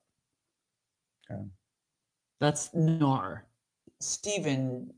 Okay. 1.31 1.43
That's 2.41 2.71
Nar. 2.75 3.47
Stephen 4.01 4.93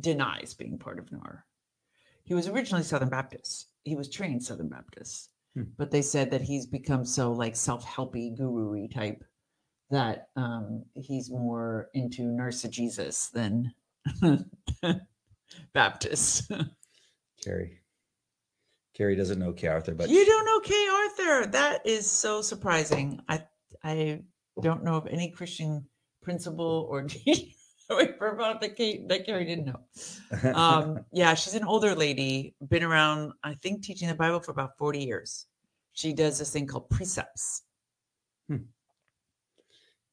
denies 0.00 0.54
being 0.54 0.78
part 0.78 0.98
of 0.98 1.10
Nar. 1.12 1.44
He 2.24 2.34
was 2.34 2.48
originally 2.48 2.84
Southern 2.84 3.08
Baptist. 3.08 3.68
He 3.84 3.96
was 3.96 4.08
trained 4.08 4.42
Southern 4.44 4.68
Baptist, 4.68 5.30
Hmm. 5.54 5.64
but 5.76 5.90
they 5.90 6.02
said 6.02 6.30
that 6.30 6.42
he's 6.42 6.66
become 6.66 7.04
so 7.04 7.32
like 7.32 7.56
self-helpy 7.56 8.36
guru-y 8.36 8.86
type 8.92 9.24
that 9.90 10.28
um, 10.36 10.84
he's 10.94 11.30
more 11.30 11.88
into 11.94 12.36
Jesus 12.70 13.28
than 13.28 13.72
Baptist. 15.72 16.52
Carrie. 17.42 17.80
Carrie 18.98 19.14
doesn't 19.14 19.38
know 19.38 19.52
Kay 19.52 19.68
Arthur, 19.68 19.94
but 19.94 20.10
you 20.10 20.26
don't 20.26 20.44
know 20.44 20.58
Kay 20.60 20.88
Arthur. 20.88 21.46
That 21.52 21.86
is 21.86 22.10
so 22.10 22.42
surprising. 22.42 23.20
I 23.28 23.44
I 23.84 24.22
don't 24.60 24.82
know 24.82 24.96
of 24.96 25.06
any 25.06 25.30
Christian 25.30 25.86
principle 26.20 26.88
or 26.90 27.02
teacher. 27.08 27.46
That 27.90 28.74
Kate 28.76 29.08
that 29.08 29.24
Carrie 29.24 29.46
didn't 29.46 29.64
know. 29.64 29.80
Um, 30.54 31.06
yeah, 31.10 31.32
she's 31.32 31.54
an 31.54 31.64
older 31.64 31.94
lady, 31.94 32.54
been 32.68 32.82
around, 32.82 33.32
I 33.42 33.54
think, 33.54 33.82
teaching 33.82 34.08
the 34.08 34.14
Bible 34.14 34.40
for 34.40 34.50
about 34.52 34.76
40 34.76 34.98
years. 35.02 35.46
She 35.94 36.12
does 36.12 36.38
this 36.38 36.50
thing 36.52 36.66
called 36.66 36.90
precepts. 36.90 37.62
and 38.50 38.66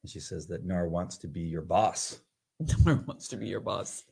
she 0.06 0.22
says 0.22 0.48
that 0.48 0.64
Nar 0.64 0.88
wants 0.88 1.18
to 1.18 1.28
be 1.28 1.42
your 1.42 1.64
boss. 1.64 2.22
Nor 2.86 3.04
wants 3.08 3.28
to 3.30 3.36
be 3.36 3.48
your 3.48 3.60
boss. 3.60 4.06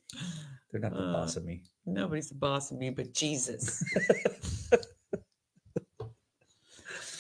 They're 0.69 0.82
not 0.82 0.91
the 0.91 0.99
Uh, 0.99 1.13
boss 1.13 1.38
of 1.38 1.45
me. 1.45 1.63
Nobody's 1.86 2.29
the 2.29 2.36
boss 2.36 2.71
of 2.71 2.77
me 2.77 2.89
but 2.89 3.13
Jesus. 3.13 3.84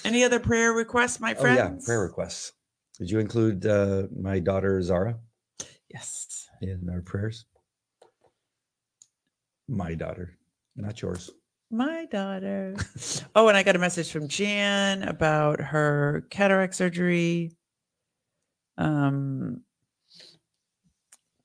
Any 0.05 0.23
other 0.23 0.39
prayer 0.39 0.73
requests, 0.73 1.19
my 1.19 1.33
friends? 1.33 1.59
Oh 1.59 1.63
yeah, 1.63 1.85
prayer 1.85 2.01
requests. 2.01 2.53
Did 2.99 3.09
you 3.09 3.19
include 3.19 3.65
uh, 3.65 4.03
my 4.15 4.39
daughter 4.39 4.81
Zara 4.81 5.17
Yes. 5.89 6.47
in 6.61 6.89
our 6.91 7.01
prayers? 7.01 7.45
My 9.67 9.93
daughter, 9.95 10.37
not 10.75 11.01
yours. 11.01 11.29
My 11.71 12.05
daughter. 12.05 12.75
oh, 13.35 13.47
and 13.47 13.57
I 13.57 13.63
got 13.63 13.75
a 13.75 13.79
message 13.79 14.11
from 14.11 14.27
Jan 14.27 15.03
about 15.03 15.59
her 15.59 16.27
cataract 16.29 16.75
surgery. 16.75 17.55
Um, 18.77 19.61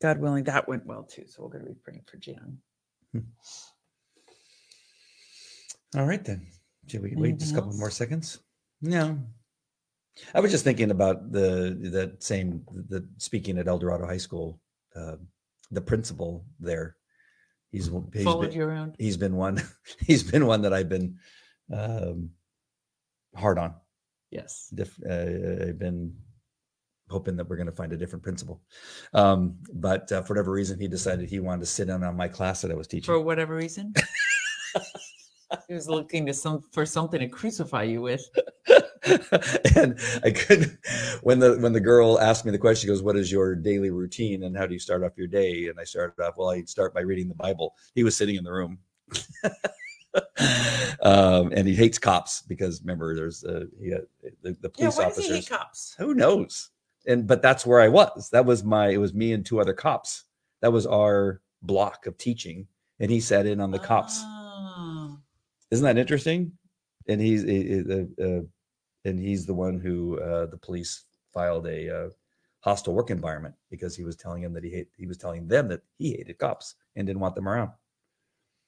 God 0.02 0.18
willing, 0.18 0.44
that 0.44 0.68
went 0.68 0.84
well 0.86 1.04
too. 1.04 1.24
So 1.26 1.42
we're 1.42 1.50
going 1.50 1.64
to 1.64 1.70
be 1.70 1.78
praying 1.82 2.02
for 2.06 2.18
Jan. 2.18 2.58
All 5.96 6.06
right 6.06 6.24
then. 6.24 6.46
Should 6.86 7.02
we 7.02 7.14
wait 7.16 7.38
just 7.38 7.52
a 7.52 7.54
couple 7.54 7.70
else? 7.70 7.78
more 7.78 7.90
seconds? 7.90 8.38
No. 8.80 9.18
I 10.34 10.40
was 10.40 10.50
just 10.50 10.64
thinking 10.64 10.90
about 10.90 11.30
the 11.32 11.76
that 11.92 12.22
same 12.22 12.64
the 12.88 13.06
speaking 13.18 13.58
at 13.58 13.68
El 13.68 13.78
Dorado 13.78 14.06
High 14.06 14.18
School, 14.18 14.60
uh, 14.96 15.16
the 15.70 15.80
principal 15.80 16.44
there. 16.58 16.96
He's 17.70 17.90
he's 18.12 18.24
Followed 18.24 18.50
been, 18.50 18.58
you 18.58 18.64
around. 18.64 18.96
he's 18.98 19.16
been 19.16 19.36
one 19.36 19.62
he's 20.06 20.22
been 20.22 20.46
one 20.46 20.62
that 20.62 20.72
I've 20.72 20.88
been 20.88 21.18
um, 21.72 22.30
hard 23.36 23.58
on. 23.58 23.74
Yes. 24.30 24.72
Uh, 24.78 24.84
I've 25.12 25.78
been 25.78 26.14
hoping 27.10 27.36
that 27.36 27.48
we're 27.48 27.56
going 27.56 27.66
to 27.66 27.72
find 27.72 27.92
a 27.92 27.96
different 27.96 28.22
principal, 28.22 28.60
um, 29.14 29.56
but 29.72 30.10
uh, 30.12 30.22
for 30.22 30.34
whatever 30.34 30.52
reason, 30.52 30.78
he 30.78 30.88
decided 30.88 31.28
he 31.28 31.40
wanted 31.40 31.60
to 31.60 31.66
sit 31.66 31.88
in 31.88 32.02
on 32.02 32.16
my 32.16 32.28
class 32.28 32.62
that 32.62 32.70
I 32.70 32.74
was 32.74 32.86
teaching. 32.86 33.06
For 33.06 33.20
whatever 33.20 33.54
reason. 33.54 33.94
he 35.68 35.74
was 35.74 35.88
looking 35.88 36.26
to 36.26 36.34
some 36.34 36.62
for 36.72 36.84
something 36.84 37.20
to 37.20 37.28
crucify 37.28 37.84
you 37.84 38.02
with. 38.02 38.22
and 39.76 39.98
I 40.22 40.30
couldn't 40.30 40.78
when 41.22 41.38
the 41.38 41.56
when 41.58 41.72
the 41.72 41.80
girl 41.80 42.20
asked 42.20 42.44
me 42.44 42.52
the 42.52 42.58
question, 42.58 42.86
she 42.86 42.88
goes, 42.88 43.02
What 43.02 43.16
is 43.16 43.32
your 43.32 43.54
daily 43.54 43.90
routine 43.90 44.44
and 44.44 44.56
how 44.56 44.66
do 44.66 44.74
you 44.74 44.80
start 44.80 45.02
off 45.02 45.16
your 45.16 45.26
day? 45.26 45.68
And 45.68 45.80
I 45.80 45.84
started 45.84 46.22
off, 46.22 46.34
well, 46.36 46.50
I 46.50 46.62
start 46.62 46.92
by 46.94 47.00
reading 47.00 47.28
the 47.28 47.34
Bible. 47.34 47.74
He 47.94 48.04
was 48.04 48.16
sitting 48.16 48.36
in 48.36 48.44
the 48.44 48.52
room. 48.52 48.78
um, 51.02 51.52
and 51.54 51.66
he 51.66 51.74
hates 51.74 51.98
cops 51.98 52.42
because 52.42 52.80
remember 52.82 53.14
there's 53.14 53.44
uh, 53.44 53.64
he, 53.80 53.90
the, 54.42 54.56
the 54.60 54.70
Yeah, 54.76 54.90
police 54.90 54.96
why 54.98 55.04
does 55.04 55.16
he 55.16 55.22
officers. 55.22 55.36
hate 55.36 55.48
cops? 55.48 55.94
Who 55.98 56.14
knows? 56.14 56.70
And 57.08 57.26
but 57.26 57.42
that's 57.42 57.66
where 57.66 57.80
I 57.80 57.88
was. 57.88 58.30
That 58.30 58.44
was 58.44 58.62
my 58.62 58.90
it 58.90 58.98
was 58.98 59.14
me 59.14 59.32
and 59.32 59.44
two 59.44 59.60
other 59.60 59.74
cops. 59.74 60.24
That 60.62 60.72
was 60.72 60.86
our 60.86 61.40
block 61.62 62.06
of 62.06 62.16
teaching. 62.18 62.68
And 63.00 63.10
he 63.10 63.20
sat 63.20 63.46
in 63.46 63.60
on 63.60 63.70
the 63.70 63.78
cops. 63.78 64.20
Ah. 64.22 65.16
Isn't 65.70 65.84
that 65.84 65.98
interesting? 65.98 66.52
And 67.08 67.20
he's 67.20 67.44
uh, 67.44 68.04
uh, 68.22 68.40
and 69.04 69.18
he's 69.18 69.46
the 69.46 69.54
one 69.54 69.80
who 69.80 70.20
uh, 70.20 70.46
the 70.46 70.58
police 70.58 71.04
filed 71.32 71.66
a 71.66 72.06
uh, 72.06 72.08
hostile 72.60 72.94
work 72.94 73.10
environment 73.10 73.54
because 73.70 73.96
he 73.96 74.04
was 74.04 74.16
telling 74.16 74.42
him 74.42 74.52
that 74.52 74.64
he 74.64 74.70
hate 74.70 74.88
he 74.96 75.06
was 75.06 75.16
telling 75.16 75.48
them 75.48 75.68
that 75.68 75.80
he 75.96 76.10
hated 76.10 76.38
cops 76.38 76.74
and 76.96 77.06
didn't 77.06 77.20
want 77.20 77.34
them 77.34 77.48
around. 77.48 77.70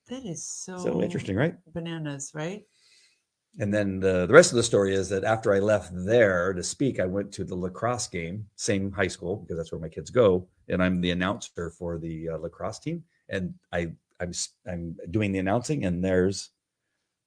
That 0.09 0.25
is 0.25 0.45
so, 0.45 0.79
So 0.79 1.03
interesting, 1.03 1.37
right? 1.37 1.55
Bananas, 1.73 2.33
right? 2.35 2.65
And 3.59 3.75
then 3.75 4.01
the 4.01 4.27
the 4.27 4.33
rest 4.33 4.53
of 4.53 4.57
the 4.57 4.63
story 4.63 4.95
is 4.95 5.09
that 5.09 5.25
after 5.25 5.53
I 5.53 5.59
left 5.59 5.91
there 5.93 6.53
to 6.53 6.63
speak, 6.63 7.01
I 7.01 7.07
went 7.07 7.33
to 7.33 7.45
the 7.45 7.57
lacrosse 7.57 8.07
game, 8.07 8.47
same 8.55 8.93
high 8.93 9.09
school 9.09 9.37
because 9.37 9.57
that's 9.57 9.73
where 9.73 9.81
my 9.81 9.89
kids 9.89 10.11
go, 10.11 10.47
and 10.69 10.83
I'm 10.83 11.01
the 11.01 11.11
announcer 11.11 11.71
for 11.71 11.99
the 11.99 12.31
uh, 12.31 12.37
lacrosse 12.39 12.79
team, 12.79 13.03
and 13.29 13.55
I 13.73 13.93
I'm 14.21 14.33
I'm 14.67 14.97
doing 15.11 15.33
the 15.33 15.41
announcing, 15.41 15.85
and 15.85 16.05
there's 16.05 16.51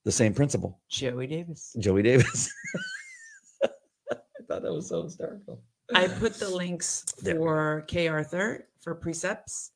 the 0.05 0.11
same 0.11 0.33
principal. 0.33 0.79
Joey 0.89 1.27
Davis. 1.27 1.75
Joey 1.79 2.03
Davis. 2.03 2.51
I 3.63 4.17
thought 4.47 4.63
that 4.63 4.73
was 4.73 4.87
so 4.87 5.03
hysterical. 5.03 5.61
I 5.93 6.07
put 6.07 6.35
the 6.35 6.49
links 6.49 7.05
There 7.21 7.35
for 7.35 7.83
Kay 7.87 8.07
Arthur 8.07 8.67
for 8.81 8.95
precepts, 8.95 9.71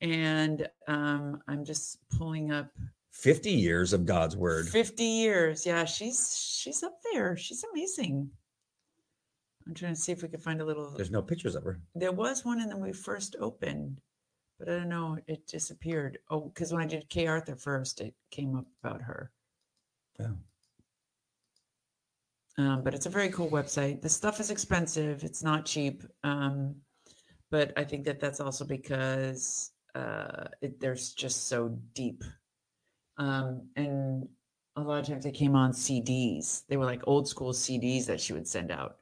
and 0.00 0.68
um, 0.88 1.42
I'm 1.48 1.64
just 1.64 1.98
pulling 2.16 2.50
up 2.50 2.70
50 3.12 3.50
years 3.50 3.92
of 3.92 4.06
God's 4.06 4.36
word. 4.36 4.68
50 4.68 5.04
years. 5.04 5.64
Yeah, 5.64 5.84
she's 5.84 6.56
she's 6.58 6.82
up 6.82 6.98
there. 7.12 7.36
She's 7.36 7.64
amazing. 7.72 8.30
I'm 9.66 9.74
trying 9.74 9.94
to 9.94 10.00
see 10.00 10.12
if 10.12 10.22
we 10.22 10.28
can 10.28 10.40
find 10.40 10.60
a 10.60 10.64
little. 10.64 10.90
There's 10.90 11.10
no 11.10 11.22
pictures 11.22 11.54
of 11.54 11.62
her. 11.64 11.80
There 11.94 12.12
was 12.12 12.44
one 12.44 12.60
in 12.60 12.68
when 12.68 12.80
we 12.80 12.92
first 12.92 13.36
opened, 13.38 14.00
but 14.58 14.68
I 14.68 14.72
don't 14.72 14.88
know. 14.88 15.18
It 15.26 15.46
disappeared. 15.46 16.18
Oh, 16.30 16.40
because 16.40 16.72
when 16.72 16.82
I 16.82 16.86
did 16.86 17.08
Kay 17.08 17.26
Arthur 17.26 17.54
first, 17.54 18.00
it 18.00 18.14
came 18.30 18.56
up 18.56 18.66
about 18.82 19.02
her. 19.02 19.30
Yeah. 20.18 20.32
Um, 22.58 22.82
but 22.82 22.94
it's 22.94 23.06
a 23.06 23.10
very 23.10 23.30
cool 23.30 23.48
website. 23.48 24.02
The 24.02 24.08
stuff 24.08 24.40
is 24.40 24.50
expensive. 24.50 25.22
It's 25.24 25.42
not 25.42 25.64
cheap. 25.64 26.02
Um, 26.24 26.74
but 27.50 27.72
I 27.76 27.84
think 27.84 28.04
that 28.04 28.20
that's 28.20 28.40
also 28.40 28.64
because 28.64 29.72
uh, 29.94 30.48
it, 30.60 30.80
there's 30.80 31.12
just 31.12 31.48
so 31.48 31.78
deep. 31.94 32.24
Um, 33.22 33.62
and 33.76 34.28
a 34.76 34.80
lot 34.80 35.00
of 35.00 35.06
times 35.06 35.24
they 35.24 35.30
came 35.30 35.54
on 35.54 35.72
CDs. 35.72 36.62
They 36.68 36.76
were 36.76 36.84
like 36.84 37.02
old 37.06 37.28
school 37.28 37.52
CDs 37.52 38.06
that 38.06 38.20
she 38.20 38.32
would 38.32 38.48
send 38.48 38.70
out. 38.70 38.96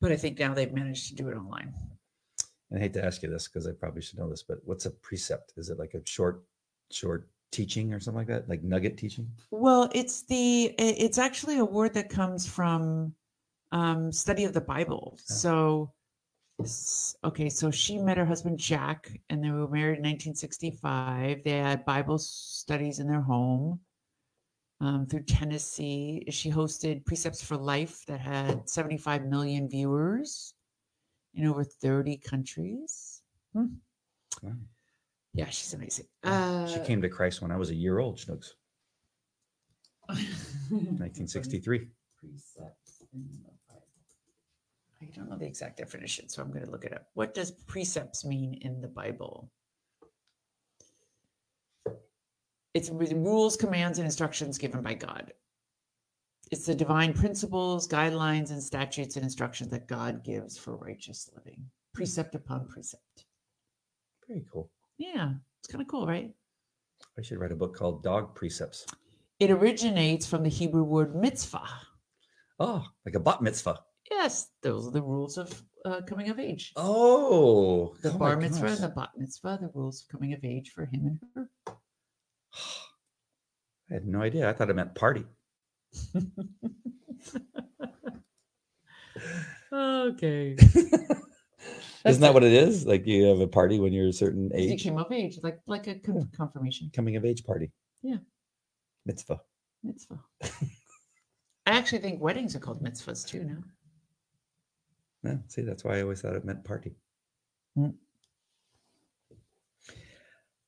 But 0.00 0.12
I 0.12 0.16
think 0.16 0.38
now 0.38 0.54
they've 0.54 0.72
managed 0.72 1.08
to 1.08 1.14
do 1.16 1.28
it 1.28 1.36
online. 1.36 1.74
And 2.70 2.78
I 2.78 2.82
hate 2.82 2.92
to 2.94 3.04
ask 3.04 3.22
you 3.22 3.30
this 3.30 3.48
because 3.48 3.66
I 3.66 3.72
probably 3.72 4.02
should 4.02 4.18
know 4.18 4.30
this, 4.30 4.44
but 4.44 4.58
what's 4.64 4.86
a 4.86 4.90
precept? 4.90 5.54
Is 5.56 5.70
it 5.70 5.78
like 5.78 5.94
a 5.94 6.00
short, 6.04 6.44
short 6.92 7.28
teaching 7.50 7.92
or 7.92 7.98
something 7.98 8.18
like 8.18 8.28
that? 8.28 8.48
Like 8.48 8.62
nugget 8.62 8.96
teaching? 8.96 9.28
Well, 9.50 9.90
it's 9.92 10.22
the 10.22 10.74
it's 10.78 11.18
actually 11.18 11.58
a 11.58 11.64
word 11.64 11.94
that 11.94 12.10
comes 12.10 12.46
from 12.46 13.14
um, 13.72 14.12
study 14.12 14.44
of 14.44 14.52
the 14.52 14.60
Bible. 14.60 15.18
Yeah. 15.28 15.34
So, 15.34 15.92
okay, 17.24 17.48
so 17.48 17.70
she 17.70 17.98
met 17.98 18.16
her 18.16 18.24
husband 18.24 18.58
Jack, 18.58 19.20
and 19.30 19.42
they 19.42 19.50
were 19.50 19.68
married 19.68 19.98
in 19.98 20.04
1965. 20.04 21.44
They 21.44 21.50
had 21.52 21.84
Bible 21.84 22.18
studies 22.18 22.98
in 22.98 23.06
their 23.06 23.20
home 23.20 23.80
um, 24.80 25.06
through 25.06 25.22
Tennessee. 25.24 26.24
She 26.30 26.50
hosted 26.50 27.04
Precepts 27.04 27.42
for 27.42 27.56
Life 27.56 28.04
that 28.06 28.20
had 28.20 28.68
75 28.68 29.26
million 29.26 29.68
viewers 29.68 30.54
in 31.34 31.46
over 31.46 31.62
30 31.64 32.16
countries. 32.18 33.22
Hmm. 33.52 33.66
Wow. 34.42 34.52
Yeah, 35.34 35.48
she's 35.50 35.74
amazing. 35.74 36.06
she 36.24 36.30
Uh, 36.30 36.84
came 36.84 37.00
to 37.02 37.08
Christ 37.08 37.42
when 37.42 37.52
I 37.52 37.56
was 37.56 37.70
a 37.70 37.74
year 37.74 37.98
old, 38.00 38.16
Schnooks, 38.16 38.54
1963. 40.08 41.88
precepts 42.18 43.04
in 43.12 43.28
the 43.30 43.36
Bible. 43.38 43.57
I 45.00 45.06
don't 45.14 45.30
know 45.30 45.36
the 45.36 45.46
exact 45.46 45.78
definition, 45.78 46.28
so 46.28 46.42
I'm 46.42 46.50
going 46.50 46.64
to 46.64 46.70
look 46.70 46.84
it 46.84 46.92
up. 46.92 47.06
What 47.14 47.34
does 47.34 47.52
precepts 47.52 48.24
mean 48.24 48.58
in 48.62 48.80
the 48.80 48.88
Bible? 48.88 49.50
It's 52.74 52.90
rules, 52.90 53.56
commands, 53.56 53.98
and 53.98 54.06
instructions 54.06 54.58
given 54.58 54.82
by 54.82 54.94
God. 54.94 55.32
It's 56.50 56.66
the 56.66 56.74
divine 56.74 57.12
principles, 57.12 57.86
guidelines, 57.86 58.50
and 58.50 58.62
statutes 58.62 59.16
and 59.16 59.24
instructions 59.24 59.70
that 59.70 59.86
God 59.86 60.24
gives 60.24 60.56
for 60.56 60.76
righteous 60.76 61.30
living, 61.34 61.64
precept 61.92 62.34
upon 62.34 62.66
precept. 62.66 63.26
Very 64.26 64.44
cool. 64.52 64.70
Yeah, 64.98 65.32
it's 65.60 65.68
kind 65.68 65.82
of 65.82 65.88
cool, 65.88 66.06
right? 66.06 66.32
I 67.18 67.22
should 67.22 67.38
write 67.38 67.52
a 67.52 67.56
book 67.56 67.76
called 67.76 68.02
Dog 68.02 68.34
Precepts. 68.34 68.86
It 69.38 69.50
originates 69.50 70.26
from 70.26 70.42
the 70.42 70.48
Hebrew 70.48 70.82
word 70.82 71.14
mitzvah. 71.14 71.68
Oh, 72.58 72.84
like 73.06 73.14
a 73.14 73.20
bat 73.20 73.40
mitzvah. 73.42 73.78
Yes, 74.10 74.48
those 74.62 74.88
are 74.88 74.90
the 74.90 75.02
rules 75.02 75.36
of 75.38 75.62
uh, 75.84 76.00
coming 76.06 76.30
of 76.30 76.38
age. 76.38 76.72
Oh, 76.76 77.94
the 78.02 78.12
oh 78.12 78.18
bar 78.18 78.36
mitzvah 78.36 78.66
gosh. 78.66 78.76
and 78.76 78.84
the 78.84 78.88
bat 78.88 79.10
mitzvah, 79.16 79.58
the 79.60 79.70
rules 79.74 80.02
of 80.02 80.08
coming 80.08 80.32
of 80.32 80.44
age 80.44 80.70
for 80.74 80.86
him 80.86 81.06
and 81.06 81.20
her. 81.34 81.50
I 83.90 83.94
had 83.94 84.06
no 84.06 84.22
idea. 84.22 84.48
I 84.48 84.52
thought 84.52 84.70
it 84.70 84.76
meant 84.76 84.94
party. 84.94 85.24
okay. 89.72 90.56
Isn't 92.04 92.22
that 92.22 92.34
what 92.34 92.44
it 92.44 92.52
is? 92.52 92.86
Like 92.86 93.06
you 93.06 93.24
have 93.24 93.40
a 93.40 93.46
party 93.46 93.80
when 93.80 93.92
you're 93.92 94.08
a 94.08 94.12
certain 94.12 94.50
age. 94.54 94.70
You 94.70 94.78
came 94.78 94.98
of 94.98 95.10
age, 95.12 95.38
like 95.42 95.60
like 95.66 95.86
a 95.86 95.96
con- 95.96 96.30
confirmation 96.36 96.90
coming 96.94 97.16
of 97.16 97.24
age 97.24 97.44
party. 97.44 97.70
Yeah. 98.02 98.18
Mitzvah. 99.04 99.40
mitzvah. 99.82 100.20
I 100.42 101.72
actually 101.72 101.98
think 101.98 102.20
weddings 102.20 102.54
are 102.56 102.60
called 102.60 102.82
mitzvahs 102.82 103.26
too 103.26 103.44
now. 103.44 103.58
Yeah, 105.28 105.36
see, 105.48 105.62
that's 105.62 105.84
why 105.84 105.98
I 105.98 106.02
always 106.02 106.22
thought 106.22 106.34
it 106.34 106.44
meant 106.44 106.64
party. 106.64 106.92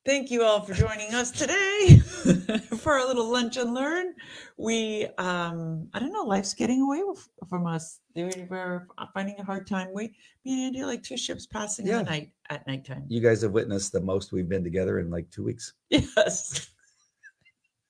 Thank 0.06 0.30
you 0.30 0.42
all 0.42 0.60
for 0.62 0.72
joining 0.74 1.14
us 1.14 1.30
today 1.30 1.98
for 2.78 2.92
our 2.98 3.06
little 3.06 3.30
lunch 3.30 3.56
and 3.56 3.74
learn. 3.74 4.14
We, 4.56 5.06
um, 5.18 5.88
I 5.94 5.98
don't 5.98 6.12
know, 6.12 6.22
life's 6.24 6.54
getting 6.54 6.80
away 6.82 7.02
from 7.48 7.66
us. 7.66 8.00
We're 8.14 8.86
finding 9.14 9.36
a 9.38 9.44
hard 9.44 9.66
time. 9.66 9.88
We, 9.94 10.14
me 10.44 10.52
and 10.54 10.60
Andy, 10.62 10.82
are 10.82 10.86
like 10.86 11.02
two 11.02 11.16
ships 11.16 11.46
passing 11.46 11.86
in 11.86 11.92
Yeah. 11.92 11.98
the 12.02 12.10
night 12.10 12.32
at 12.50 12.66
nighttime. 12.66 13.04
You 13.08 13.20
guys 13.20 13.42
have 13.42 13.52
witnessed 13.52 13.92
the 13.92 14.00
most 14.00 14.32
we've 14.32 14.48
been 14.48 14.64
together 14.64 14.98
in 15.00 15.10
like 15.10 15.30
two 15.30 15.44
weeks. 15.44 15.72
Yes. 15.90 16.68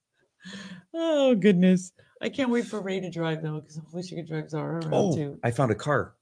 oh 0.94 1.34
goodness, 1.36 1.92
I 2.20 2.28
can't 2.28 2.50
wait 2.50 2.66
for 2.66 2.80
Ray 2.80 3.00
to 3.00 3.10
drive 3.10 3.42
though, 3.42 3.60
because 3.60 3.76
hopefully 3.76 4.02
she 4.02 4.14
can 4.16 4.26
drive 4.26 4.50
Zara 4.50 4.76
around 4.80 4.94
Oh, 4.94 5.14
too. 5.14 5.38
I 5.44 5.50
found 5.52 5.70
a 5.70 5.76
car. 5.76 6.14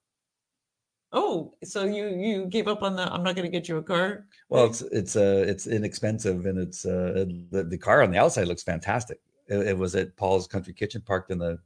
Oh, 1.12 1.54
so 1.64 1.84
you 1.84 2.08
you 2.08 2.46
gave 2.46 2.68
up 2.68 2.82
on 2.82 2.96
the? 2.96 3.10
I'm 3.10 3.22
not 3.22 3.34
going 3.34 3.50
to 3.50 3.50
get 3.50 3.68
you 3.68 3.78
a 3.78 3.82
car. 3.82 4.26
Well, 4.50 4.66
it's 4.66 4.82
it's 4.82 5.16
uh 5.16 5.44
it's 5.46 5.66
inexpensive 5.66 6.44
and 6.46 6.58
it's 6.58 6.84
uh 6.84 7.24
the, 7.50 7.64
the 7.64 7.78
car 7.78 8.02
on 8.02 8.10
the 8.10 8.18
outside 8.18 8.46
looks 8.46 8.62
fantastic. 8.62 9.18
It, 9.46 9.68
it 9.68 9.78
was 9.78 9.94
at 9.94 10.16
Paul's 10.16 10.46
Country 10.46 10.74
Kitchen 10.74 11.00
parked 11.00 11.30
in 11.30 11.38
the 11.38 11.58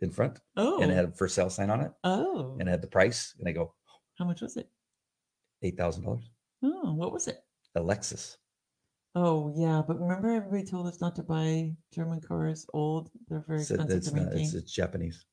in 0.00 0.10
front 0.10 0.40
oh 0.56 0.82
and 0.82 0.92
it 0.92 0.94
had 0.94 1.06
a 1.06 1.10
for 1.10 1.26
sale 1.26 1.48
sign 1.48 1.70
on 1.70 1.80
it 1.80 1.90
oh. 2.04 2.54
and 2.58 2.68
it 2.68 2.70
had 2.70 2.82
the 2.82 2.86
price 2.86 3.34
and 3.38 3.48
I 3.48 3.52
go 3.52 3.72
How 4.18 4.26
much 4.26 4.42
was 4.42 4.56
it? 4.58 4.68
eight 5.62 5.76
thousand 5.76 6.04
dollars. 6.04 6.30
Oh, 6.62 6.92
what 6.92 7.12
was 7.12 7.28
it? 7.28 7.38
A 7.74 7.80
Lexus. 7.80 8.36
Oh 9.14 9.52
yeah, 9.56 9.82
but 9.86 9.98
remember 10.00 10.28
everybody 10.28 10.64
told 10.64 10.86
us 10.86 11.00
not 11.00 11.16
to 11.16 11.22
buy 11.22 11.72
German 11.94 12.20
cars 12.20 12.66
old. 12.74 13.10
They're 13.28 13.44
very 13.46 13.60
expensive 13.60 13.90
it's 13.90 14.10
to 14.10 14.16
not, 14.16 14.24
maintain. 14.26 14.44
it's, 14.44 14.54
it's 14.54 14.72
Japanese. 14.72 15.24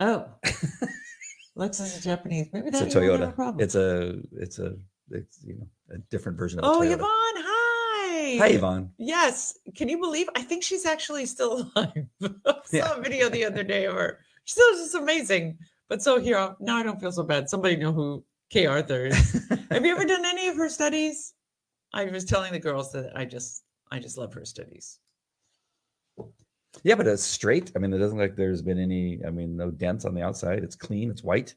Oh, 0.00 0.26
Lexus 1.56 1.80
is 1.82 1.98
a 1.98 2.02
Japanese. 2.02 2.48
Maybe 2.52 2.68
It's 2.68 2.80
a 2.80 3.02
you 3.02 3.10
won't 3.10 3.20
have 3.22 3.34
Toyota. 3.36 3.60
It's 3.60 3.74
a 3.74 4.20
it's 4.32 4.58
a 4.58 4.74
it's 5.10 5.42
you 5.44 5.58
know 5.58 5.66
a 5.90 5.98
different 6.10 6.38
version 6.38 6.58
of 6.60 6.64
oh, 6.64 6.80
Toyota. 6.80 6.92
Yvonne, 6.94 7.08
hi. 7.08 8.36
Hi 8.38 8.46
Yvonne. 8.48 8.90
Yes. 8.98 9.58
Can 9.76 9.88
you 9.88 9.98
believe? 9.98 10.28
I 10.34 10.42
think 10.42 10.62
she's 10.62 10.86
actually 10.86 11.26
still 11.26 11.70
alive. 11.76 12.06
I 12.22 12.28
saw 12.28 12.54
Yeah. 12.72 12.96
a 12.96 13.00
video 13.00 13.28
the 13.28 13.44
other 13.44 13.62
day 13.62 13.84
of 13.86 13.94
her. 13.94 14.18
She's 14.44 14.54
still 14.54 14.72
just 14.76 14.94
amazing. 14.94 15.58
But 15.88 16.02
so 16.02 16.18
here, 16.18 16.54
now 16.60 16.76
I 16.76 16.82
don't 16.82 17.00
feel 17.00 17.12
so 17.12 17.22
bad. 17.22 17.50
Somebody 17.50 17.76
know 17.76 17.92
who 17.92 18.24
Kay 18.50 18.66
Arthur 18.66 19.06
is. 19.06 19.50
Have 19.70 19.84
you 19.84 19.92
ever 19.92 20.06
done 20.06 20.24
any 20.24 20.48
of 20.48 20.56
her 20.56 20.70
studies? 20.70 21.34
I 21.92 22.04
was 22.06 22.24
telling 22.24 22.52
the 22.52 22.58
girls 22.58 22.92
that 22.92 23.12
I 23.14 23.26
just, 23.26 23.64
I 23.90 23.98
just 23.98 24.16
love 24.16 24.32
her 24.32 24.46
studies. 24.46 24.98
Yeah, 26.82 26.94
but 26.94 27.06
it's 27.06 27.22
straight. 27.22 27.72
I 27.76 27.78
mean, 27.78 27.92
it 27.92 27.98
doesn't 27.98 28.16
look 28.18 28.30
like 28.30 28.36
there's 28.36 28.62
been 28.62 28.78
any. 28.78 29.20
I 29.26 29.30
mean, 29.30 29.56
no 29.56 29.70
dents 29.70 30.04
on 30.04 30.14
the 30.14 30.22
outside. 30.22 30.62
It's 30.64 30.76
clean. 30.76 31.10
It's 31.10 31.22
white, 31.22 31.54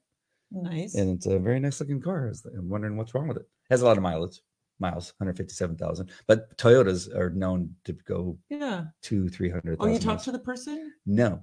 Nice. 0.52 0.96
and 0.96 1.10
it's 1.16 1.26
a 1.26 1.40
very 1.40 1.60
nice 1.60 1.80
looking 1.80 2.02
car. 2.02 2.32
I'm 2.58 2.70
wondering 2.70 2.98
what's 2.98 3.14
wrong 3.16 3.28
with 3.28 3.38
it. 3.38 3.48
Has 3.70 3.82
a 3.82 3.86
lot 3.86 3.98
of 3.98 4.04
mileage, 4.04 4.42
miles, 4.80 5.14
157,000. 5.18 6.12
But 6.28 6.56
Toyotas 6.58 7.14
are 7.16 7.30
known 7.30 7.74
to 7.86 7.94
go 7.94 8.38
yeah. 8.50 8.86
two, 9.02 9.30
three 9.30 9.50
hundred. 9.50 9.78
Oh, 9.80 9.88
you 9.88 10.00
talked 10.00 10.24
to 10.26 10.32
the 10.32 10.40
person? 10.40 10.94
No, 11.06 11.42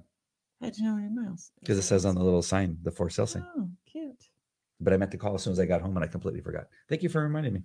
How'd 0.61 0.77
you 0.77 0.85
know 0.85 0.95
many 0.95 1.09
miles? 1.13 1.51
because 1.59 1.77
it 1.77 1.83
says 1.83 2.05
on 2.05 2.15
the 2.15 2.23
little 2.23 2.41
sign, 2.41 2.77
the 2.83 2.91
for 2.91 3.09
sale 3.09 3.27
sign. 3.27 3.45
Oh, 3.57 3.67
cute. 3.85 4.29
But 4.79 4.93
I 4.93 4.97
meant 4.97 5.11
to 5.11 5.17
call 5.17 5.35
as 5.35 5.43
soon 5.43 5.53
as 5.53 5.59
I 5.59 5.65
got 5.65 5.81
home, 5.81 5.95
and 5.95 6.03
I 6.03 6.07
completely 6.07 6.41
forgot. 6.41 6.65
Thank 6.89 7.03
you 7.03 7.09
for 7.09 7.21
reminding 7.21 7.53
me. 7.53 7.61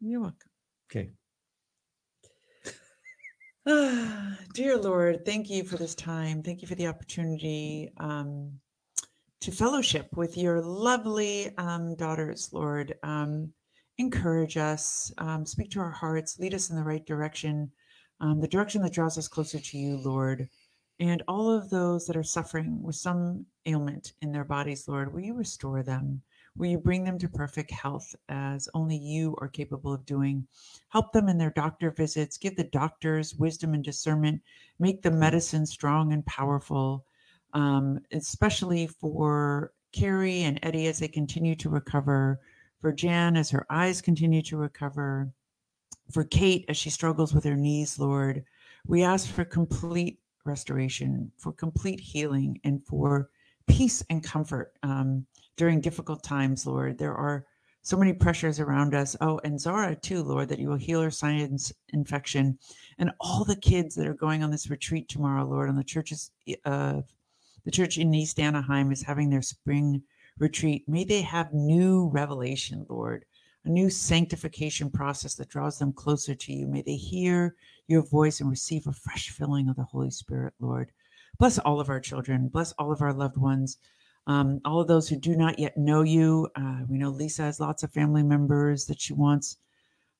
You're 0.00 0.20
welcome. 0.20 0.50
Okay. 0.90 1.10
Dear 4.54 4.76
Lord, 4.76 5.24
thank 5.24 5.48
you 5.48 5.62
for 5.62 5.76
this 5.76 5.94
time. 5.94 6.42
Thank 6.42 6.62
you 6.62 6.68
for 6.68 6.74
the 6.74 6.88
opportunity 6.88 7.92
um, 7.98 8.50
to 9.40 9.52
fellowship 9.52 10.08
with 10.16 10.36
your 10.36 10.60
lovely 10.60 11.56
um, 11.58 11.94
daughters, 11.94 12.48
Lord. 12.52 12.96
Um, 13.04 13.52
encourage 13.98 14.56
us, 14.56 15.12
um, 15.18 15.46
speak 15.46 15.70
to 15.70 15.78
our 15.78 15.92
hearts, 15.92 16.40
lead 16.40 16.54
us 16.54 16.70
in 16.70 16.76
the 16.76 16.82
right 16.82 17.06
direction, 17.06 17.70
um, 18.20 18.40
the 18.40 18.48
direction 18.48 18.82
that 18.82 18.94
draws 18.94 19.16
us 19.16 19.28
closer 19.28 19.60
to 19.60 19.78
you, 19.78 19.96
Lord. 19.98 20.48
And 20.98 21.22
all 21.28 21.48
of 21.48 21.70
those 21.70 22.04
that 22.06 22.16
are 22.16 22.24
suffering 22.24 22.82
with 22.82 22.96
some 22.96 23.46
ailment 23.66 24.14
in 24.22 24.32
their 24.32 24.44
bodies, 24.44 24.88
Lord, 24.88 25.14
will 25.14 25.20
you 25.20 25.34
restore 25.34 25.84
them? 25.84 26.20
Will 26.56 26.66
you 26.66 26.78
bring 26.78 27.04
them 27.04 27.18
to 27.18 27.28
perfect 27.28 27.70
health 27.70 28.14
as 28.28 28.68
only 28.74 28.96
you 28.96 29.34
are 29.40 29.48
capable 29.48 29.92
of 29.92 30.04
doing? 30.04 30.46
help 30.92 31.10
them 31.10 31.26
in 31.28 31.38
their 31.38 31.50
doctor 31.50 31.90
visits, 31.90 32.36
give 32.36 32.54
the 32.54 32.64
doctors 32.64 33.34
wisdom 33.36 33.72
and 33.72 33.82
discernment, 33.82 34.42
make 34.78 35.00
the 35.00 35.10
medicine 35.10 35.64
strong 35.64 36.12
and 36.12 36.24
powerful, 36.26 37.06
um, 37.54 37.98
especially 38.12 38.86
for 38.86 39.72
Carrie 39.92 40.42
and 40.42 40.60
Eddie 40.62 40.88
as 40.88 40.98
they 40.98 41.08
continue 41.08 41.54
to 41.56 41.70
recover, 41.70 42.40
for 42.78 42.92
Jan 42.92 43.38
as 43.38 43.48
her 43.48 43.64
eyes 43.70 44.02
continue 44.02 44.42
to 44.42 44.58
recover, 44.58 45.32
for 46.10 46.24
Kate 46.24 46.66
as 46.68 46.76
she 46.76 46.90
struggles 46.90 47.32
with 47.32 47.44
her 47.44 47.56
knees, 47.56 47.98
Lord. 47.98 48.44
We 48.86 49.02
ask 49.02 49.30
for 49.30 49.44
complete 49.44 50.18
restoration, 50.44 51.32
for 51.38 51.52
complete 51.52 52.00
healing, 52.00 52.60
and 52.64 52.84
for 52.84 53.30
peace 53.66 54.04
and 54.10 54.22
comfort 54.22 54.74
um, 54.82 55.24
during 55.56 55.80
difficult 55.80 56.22
times, 56.22 56.66
Lord. 56.66 56.98
There 56.98 57.14
are 57.14 57.44
so 57.82 57.96
many 57.96 58.12
pressures 58.12 58.60
around 58.60 58.94
us. 58.94 59.16
Oh, 59.20 59.40
and 59.44 59.60
Zara 59.60 59.96
too, 59.96 60.22
Lord, 60.22 60.48
that 60.48 60.58
you 60.58 60.68
will 60.68 60.76
heal 60.76 61.02
her 61.02 61.10
sinus 61.10 61.72
infection, 61.92 62.58
and 62.98 63.10
all 63.20 63.44
the 63.44 63.56
kids 63.56 63.94
that 63.96 64.06
are 64.06 64.14
going 64.14 64.42
on 64.42 64.50
this 64.50 64.70
retreat 64.70 65.08
tomorrow, 65.08 65.44
Lord, 65.44 65.68
on 65.68 65.76
the 65.76 65.84
churches. 65.84 66.30
Uh, 66.64 67.02
the 67.64 67.70
church 67.70 67.98
in 67.98 68.14
East 68.14 68.40
Anaheim 68.40 68.90
is 68.92 69.02
having 69.02 69.30
their 69.30 69.42
spring 69.42 70.02
retreat. 70.38 70.88
May 70.88 71.04
they 71.04 71.22
have 71.22 71.52
new 71.52 72.08
revelation, 72.08 72.86
Lord, 72.88 73.24
a 73.64 73.68
new 73.68 73.90
sanctification 73.90 74.90
process 74.90 75.34
that 75.34 75.48
draws 75.48 75.78
them 75.78 75.92
closer 75.92 76.34
to 76.34 76.52
you. 76.52 76.66
May 76.66 76.82
they 76.82 76.96
hear 76.96 77.54
your 77.86 78.02
voice 78.02 78.40
and 78.40 78.50
receive 78.50 78.86
a 78.86 78.92
fresh 78.92 79.30
filling 79.30 79.68
of 79.68 79.76
the 79.76 79.84
Holy 79.84 80.10
Spirit, 80.10 80.54
Lord. 80.60 80.90
Bless 81.38 81.58
all 81.58 81.80
of 81.80 81.88
our 81.88 82.00
children. 82.00 82.48
Bless 82.48 82.72
all 82.72 82.92
of 82.92 83.02
our 83.02 83.12
loved 83.12 83.36
ones 83.36 83.78
um, 84.26 84.60
all 84.64 84.80
of 84.80 84.88
those 84.88 85.08
who 85.08 85.16
do 85.16 85.36
not 85.36 85.58
yet 85.58 85.76
know 85.76 86.02
you. 86.02 86.48
Uh, 86.54 86.80
we 86.88 86.98
know 86.98 87.10
Lisa 87.10 87.42
has 87.42 87.60
lots 87.60 87.82
of 87.82 87.92
family 87.92 88.22
members 88.22 88.86
that 88.86 89.00
she 89.00 89.12
wants 89.12 89.56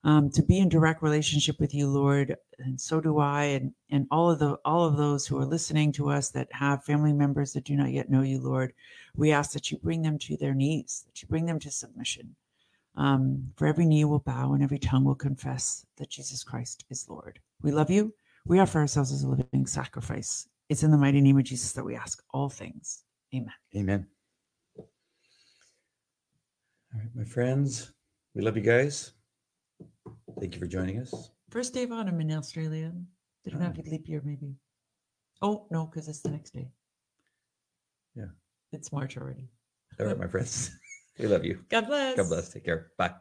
um, 0.05 0.31
to 0.31 0.43
be 0.43 0.59
in 0.59 0.69
direct 0.69 1.03
relationship 1.03 1.61
with 1.61 1.73
you, 1.73 1.87
Lord, 1.87 2.37
and 2.59 2.81
so 2.81 3.01
do 3.01 3.19
I, 3.19 3.45
and 3.45 3.73
and 3.91 4.07
all 4.11 4.31
of 4.31 4.41
the 4.41 4.59
all 4.65 4.85
of 4.85 4.97
those 4.97 5.27
who 5.27 5.39
are 5.39 5.47
listening 5.47 5.93
to 5.93 6.11
us 6.11 6.31
that 6.31 6.49
have 6.53 6.85
family 6.85 7.13
members 7.13 7.53
that 7.53 7.65
do 7.65 7.77
not 7.77 7.93
yet 7.93 8.11
know 8.11 8.23
you, 8.23 8.41
Lord. 8.41 8.73
We 9.15 9.31
ask 9.31 9.53
that 9.53 9.71
you 9.71 9.79
bring 9.79 10.03
them 10.03 10.19
to 10.21 10.37
their 10.37 10.55
knees, 10.55 11.05
that 11.07 11.23
you 11.23 11.29
bring 11.29 11.47
them 11.47 11.61
to 11.61 11.71
submission. 11.71 12.35
Um, 12.95 13.53
for 13.57 13.67
every 13.67 13.87
knee 13.87 14.05
will 14.05 14.19
bow 14.19 14.53
and 14.53 14.63
every 14.63 14.79
tongue 14.79 15.05
will 15.05 15.15
confess 15.15 15.87
that 15.97 16.11
Jesus 16.11 16.43
Christ 16.43 16.85
is 16.91 17.09
Lord. 17.09 17.39
We 17.63 17.71
love 17.71 17.91
you. 17.91 18.13
We 18.45 18.59
offer 18.59 18.81
ourselves 18.81 19.13
as 19.13 19.23
a 19.23 19.29
living 19.29 19.67
sacrifice. 19.67 20.49
It's 20.69 20.83
in 20.83 20.91
the 20.91 20.99
mighty 20.99 21.21
name 21.21 21.39
of 21.39 21.45
Jesus 21.45 21.73
that 21.73 21.85
we 21.85 21.95
ask 21.95 22.23
all 22.35 22.51
things. 22.51 23.05
Amen. 23.35 23.53
Amen. 23.77 24.07
All 24.79 24.89
right, 27.01 27.09
my 27.15 27.25
friends, 27.25 27.93
we 28.35 28.43
love 28.43 28.57
you 28.57 28.63
guys. 28.63 29.13
Thank 30.39 30.55
you 30.55 30.61
for 30.61 30.67
joining 30.67 31.01
us. 31.01 31.31
First 31.51 31.73
day 31.73 31.85
of 31.85 31.93
autumn 31.93 32.21
in 32.21 32.31
Australia. 32.33 32.93
They 33.45 33.51
don't 33.51 33.61
have 33.61 33.79
Oh. 33.79 33.83
a 33.87 33.91
leap 33.91 34.09
year, 34.09 34.23
maybe. 34.25 34.55
Oh, 35.41 35.67
no, 35.71 35.87
because 35.87 36.09
it's 36.09 36.21
the 36.21 36.31
next 36.31 36.51
day. 36.53 36.71
Yeah. 38.15 38.27
It's 38.73 38.93
March 38.93 39.17
already. 39.17 39.49
All 39.99 40.07
right, 40.07 40.19
my 40.19 40.29
friends, 40.29 40.71
we 41.19 41.27
love 41.27 41.45
you. 41.45 41.65
God 41.69 41.87
bless. 41.87 42.17
God 42.17 42.29
bless. 42.29 42.51
Take 42.51 42.65
care. 42.65 42.93
Bye. 42.99 43.15